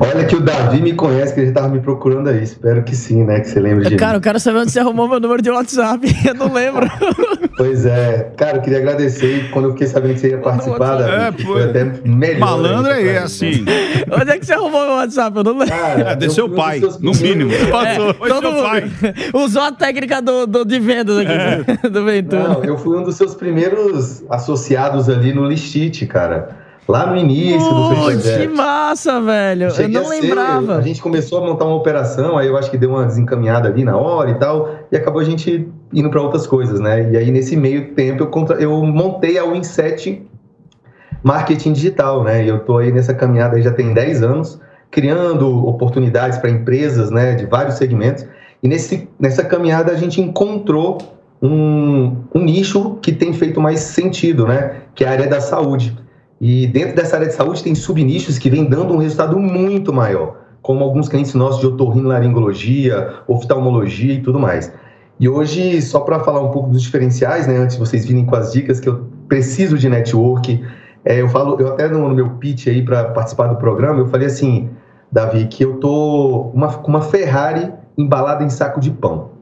[0.00, 2.42] Olha que o Davi me conhece, que ele tava me procurando aí.
[2.42, 3.40] Espero que sim, né?
[3.40, 4.16] Que você lembre de Cara, mim.
[4.16, 6.00] eu quero saber onde você arrumou meu número de WhatsApp.
[6.26, 6.86] Eu não lembro.
[7.56, 8.32] Pois é.
[8.36, 9.36] Cara, eu queria agradecer.
[9.36, 12.38] E quando eu fiquei sabendo que você ia participar, Davi, É, foi até melhor.
[12.40, 13.60] Malandro ainda é assim.
[13.62, 13.72] né?
[14.18, 15.36] onde é que você arrumou meu WhatsApp?
[15.36, 15.68] Eu não lembro.
[15.76, 17.52] Cara, É, de eu seu pai, no mínimo.
[17.52, 18.14] É, Passou.
[18.14, 18.90] Foi todo seu pai.
[19.34, 22.48] usou a técnica do, do- de vendas aqui do Ventura.
[22.48, 26.56] Não, eu fui um dos seus primeiros associados ali no Listite, cara.
[26.88, 28.56] Lá no início do Putz, que Fechamento.
[28.56, 29.68] massa, velho.
[29.78, 30.76] Eu não a ser- lembrava.
[30.76, 33.84] a gente começou a montar uma operação, aí eu acho que deu uma desencaminhada ali
[33.84, 37.10] na hora e tal, e acabou a gente indo para outras coisas, né?
[37.12, 40.22] E aí nesse meio tempo eu, contra- eu montei a Winset
[41.22, 42.44] Marketing Digital, né?
[42.44, 44.58] E eu tô aí nessa caminhada aí já tem 10 anos,
[44.90, 48.26] criando oportunidades para empresas, né, de vários segmentos.
[48.62, 50.98] E nesse, nessa caminhada a gente encontrou
[51.40, 54.72] um, um nicho que tem feito mais sentido, né?
[54.94, 55.96] Que é a área da saúde.
[56.40, 60.38] E dentro dessa área de saúde tem subnichos que vem dando um resultado muito maior,
[60.62, 64.72] como alguns clientes nossos de otorrinolaringologia, oftalmologia e tudo mais.
[65.18, 68.34] E hoje, só para falar um pouco dos diferenciais, né, antes de vocês virem com
[68.34, 70.64] as dicas que eu preciso de network,
[71.04, 74.08] é, eu falo, eu até no, no meu pitch aí para participar do programa, eu
[74.08, 74.70] falei assim,
[75.12, 79.32] Davi, que eu tô uma, uma Ferrari embalada em saco de pão.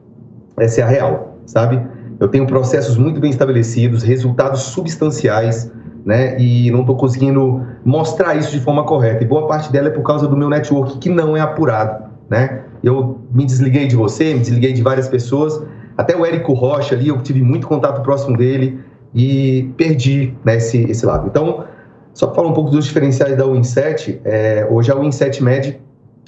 [0.57, 1.81] Essa é a real, sabe?
[2.19, 5.71] Eu tenho processos muito bem estabelecidos, resultados substanciais,
[6.05, 6.39] né?
[6.39, 9.23] E não estou conseguindo mostrar isso de forma correta.
[9.23, 12.61] E boa parte dela é por causa do meu network que não é apurado, né?
[12.83, 15.61] Eu me desliguei de você, me desliguei de várias pessoas,
[15.99, 18.79] até o Érico Rocha ali, eu tive muito contato próximo dele
[19.13, 21.27] e perdi né, esse, esse lado.
[21.27, 21.65] Então,
[22.13, 25.77] só para falar um pouco dos diferenciais da Winset, é, hoje a Winset Med,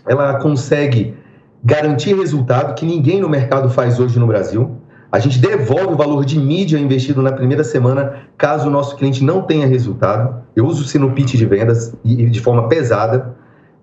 [0.05, 1.15] ela consegue
[1.63, 4.71] garantir resultado que ninguém no mercado faz hoje no Brasil.
[5.11, 9.23] A gente devolve o valor de mídia investido na primeira semana, caso o nosso cliente
[9.23, 10.41] não tenha resultado.
[10.55, 13.35] Eu uso o pitch de vendas e de forma pesada.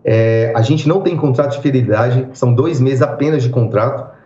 [0.02, 4.16] É, a gente não tem contrato de fidelidade, são dois meses apenas de contrato.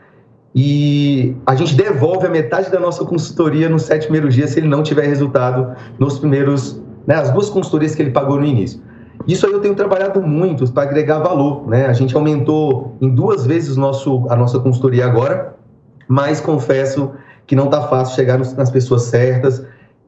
[0.55, 4.69] E a gente devolve a metade da nossa consultoria nos sete primeiros dias se ele
[4.69, 8.81] não tiver resultado nos primeiros, né, as duas consultorias que ele pagou no início.
[9.27, 11.87] Isso aí eu tenho trabalhado muito para agregar valor, né?
[11.87, 15.52] A gente aumentou em duas vezes nosso, a nossa consultoria agora,
[16.09, 17.13] mas confesso
[17.47, 19.65] que não está fácil chegar nas pessoas certas.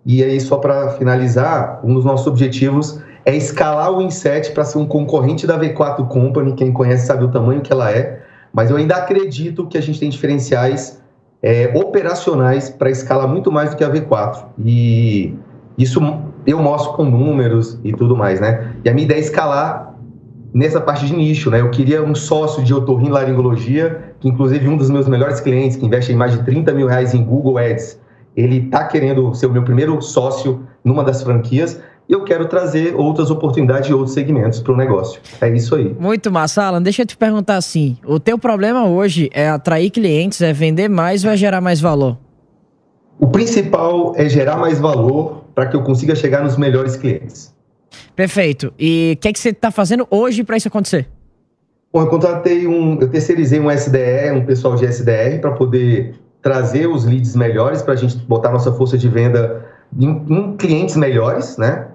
[0.07, 4.79] E aí, só para finalizar, um dos nossos objetivos é escalar o Inset para ser
[4.79, 6.53] um concorrente da V4 Company.
[6.53, 8.23] Quem conhece sabe o tamanho que ela é,
[8.53, 11.03] mas eu ainda acredito que a gente tem diferenciais
[11.43, 14.45] é, operacionais para escalar muito mais do que a V4.
[14.65, 15.35] E
[15.77, 16.01] isso
[16.47, 18.75] eu mostro com números e tudo mais, né?
[18.85, 19.94] E a minha ideia é escalar
[20.55, 21.61] nessa parte de nicho, né?
[21.61, 26.13] Eu queria um sócio de otorrinolaringologia, que inclusive um dos meus melhores clientes, que investe
[26.13, 27.99] em mais de 30 mil reais em Google Ads,
[28.37, 32.95] ele tá querendo ser o meu primeiro sócio numa das franquias, e eu quero trazer
[32.95, 35.21] outras oportunidades de outros segmentos para o negócio.
[35.41, 35.97] É isso aí.
[35.99, 36.83] Muito massa, Alan.
[36.83, 41.25] Deixa eu te perguntar assim: o teu problema hoje é atrair clientes, é vender mais
[41.25, 42.19] ou é gerar mais valor?
[43.19, 47.55] O principal é gerar mais valor para que eu consiga chegar nos melhores clientes.
[48.15, 48.73] Perfeito.
[48.79, 51.09] E o que, é que você está fazendo hoje para isso acontecer?
[51.93, 56.87] Bom, eu contratei um, eu terceirizei um SDR, um pessoal de SDR, para poder trazer
[56.87, 59.65] os leads melhores, para a gente botar nossa força de venda
[59.99, 61.87] em, em clientes melhores, né?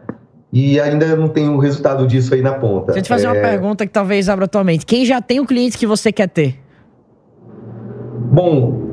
[0.51, 2.87] E ainda não tenho o resultado disso aí na ponta.
[2.87, 4.85] Deixa eu te fazer uma É, pergunta que talvez abra a tua mente.
[4.85, 6.57] Quem já tem o cliente que você quer ter?
[8.31, 8.88] Bom,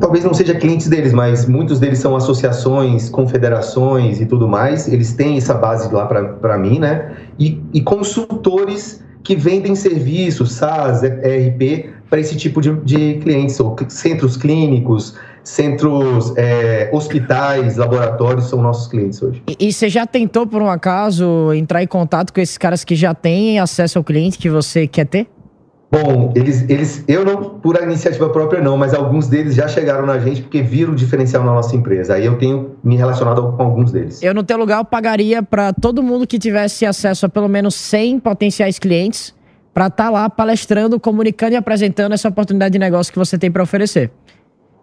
[0.00, 4.88] talvez não seja clientes deles, mas muitos deles são associações, confederações e tudo mais.
[4.88, 7.16] Eles têm essa base lá para mim, né?
[7.38, 13.76] E, e consultores que vendem serviços, SaaS, ERP, para esse tipo de, de clientes, ou
[13.88, 19.42] centros clínicos, centros, é, hospitais, laboratórios são nossos clientes hoje.
[19.48, 22.94] E, e você já tentou, por um acaso, entrar em contato com esses caras que
[22.94, 25.26] já têm acesso ao cliente que você quer ter?
[25.90, 30.18] Bom, eles, eles, eu não por iniciativa própria não, mas alguns deles já chegaram na
[30.18, 32.14] gente porque viram o diferencial na nossa empresa.
[32.14, 34.22] Aí eu tenho me relacionado com alguns deles.
[34.22, 37.74] Eu, no teu lugar, eu pagaria para todo mundo que tivesse acesso a pelo menos
[37.74, 39.34] 100 potenciais clientes
[39.72, 43.62] para estar lá palestrando, comunicando e apresentando essa oportunidade de negócio que você tem para
[43.62, 44.10] oferecer.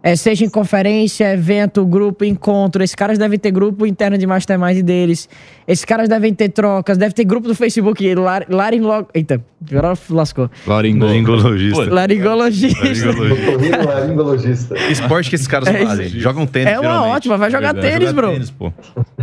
[0.07, 2.83] É, seja em conferência, evento, grupo, encontro.
[2.83, 5.27] Esses caras devem ter grupo interno de mastermind deles.
[5.67, 8.13] Esses caras devem ter trocas, deve ter grupo do Facebook.
[8.13, 9.07] Lar, laringolo...
[9.15, 10.47] Eita, agora lascou.
[10.67, 11.91] Laringologista.
[11.91, 13.09] Laringologista.
[13.09, 14.77] Otorrino laringologista.
[14.91, 16.07] Esporte que esses caras É fazem.
[16.09, 17.15] Jogam tênis, É uma geralmente.
[17.15, 17.93] ótima, vai jogar Verdade.
[17.93, 18.31] tênis, Jogar bro.
[18.31, 18.73] tênis, pô.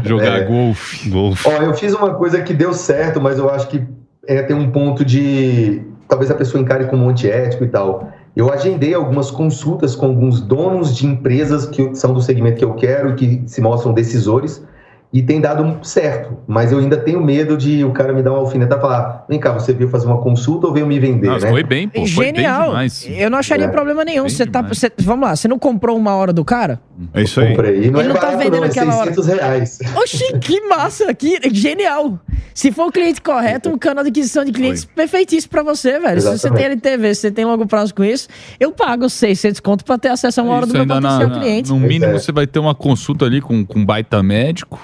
[0.02, 0.44] Jogar É.
[0.46, 1.08] golfe.
[1.08, 1.48] Golfe.
[1.48, 3.80] Ó, eu fiz uma coisa que deu certo, mas eu acho que
[4.26, 5.80] é, tem um ponto de.
[6.08, 8.12] Talvez a pessoa encare como antiético e tal.
[8.34, 12.74] Eu agendei algumas consultas com alguns donos de empresas que são do segmento que eu
[12.74, 14.64] quero e que se mostram decisores.
[15.12, 18.38] E tem dado certo, mas eu ainda tenho medo de o cara me dar uma
[18.38, 21.26] alfinetada e falar: vem cá, você veio fazer uma consulta ou veio me vender?
[21.26, 21.52] Nossa, né?
[21.52, 22.06] foi bem, pô.
[22.06, 22.68] Foi bem Genial.
[22.68, 23.06] demais.
[23.10, 23.68] Eu não acharia É.
[23.68, 24.22] problema nenhum.
[24.24, 26.80] Bem Você tá, você- vamos lá, você não comprou uma hora do cara?
[27.12, 27.48] É isso aí.
[27.50, 27.90] Comprei.
[27.90, 29.12] Não Ele é não tá barato, vendendo não, é aquela hora.
[29.12, 29.78] 600 reais.
[29.96, 31.12] Oxi, que massa!
[31.12, 32.18] Que genial!
[32.54, 36.20] Se for o cliente correto, um canal de aquisição de clientes perfeitíssimo pra você, velho.
[36.22, 36.80] Se você Exatamente.
[36.80, 40.08] tem LTV, se você tem longo prazo com isso, eu pago 600 conto pra ter
[40.08, 41.68] acesso a uma hora do meu potencial na- cliente.
[41.70, 42.18] no mínimo é.
[42.18, 44.80] você vai ter uma consulta ali com, com um baita médico.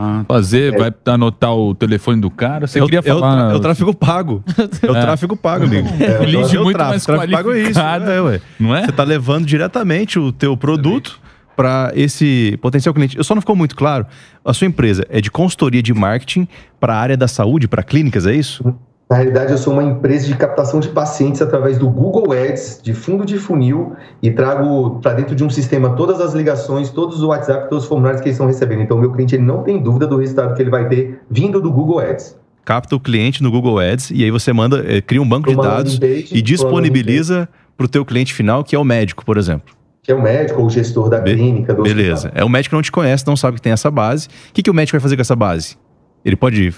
[0.00, 0.78] Ah, Fazer, É.
[0.78, 2.66] vai anotar o telefone do cara.
[2.68, 3.50] Você o- queria falar.
[3.52, 4.44] é o tráfego pago.
[4.82, 5.00] É o É.
[5.00, 5.88] tráfego pago, amigo.
[6.00, 6.88] É, Lead É o muito tráfego.
[6.90, 7.80] mais tráfego pago é isso.
[7.80, 8.40] É, ué.
[8.60, 8.86] Não é?
[8.86, 11.18] Você tá levando diretamente o teu produto
[11.56, 13.16] para esse potencial cliente.
[13.18, 14.06] Eu só não ficou muito claro.
[14.44, 16.46] A sua empresa é de consultoria de marketing
[16.78, 18.62] para a área da saúde, para clínicas, é isso?
[19.10, 22.92] Na realidade, eu sou uma empresa de captação de pacientes através do Google Ads, de
[22.92, 27.22] fundo de funil, e trago para dentro de um sistema todas as ligações, todos os
[27.22, 28.82] WhatsApp, todos os formulários que eles estão recebendo.
[28.82, 31.58] Então, o meu cliente ele não tem dúvida do resultado que ele vai ter vindo
[31.58, 32.36] do Google Ads.
[32.66, 35.56] Capta o cliente no Google Ads e aí você manda, eh, cria um banco de
[35.56, 37.48] dados page, e disponibiliza
[37.78, 39.74] para o teu cliente final, que é o médico, por exemplo.
[40.02, 41.72] Que é o médico ou o gestor da Be- clínica.
[41.72, 42.26] Do Beleza.
[42.26, 42.42] hospital.
[42.42, 44.26] É o médico que não te conhece, não sabe que tem essa base.
[44.26, 45.78] O que, que o médico vai fazer com essa base?
[46.22, 46.74] Ele pode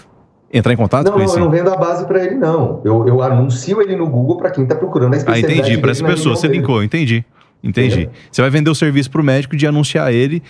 [0.52, 1.36] entrar em contato Não, com não, esse?
[1.36, 2.80] eu não vendo a base para ele, não.
[2.84, 5.78] Eu, eu anuncio ele no Google para quem está procurando a Ah, especialidade entendi.
[5.78, 6.60] Para essa pessoa, você dele.
[6.60, 7.24] linkou, entendi.
[7.62, 8.08] Entendi.
[8.32, 10.42] Você vai vender o serviço para o médico de anunciar ele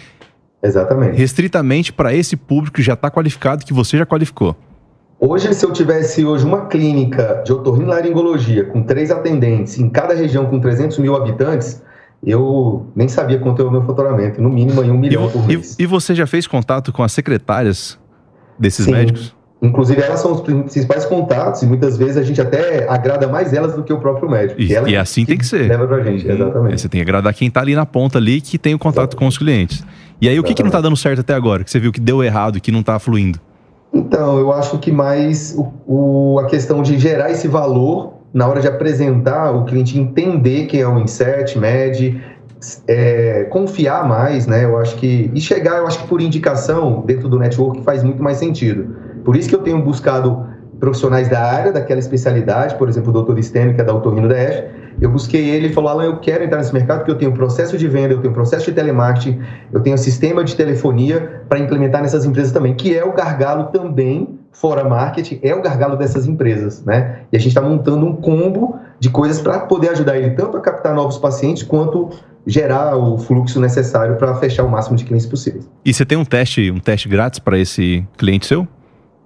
[0.63, 1.17] Exatamente.
[1.19, 4.55] restritamente para esse público que já está qualificado, que você já qualificou.
[5.19, 10.47] Hoje, se eu tivesse hoje uma clínica de otorrinolaringologia com três atendentes em cada região
[10.47, 11.83] com 300 mil habitantes,
[12.25, 14.41] eu nem sabia quanto é o meu faturamento.
[14.41, 15.77] No mínimo aí um E, milhão vo- por e- mês.
[15.79, 17.99] e você já fez contato com as secretárias
[18.59, 18.93] desses Sim.
[18.93, 19.35] médicos?
[19.63, 23.75] Inclusive, elas são os principais contatos e muitas vezes a gente até agrada mais elas
[23.75, 24.59] do que o próprio médico.
[24.61, 25.69] E- que e assim tem que ser.
[25.69, 26.81] Leva pra gente, Aí exatamente.
[26.81, 29.27] Você tem que agradar quem está ali na ponta ali, que tem o contato com
[29.27, 29.85] os clientes.
[30.21, 31.63] E aí, o que, que não está dando certo até agora?
[31.65, 33.39] Que você viu que deu errado, que não está fluindo?
[33.93, 38.61] Então, eu acho que mais o, o- a questão de gerar esse valor na hora
[38.61, 42.19] de apresentar, o cliente entender quem é o Inset, Med,
[42.87, 44.65] é, confiar mais, né?
[44.65, 45.31] Eu acho que.
[45.35, 48.95] E chegar, eu acho que por indicação dentro do network faz muito mais sentido.
[49.25, 50.47] Por isso que eu tenho buscado
[50.81, 53.39] profissionais da área, daquela especialidade, por exemplo, o Dr.
[53.43, 54.65] Stênio, que é da Autorrino DF.
[55.01, 57.77] Eu busquei ele e falou: Alan, eu quero entrar nesse mercado porque eu tenho processo
[57.77, 59.41] de venda, eu tenho processo de telemarketing,
[59.73, 64.39] eu tenho sistema de telefonia para implementar nessas empresas também, que é o gargalo também,
[64.53, 67.21] fora marketing, é o gargalo dessas empresas, né?
[67.31, 70.61] E a gente está montando um combo de coisas para poder ajudar ele tanto a
[70.61, 72.11] captar novos pacientes quanto
[72.47, 75.63] gerar o fluxo necessário para fechar o máximo de clientes possível.
[75.85, 78.67] E você tem um teste, um teste grátis para esse cliente seu?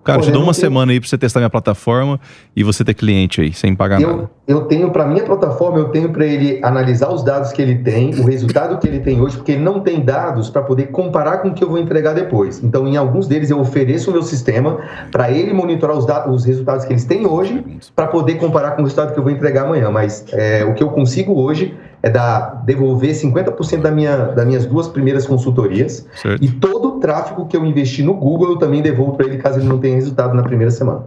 [0.05, 2.21] Cara, eu te dou uma tenho- semana aí para você testar minha plataforma
[2.55, 4.31] e você ter cliente aí, sem pagar nada.
[4.47, 7.77] Eu, eu tenho para minha plataforma, eu tenho para ele analisar os dados que ele
[7.77, 11.39] tem, o resultado que ele tem hoje, porque ele não tem dados para poder comparar
[11.39, 12.63] com o que eu vou entregar depois.
[12.63, 14.79] Então, em alguns deles eu ofereço o meu sistema
[15.11, 17.65] para ele monitorar os, dados, os resultados que eles têm hoje,
[17.97, 19.91] para poder comparar com o resultado que eu vou entregar amanhã.
[19.91, 21.75] Mas é, o que eu consigo hoje
[22.07, 26.45] é dar, devolver 50% da minha, das minhas duas primeiras consultorias Certo?
[26.45, 29.59] e todo o tráfego que eu investi no Google eu também devolvo para ele caso
[29.59, 31.05] ele não tenha resultado na primeira semana.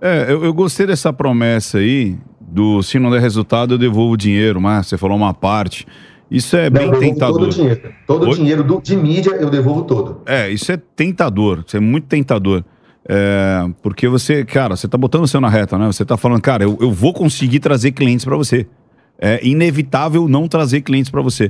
[0.00, 4.16] É, eu, eu gostei dessa promessa aí, do se não der resultado eu devolvo o
[4.16, 5.84] dinheiro, mas você falou uma parte.
[6.30, 7.38] Isso é Não, bem tentador.
[7.38, 7.80] todo o dinheiro.
[8.06, 10.20] Todo o dinheiro do- de mídia eu devolvo todo.
[10.24, 12.62] É, isso é tentador, isso é muito tentador.
[13.08, 15.86] É, porque você, cara, você tá botando o seu na reta, né?
[15.86, 18.66] Você tá falando, cara, eu, eu vou conseguir trazer clientes para você.
[19.20, 21.48] É inevitável não trazer clientes para você.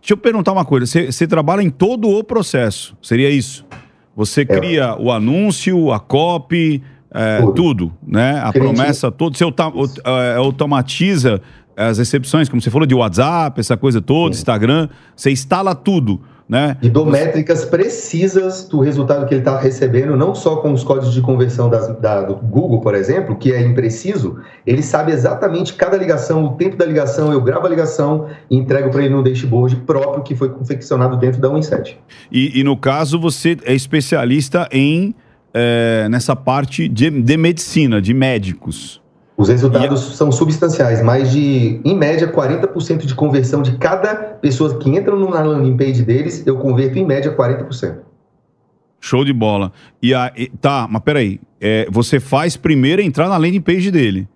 [0.00, 3.66] Deixa eu perguntar uma coisa: você, você trabalha em todo o processo, seria isso?
[4.14, 7.52] Você cria o anúncio, a copy, é, tudo.
[7.54, 7.92] Tudo.
[8.06, 8.40] né?
[8.42, 9.36] A Cliente- promessa toda.
[9.36, 11.40] Você é, automatiza
[11.76, 14.88] as recepções, como você falou, de WhatsApp, essa coisa toda, Instagram.
[15.14, 16.76] Você instala tudo, né?
[16.80, 21.12] E dou métricas precisas do resultado que ele está recebendo, não só com os códigos
[21.12, 24.38] de conversão das- da- do Google, por exemplo, que é impreciso.
[24.66, 28.90] Ele sabe exatamente cada ligação, o tempo da ligação, eu gravo a ligação e entrego
[28.90, 31.98] para ele no dashboard próprio que foi confeccionado dentro da Winset.
[32.32, 35.14] E, e no caso, você é especialista em
[35.54, 39.00] é, nessa parte de, de medicina, de médicos.
[39.38, 44.90] Os resultados são substanciais, mais de, em média, 40% de conversão de cada pessoa que
[44.90, 47.98] entra no- na landing page deles, eu converto em média 40%.
[49.00, 49.72] Show de bola.
[50.02, 51.40] E aí, tá, mas peraí.
[51.60, 54.26] É, você faz primeiro entrar na landing page dele.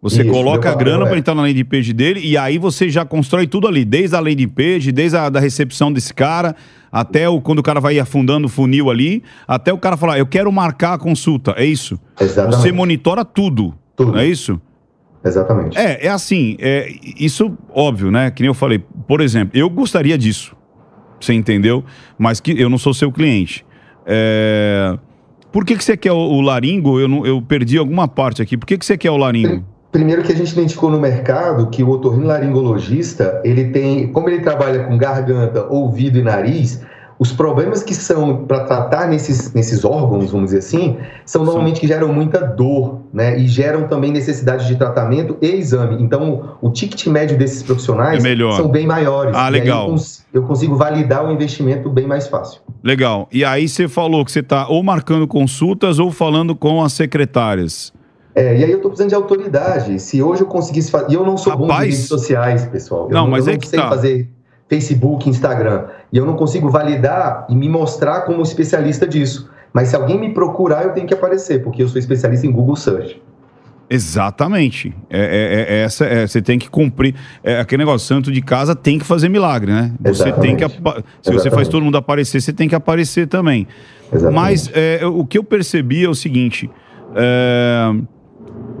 [0.00, 3.04] Você Isso, coloca a grana para entrar na landing page dele e aí você já
[3.04, 6.54] constrói tudo ali, desde a landing page, desde a da recepção desse cara,
[6.92, 10.26] até o, quando o cara vai afundando o funil ali, até o cara falar, eu
[10.26, 11.54] quero marcar a consulta.
[11.56, 11.98] É isso.
[12.20, 12.60] Exatamente.
[12.60, 13.74] Você monitora tudo.
[13.96, 14.12] Tudo.
[14.12, 14.60] Não é isso?
[15.24, 15.78] Exatamente.
[15.78, 16.86] É, é assim, é,
[17.18, 18.30] isso óbvio, né?
[18.30, 18.84] Que nem eu falei.
[19.06, 20.54] Por exemplo, eu gostaria disso.
[21.20, 21.82] Você entendeu?
[22.18, 23.64] Mas que eu não sou seu cliente.
[24.04, 24.98] É,
[25.50, 27.00] Por que, que você quer o, o laringo?
[27.00, 28.56] Eu, não, eu perdi alguma parte aqui.
[28.56, 29.64] Por que, que você quer o laringo?
[29.90, 34.84] Primeiro que a gente identificou no mercado que o otorrinolaringologista, ele tem, como ele trabalha
[34.84, 36.84] com garganta, ouvido e nariz,
[37.18, 41.86] os problemas que são para tratar nesses, nesses órgãos, vamos dizer assim, são normalmente que
[41.86, 43.38] geram muita dor, né?
[43.38, 46.02] E geram também necessidade de tratamento e exame.
[46.02, 49.34] Então, o ticket médio desses profissionais É são bem maiores.
[49.36, 49.84] Ah, legal.
[49.84, 52.60] eu, cons- eu consigo validar o investimento bem mais fácil.
[52.82, 53.28] Legal.
[53.32, 57.92] E aí você falou que você está ou marcando consultas ou falando com as secretárias.
[58.34, 60.00] É, e aí eu tô precisando de autoridade.
[60.00, 61.12] Se hoje eu conseguisse fazer.
[61.12, 61.90] E eu não sou bom de Rapaz.
[61.94, 63.04] redes sociais, pessoal.
[63.08, 63.88] Eu Não, mas eu é não que sei tá.
[63.88, 64.28] fazer
[64.68, 65.84] Facebook, Instagram.
[66.14, 69.50] E eu não consigo validar e me mostrar como especialista disso.
[69.72, 72.76] Mas se alguém me procurar, eu tenho que aparecer, porque eu sou especialista em Google
[72.76, 73.20] Search.
[73.90, 74.94] Exatamente.
[75.10, 77.16] É, é- é- essa, é, você tem que cumprir.
[77.42, 79.92] É, aquele negócio, santo de casa tem que fazer milagre, né?
[80.04, 80.62] Você tem que.
[80.62, 81.04] Exatamente.
[81.20, 81.70] Se você faz Exatamente.
[81.70, 83.66] todo mundo aparecer, você tem que aparecer também.
[84.12, 84.34] Exatamente.
[84.40, 86.70] Mas é, o que eu percebi é o seguinte:
[87.16, 87.92] é,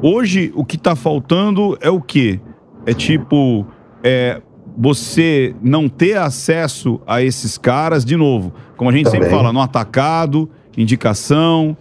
[0.00, 2.38] hoje o que está faltando é o quê?
[2.86, 3.66] É tipo
[4.04, 4.40] é,
[4.76, 9.38] você não ter acesso a esses caras de novo, como a gente sempre Também.
[9.38, 11.76] fala, no atacado, indicação,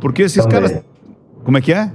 [0.00, 0.68] porque esses Também.
[0.68, 0.84] caras,
[1.44, 1.90] como é que é?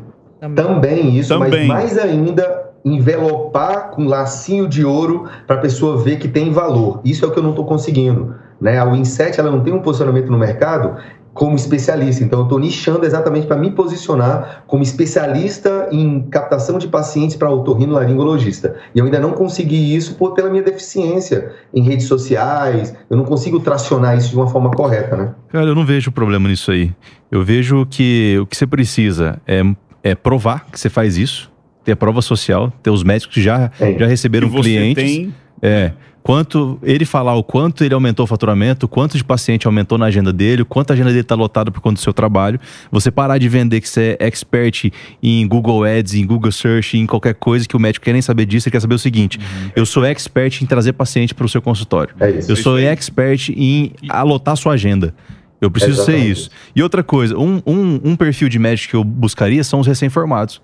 [0.55, 1.67] Também isso, Também.
[1.67, 6.99] mas mais ainda envelopar com lacinho de ouro para a pessoa ver que tem valor.
[7.05, 8.35] Isso é o que eu não estou conseguindo.
[8.63, 8.79] Né?
[8.79, 10.95] A Winset ela não tem um posicionamento no mercado
[11.33, 16.87] como especialista, então eu estou nichando exatamente para me posicionar como especialista em captação de
[16.87, 18.75] pacientes para otorrinolaringologista.
[18.93, 23.25] E eu ainda não consegui isso por, pela minha deficiência em redes sociais, eu não
[23.25, 25.33] consigo tracionar isso de uma forma correta, né?
[25.49, 26.91] Cara, eu não vejo problema nisso aí.
[27.31, 29.61] Eu vejo que o que você precisa é,
[30.03, 31.51] é provar que você faz isso,
[31.83, 33.97] ter a prova social, ter os médicos que já, É.
[33.97, 35.03] já receberam Que você clientes.
[35.03, 35.93] tem É.
[36.23, 40.05] Quanto ele falar o quanto ele aumentou o faturamento, o quanto de paciente aumentou na
[40.05, 42.57] agenda dele, o quanto a agenda dele está lotada por conta do seu trabalho.
[42.89, 44.89] Você parar de vender que você é expert
[45.21, 48.45] em Google Ads, em Google Search, em qualquer coisa que o médico quer nem saber
[48.45, 49.37] disso, ele quer saber o seguinte:
[49.75, 52.15] eu sou expert em trazer paciente para o seu consultório.
[52.21, 52.49] É isso.
[52.49, 55.13] Eu sou expert em alotar sua agenda.
[55.59, 56.31] Eu preciso ser Exatamente.
[56.31, 56.49] isso.
[56.73, 60.61] E outra coisa, um, um, um perfil de médico que eu buscaria são os recém-formados.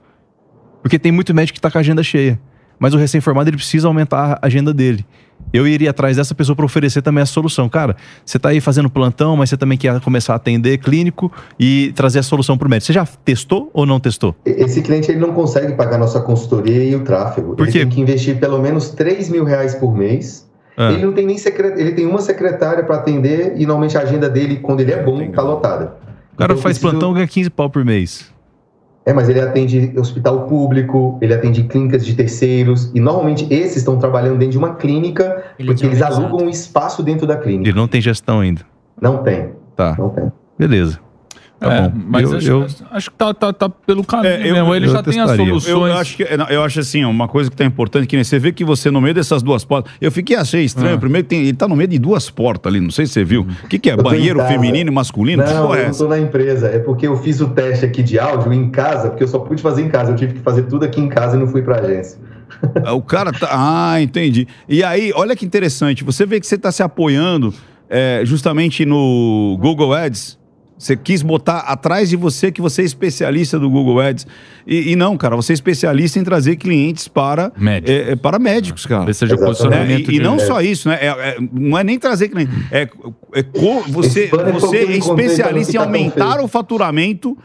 [0.81, 2.39] Porque tem muito médico que tá com a agenda cheia.
[2.77, 5.05] Mas o recém-formado ele precisa aumentar a agenda dele.
[5.51, 7.67] Eu iria atrás dessa pessoa para oferecer também a solução.
[7.67, 11.91] Cara, você tá aí fazendo plantão, mas você também quer começar a atender clínico e
[11.95, 12.85] trazer a solução pro médico.
[12.87, 14.35] Você já testou ou não testou?
[14.45, 17.55] Esse cliente ele não consegue pagar nossa consultoria e o tráfego.
[17.55, 17.79] Por ele quê?
[17.79, 20.47] tem que investir pelo menos 3 mil reais por mês.
[20.77, 20.91] Ah.
[20.91, 24.29] Ele não tem nem secretária, ele tem uma secretária para atender e normalmente a agenda
[24.29, 25.95] dele, quando ele é bom, tá lotada.
[26.33, 28.31] O cara Então, faz preciso- plantão e ganha 15 pau por mês.
[29.05, 33.97] É, mas ele atende hospital público, ele atende clínicas de terceiros, e normalmente esses estão
[33.97, 37.69] trabalhando dentro de uma clínica, Ele porque eles alugam um espaço dentro da clínica.
[37.69, 38.61] Ele não tem gestão ainda.
[39.01, 40.31] Não tem, Tá, não tem.
[40.57, 40.99] beleza.
[41.59, 42.01] Tá É, bom.
[42.07, 44.73] mas Eu- acho, eu- acho que tá, tá, tá pelo caminho É, eu- mesmo.
[44.73, 45.53] Ele eu já tem as testaria.
[45.53, 45.95] Eu soluções.
[45.97, 48.53] acho, que, não, eu acho assim, uma coisa que tá importante, que nem você vê
[48.53, 49.91] que você no meio dessas duas portas.
[49.99, 50.95] Eu fiquei achei estranho.
[50.95, 50.99] Ah.
[50.99, 53.45] Primeiro tem, ele tá no meio de duas portas ali, não sei se você viu.
[53.63, 53.97] O que, que é?
[53.97, 54.51] Banheiro casa.
[54.53, 55.43] feminino e masculino?
[55.43, 56.67] Não, porra é eu não tô na empresa.
[56.67, 59.61] É porque eu fiz o teste aqui de áudio em casa, porque eu só pude
[59.61, 60.11] fazer em casa.
[60.11, 62.17] Eu tive que fazer tudo aqui em casa e não fui pra agência.
[62.95, 63.49] O cara tá.
[63.51, 64.47] Ah, entendi.
[64.67, 66.05] E aí, olha que interessante.
[66.05, 67.53] Você vê que você tá se apoiando
[67.89, 70.38] é, justamente no Google Ads.
[70.79, 74.25] Você quis botar atrás de você que você é especialista do Google Ads.
[74.65, 77.91] E, e não, cara, você é especialista em trazer clientes para Médico.
[77.91, 78.99] é, é, para médicos, cara.
[79.01, 79.51] Talvez seja o Exatamente.
[79.51, 80.97] É, posicionamento e, e não só isso, né?
[81.01, 82.51] É- é- não é nem trazer cliente.
[82.71, 82.87] É,
[83.33, 87.37] é co- você, você é especialista em aumentar o faturamento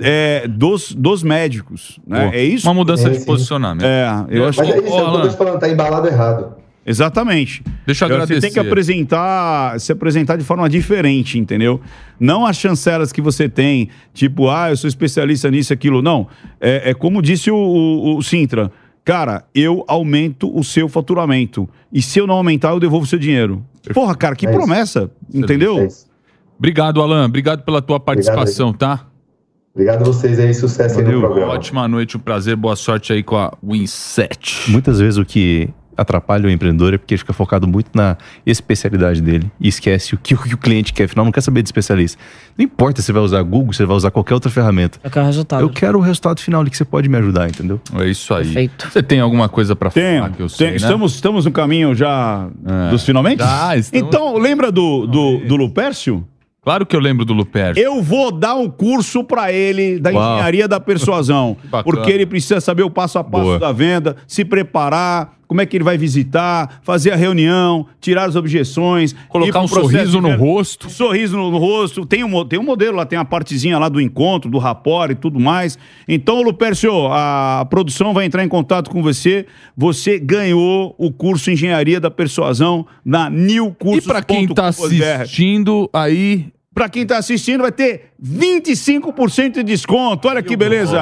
[0.00, 2.00] é, dos, dos médicos.
[2.04, 2.30] Né?
[2.30, 2.66] Pô, É isso?
[2.66, 3.24] Uma mudança É, de sim.
[3.26, 3.84] posicionamento.
[3.86, 4.74] É, eu acho Mas que.
[4.74, 6.56] é isso, é eu tô te falando, tá embalado errado.
[6.84, 7.62] Exatamente.
[7.86, 8.40] Deixa eu Você agradecer.
[8.40, 11.80] tem que apresentar, se apresentar de forma diferente, entendeu?
[12.18, 16.02] Não as chancelas que você tem, tipo, ah, eu sou especialista nisso, aquilo.
[16.02, 16.26] Não.
[16.60, 18.70] É, é como disse o, o, o Sintra.
[19.04, 21.68] Cara, eu aumento o seu faturamento.
[21.92, 23.64] E se eu não aumentar, eu devolvo o seu dinheiro.
[23.92, 25.10] Porra, cara, que É promessa.
[25.32, 25.86] É Entendeu?
[25.86, 26.06] isso.
[26.58, 27.26] Obrigado, Alan.
[27.26, 29.06] Obrigado pela tua participação, tá?
[29.74, 31.54] Obrigado a vocês aí, sucesso aí no programa.
[31.54, 34.70] Ótima noite, um prazer, boa sorte aí com a Winset.
[34.70, 38.16] Muitas vezes o que atrapalha o empreendedor é porque ele fica focado muito na
[38.46, 41.04] especialidade dele e esquece o que, o que o cliente quer.
[41.04, 42.18] Afinal, não quer saber de especialista.
[42.56, 44.98] Não importa se você vai usar Google, se você vai usar qualquer outra ferramenta.
[45.02, 45.60] Eu quero o resultado.
[45.62, 47.80] Eu quero o resultado final ali que você pode me ajudar, entendeu?
[47.98, 48.44] É isso aí.
[48.44, 48.88] Perfeito.
[48.90, 50.56] Você tem alguma coisa pra Tem, falar que eu tem.
[50.56, 50.76] sei, né?
[50.76, 52.48] estamos, estamos no caminho já
[52.86, 52.90] É.
[52.90, 53.40] dos finalmente?
[53.40, 56.26] Já, estamos- Então, lembra do, do, do Lupércio?
[56.64, 57.82] Claro que eu lembro do Lupercio.
[57.82, 60.34] Eu vou dar um curso pra ele da Uau.
[60.34, 61.56] engenharia da persuasão.
[61.82, 63.58] porque ele precisa saber o passo a passo Boa.
[63.58, 68.36] da venda, se preparar, como é que ele vai visitar, fazer a reunião, tirar as
[68.36, 69.14] objeções.
[69.28, 70.88] Colocar um processo sorriso no rosto.
[70.88, 72.06] Sorriso no, no rosto.
[72.06, 75.14] Tem um, tem um modelo lá, tem a partezinha lá do encontro, do rapport e
[75.14, 75.78] tudo mais.
[76.08, 79.44] Então, Lupercio, a produção vai entrar em contato com você.
[79.76, 84.06] Você ganhou o curso Engenharia da Persuasão na New E Cursos.
[84.06, 90.26] pra quem tá assistindo aí, Pra quem tá assistindo, vai ter 25% de desconto.
[90.26, 90.98] Olha que beleza.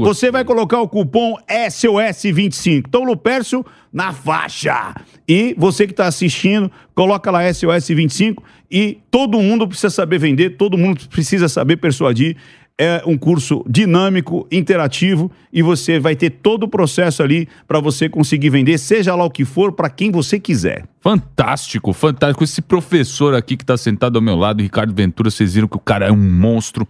[0.00, 2.84] Você vai colocar o cupom SOS25.
[2.86, 4.94] Então, Lupércio na faixa.
[5.26, 8.36] E você que está assistindo, coloca lá SOS25
[8.70, 12.36] e todo mundo precisa saber vender, todo mundo precisa saber persuadir.
[12.78, 18.08] É um curso dinâmico, interativo e você vai ter todo o processo ali para você
[18.08, 20.84] conseguir vender, seja lá o que for, para quem você quiser.
[21.00, 22.42] Fantástico, fantástico.
[22.42, 25.80] Esse professor aqui que tá sentado ao meu lado, Ricardo Ventura, vocês viram que o
[25.80, 26.88] cara é um monstro.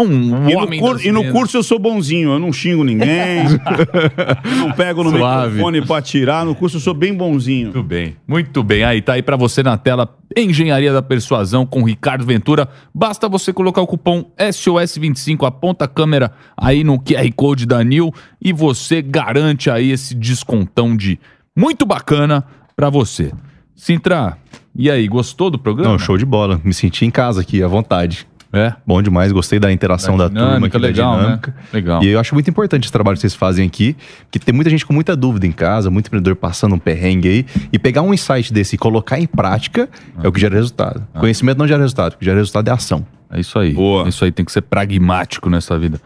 [0.00, 2.52] É um E no, homem cur- das e no curso eu sou bonzinho, eu não
[2.52, 3.44] xingo ninguém,
[4.44, 5.48] eu não pego no Suave.
[5.50, 6.44] microfone pra tirar.
[6.44, 7.66] No curso eu sou bem bonzinho.
[7.66, 8.84] Muito bem, muito bem.
[8.84, 12.68] Aí tá aí pra você na tela Engenharia da Persuasão com Ricardo Ventura.
[12.94, 18.12] Basta você colocar o cupom SOS25, aponta a câmera aí no QR Code da Nil
[18.40, 21.18] e você garante aí esse descontão de
[21.56, 22.44] muito bacana
[22.76, 23.32] pra você.
[23.74, 24.36] Sintra,
[24.76, 25.92] e aí, gostou do programa?
[25.92, 26.60] Não, show de bola.
[26.62, 28.26] Me senti em casa aqui, à vontade.
[28.52, 28.74] É?
[28.84, 31.22] Bom demais, gostei da interação da, turma dinâmica, aqui, legal, da né?
[31.24, 31.54] dinâmica.
[31.72, 32.02] Legal.
[32.02, 34.84] E eu acho muito importante esse trabalho que vocês fazem aqui, porque tem muita gente
[34.84, 38.52] com muita dúvida em casa, muito empreendedor passando um perrengue aí, e pegar um insight
[38.52, 39.88] desse e colocar em prática
[40.22, 41.06] é o que gera resultado.
[41.18, 43.06] Conhecimento não gera resultado, o que gera resultado é ação.
[43.32, 43.72] É isso aí.
[43.72, 44.08] Boa.
[44.08, 46.00] Isso aí tem que ser pragmático nessa vida.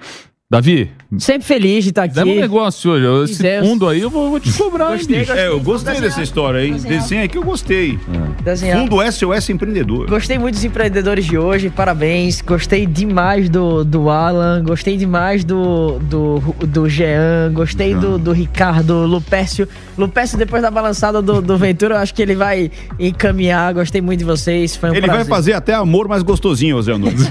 [0.54, 2.14] Davi, Sempre feliz de estar aqui.
[2.14, 3.24] demos um negócio hoje.
[3.24, 3.68] Esse Fizemos.
[3.68, 5.26] fundo aí eu vou, vou te cobrar, hein, Gostei, bicho?
[5.32, 5.44] gostei.
[5.44, 6.10] É, eu gostei Desenhar.
[6.10, 6.70] dessa história aí.
[6.72, 7.00] Desenhar.
[7.02, 7.98] Desenho aqui eu gostei.
[8.42, 8.78] Desenhar.
[8.78, 10.08] Fundo SOS Empreendedor.
[10.08, 12.40] Gostei muito dos empreendedores de hoje, parabéns.
[12.40, 19.06] Gostei demais do, do Alan, gostei demais do, do, do Jean, gostei do, do Ricardo,
[19.06, 19.68] Lupércio.
[19.96, 23.72] Lupércio, depois da balançada do, do Ventura, eu acho que ele vai encaminhar.
[23.74, 25.24] Gostei muito de vocês, foi um Ele prazer.
[25.24, 27.22] vai fazer até amor mais gostosinho, Zé Nunes.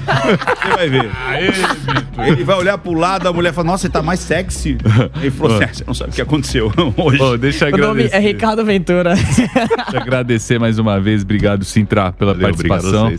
[0.64, 1.10] Você vai ver.
[2.26, 4.78] Ele vai olhar pro lado, a mulher fala, nossa, você tá mais sexy.
[5.20, 7.22] Ele falou assim, "Ah, você não sabe o que aconteceu hoje.
[7.22, 9.14] Ô, deixa eu O nome é Ricardo Ventura.
[9.14, 9.50] Deixa
[9.92, 11.22] eu agradecer mais uma vez.
[11.22, 13.12] Obrigado, Sintra, pela Valeu, participação.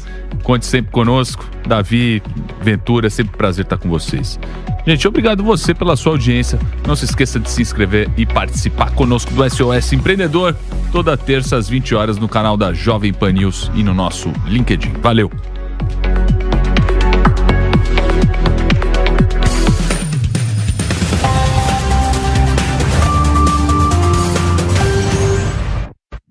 [0.44, 1.46] Conte sempre conosco.
[1.68, 2.22] Davi,
[2.62, 4.40] Ventura, é sempre um prazer estar com vocês.
[4.88, 6.60] Gente, obrigado você pela sua audiência.
[6.86, 10.56] Não se esqueça de se inscrever e participar conosco do SOS Empreendedor,
[10.92, 14.94] toda terça às 20 horas no canal da Jovem Pan News e no nosso LinkedIn.
[15.02, 15.32] Valeu!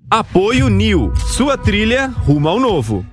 [0.09, 3.05] Apoio Nil, sua trilha rumo ao novo.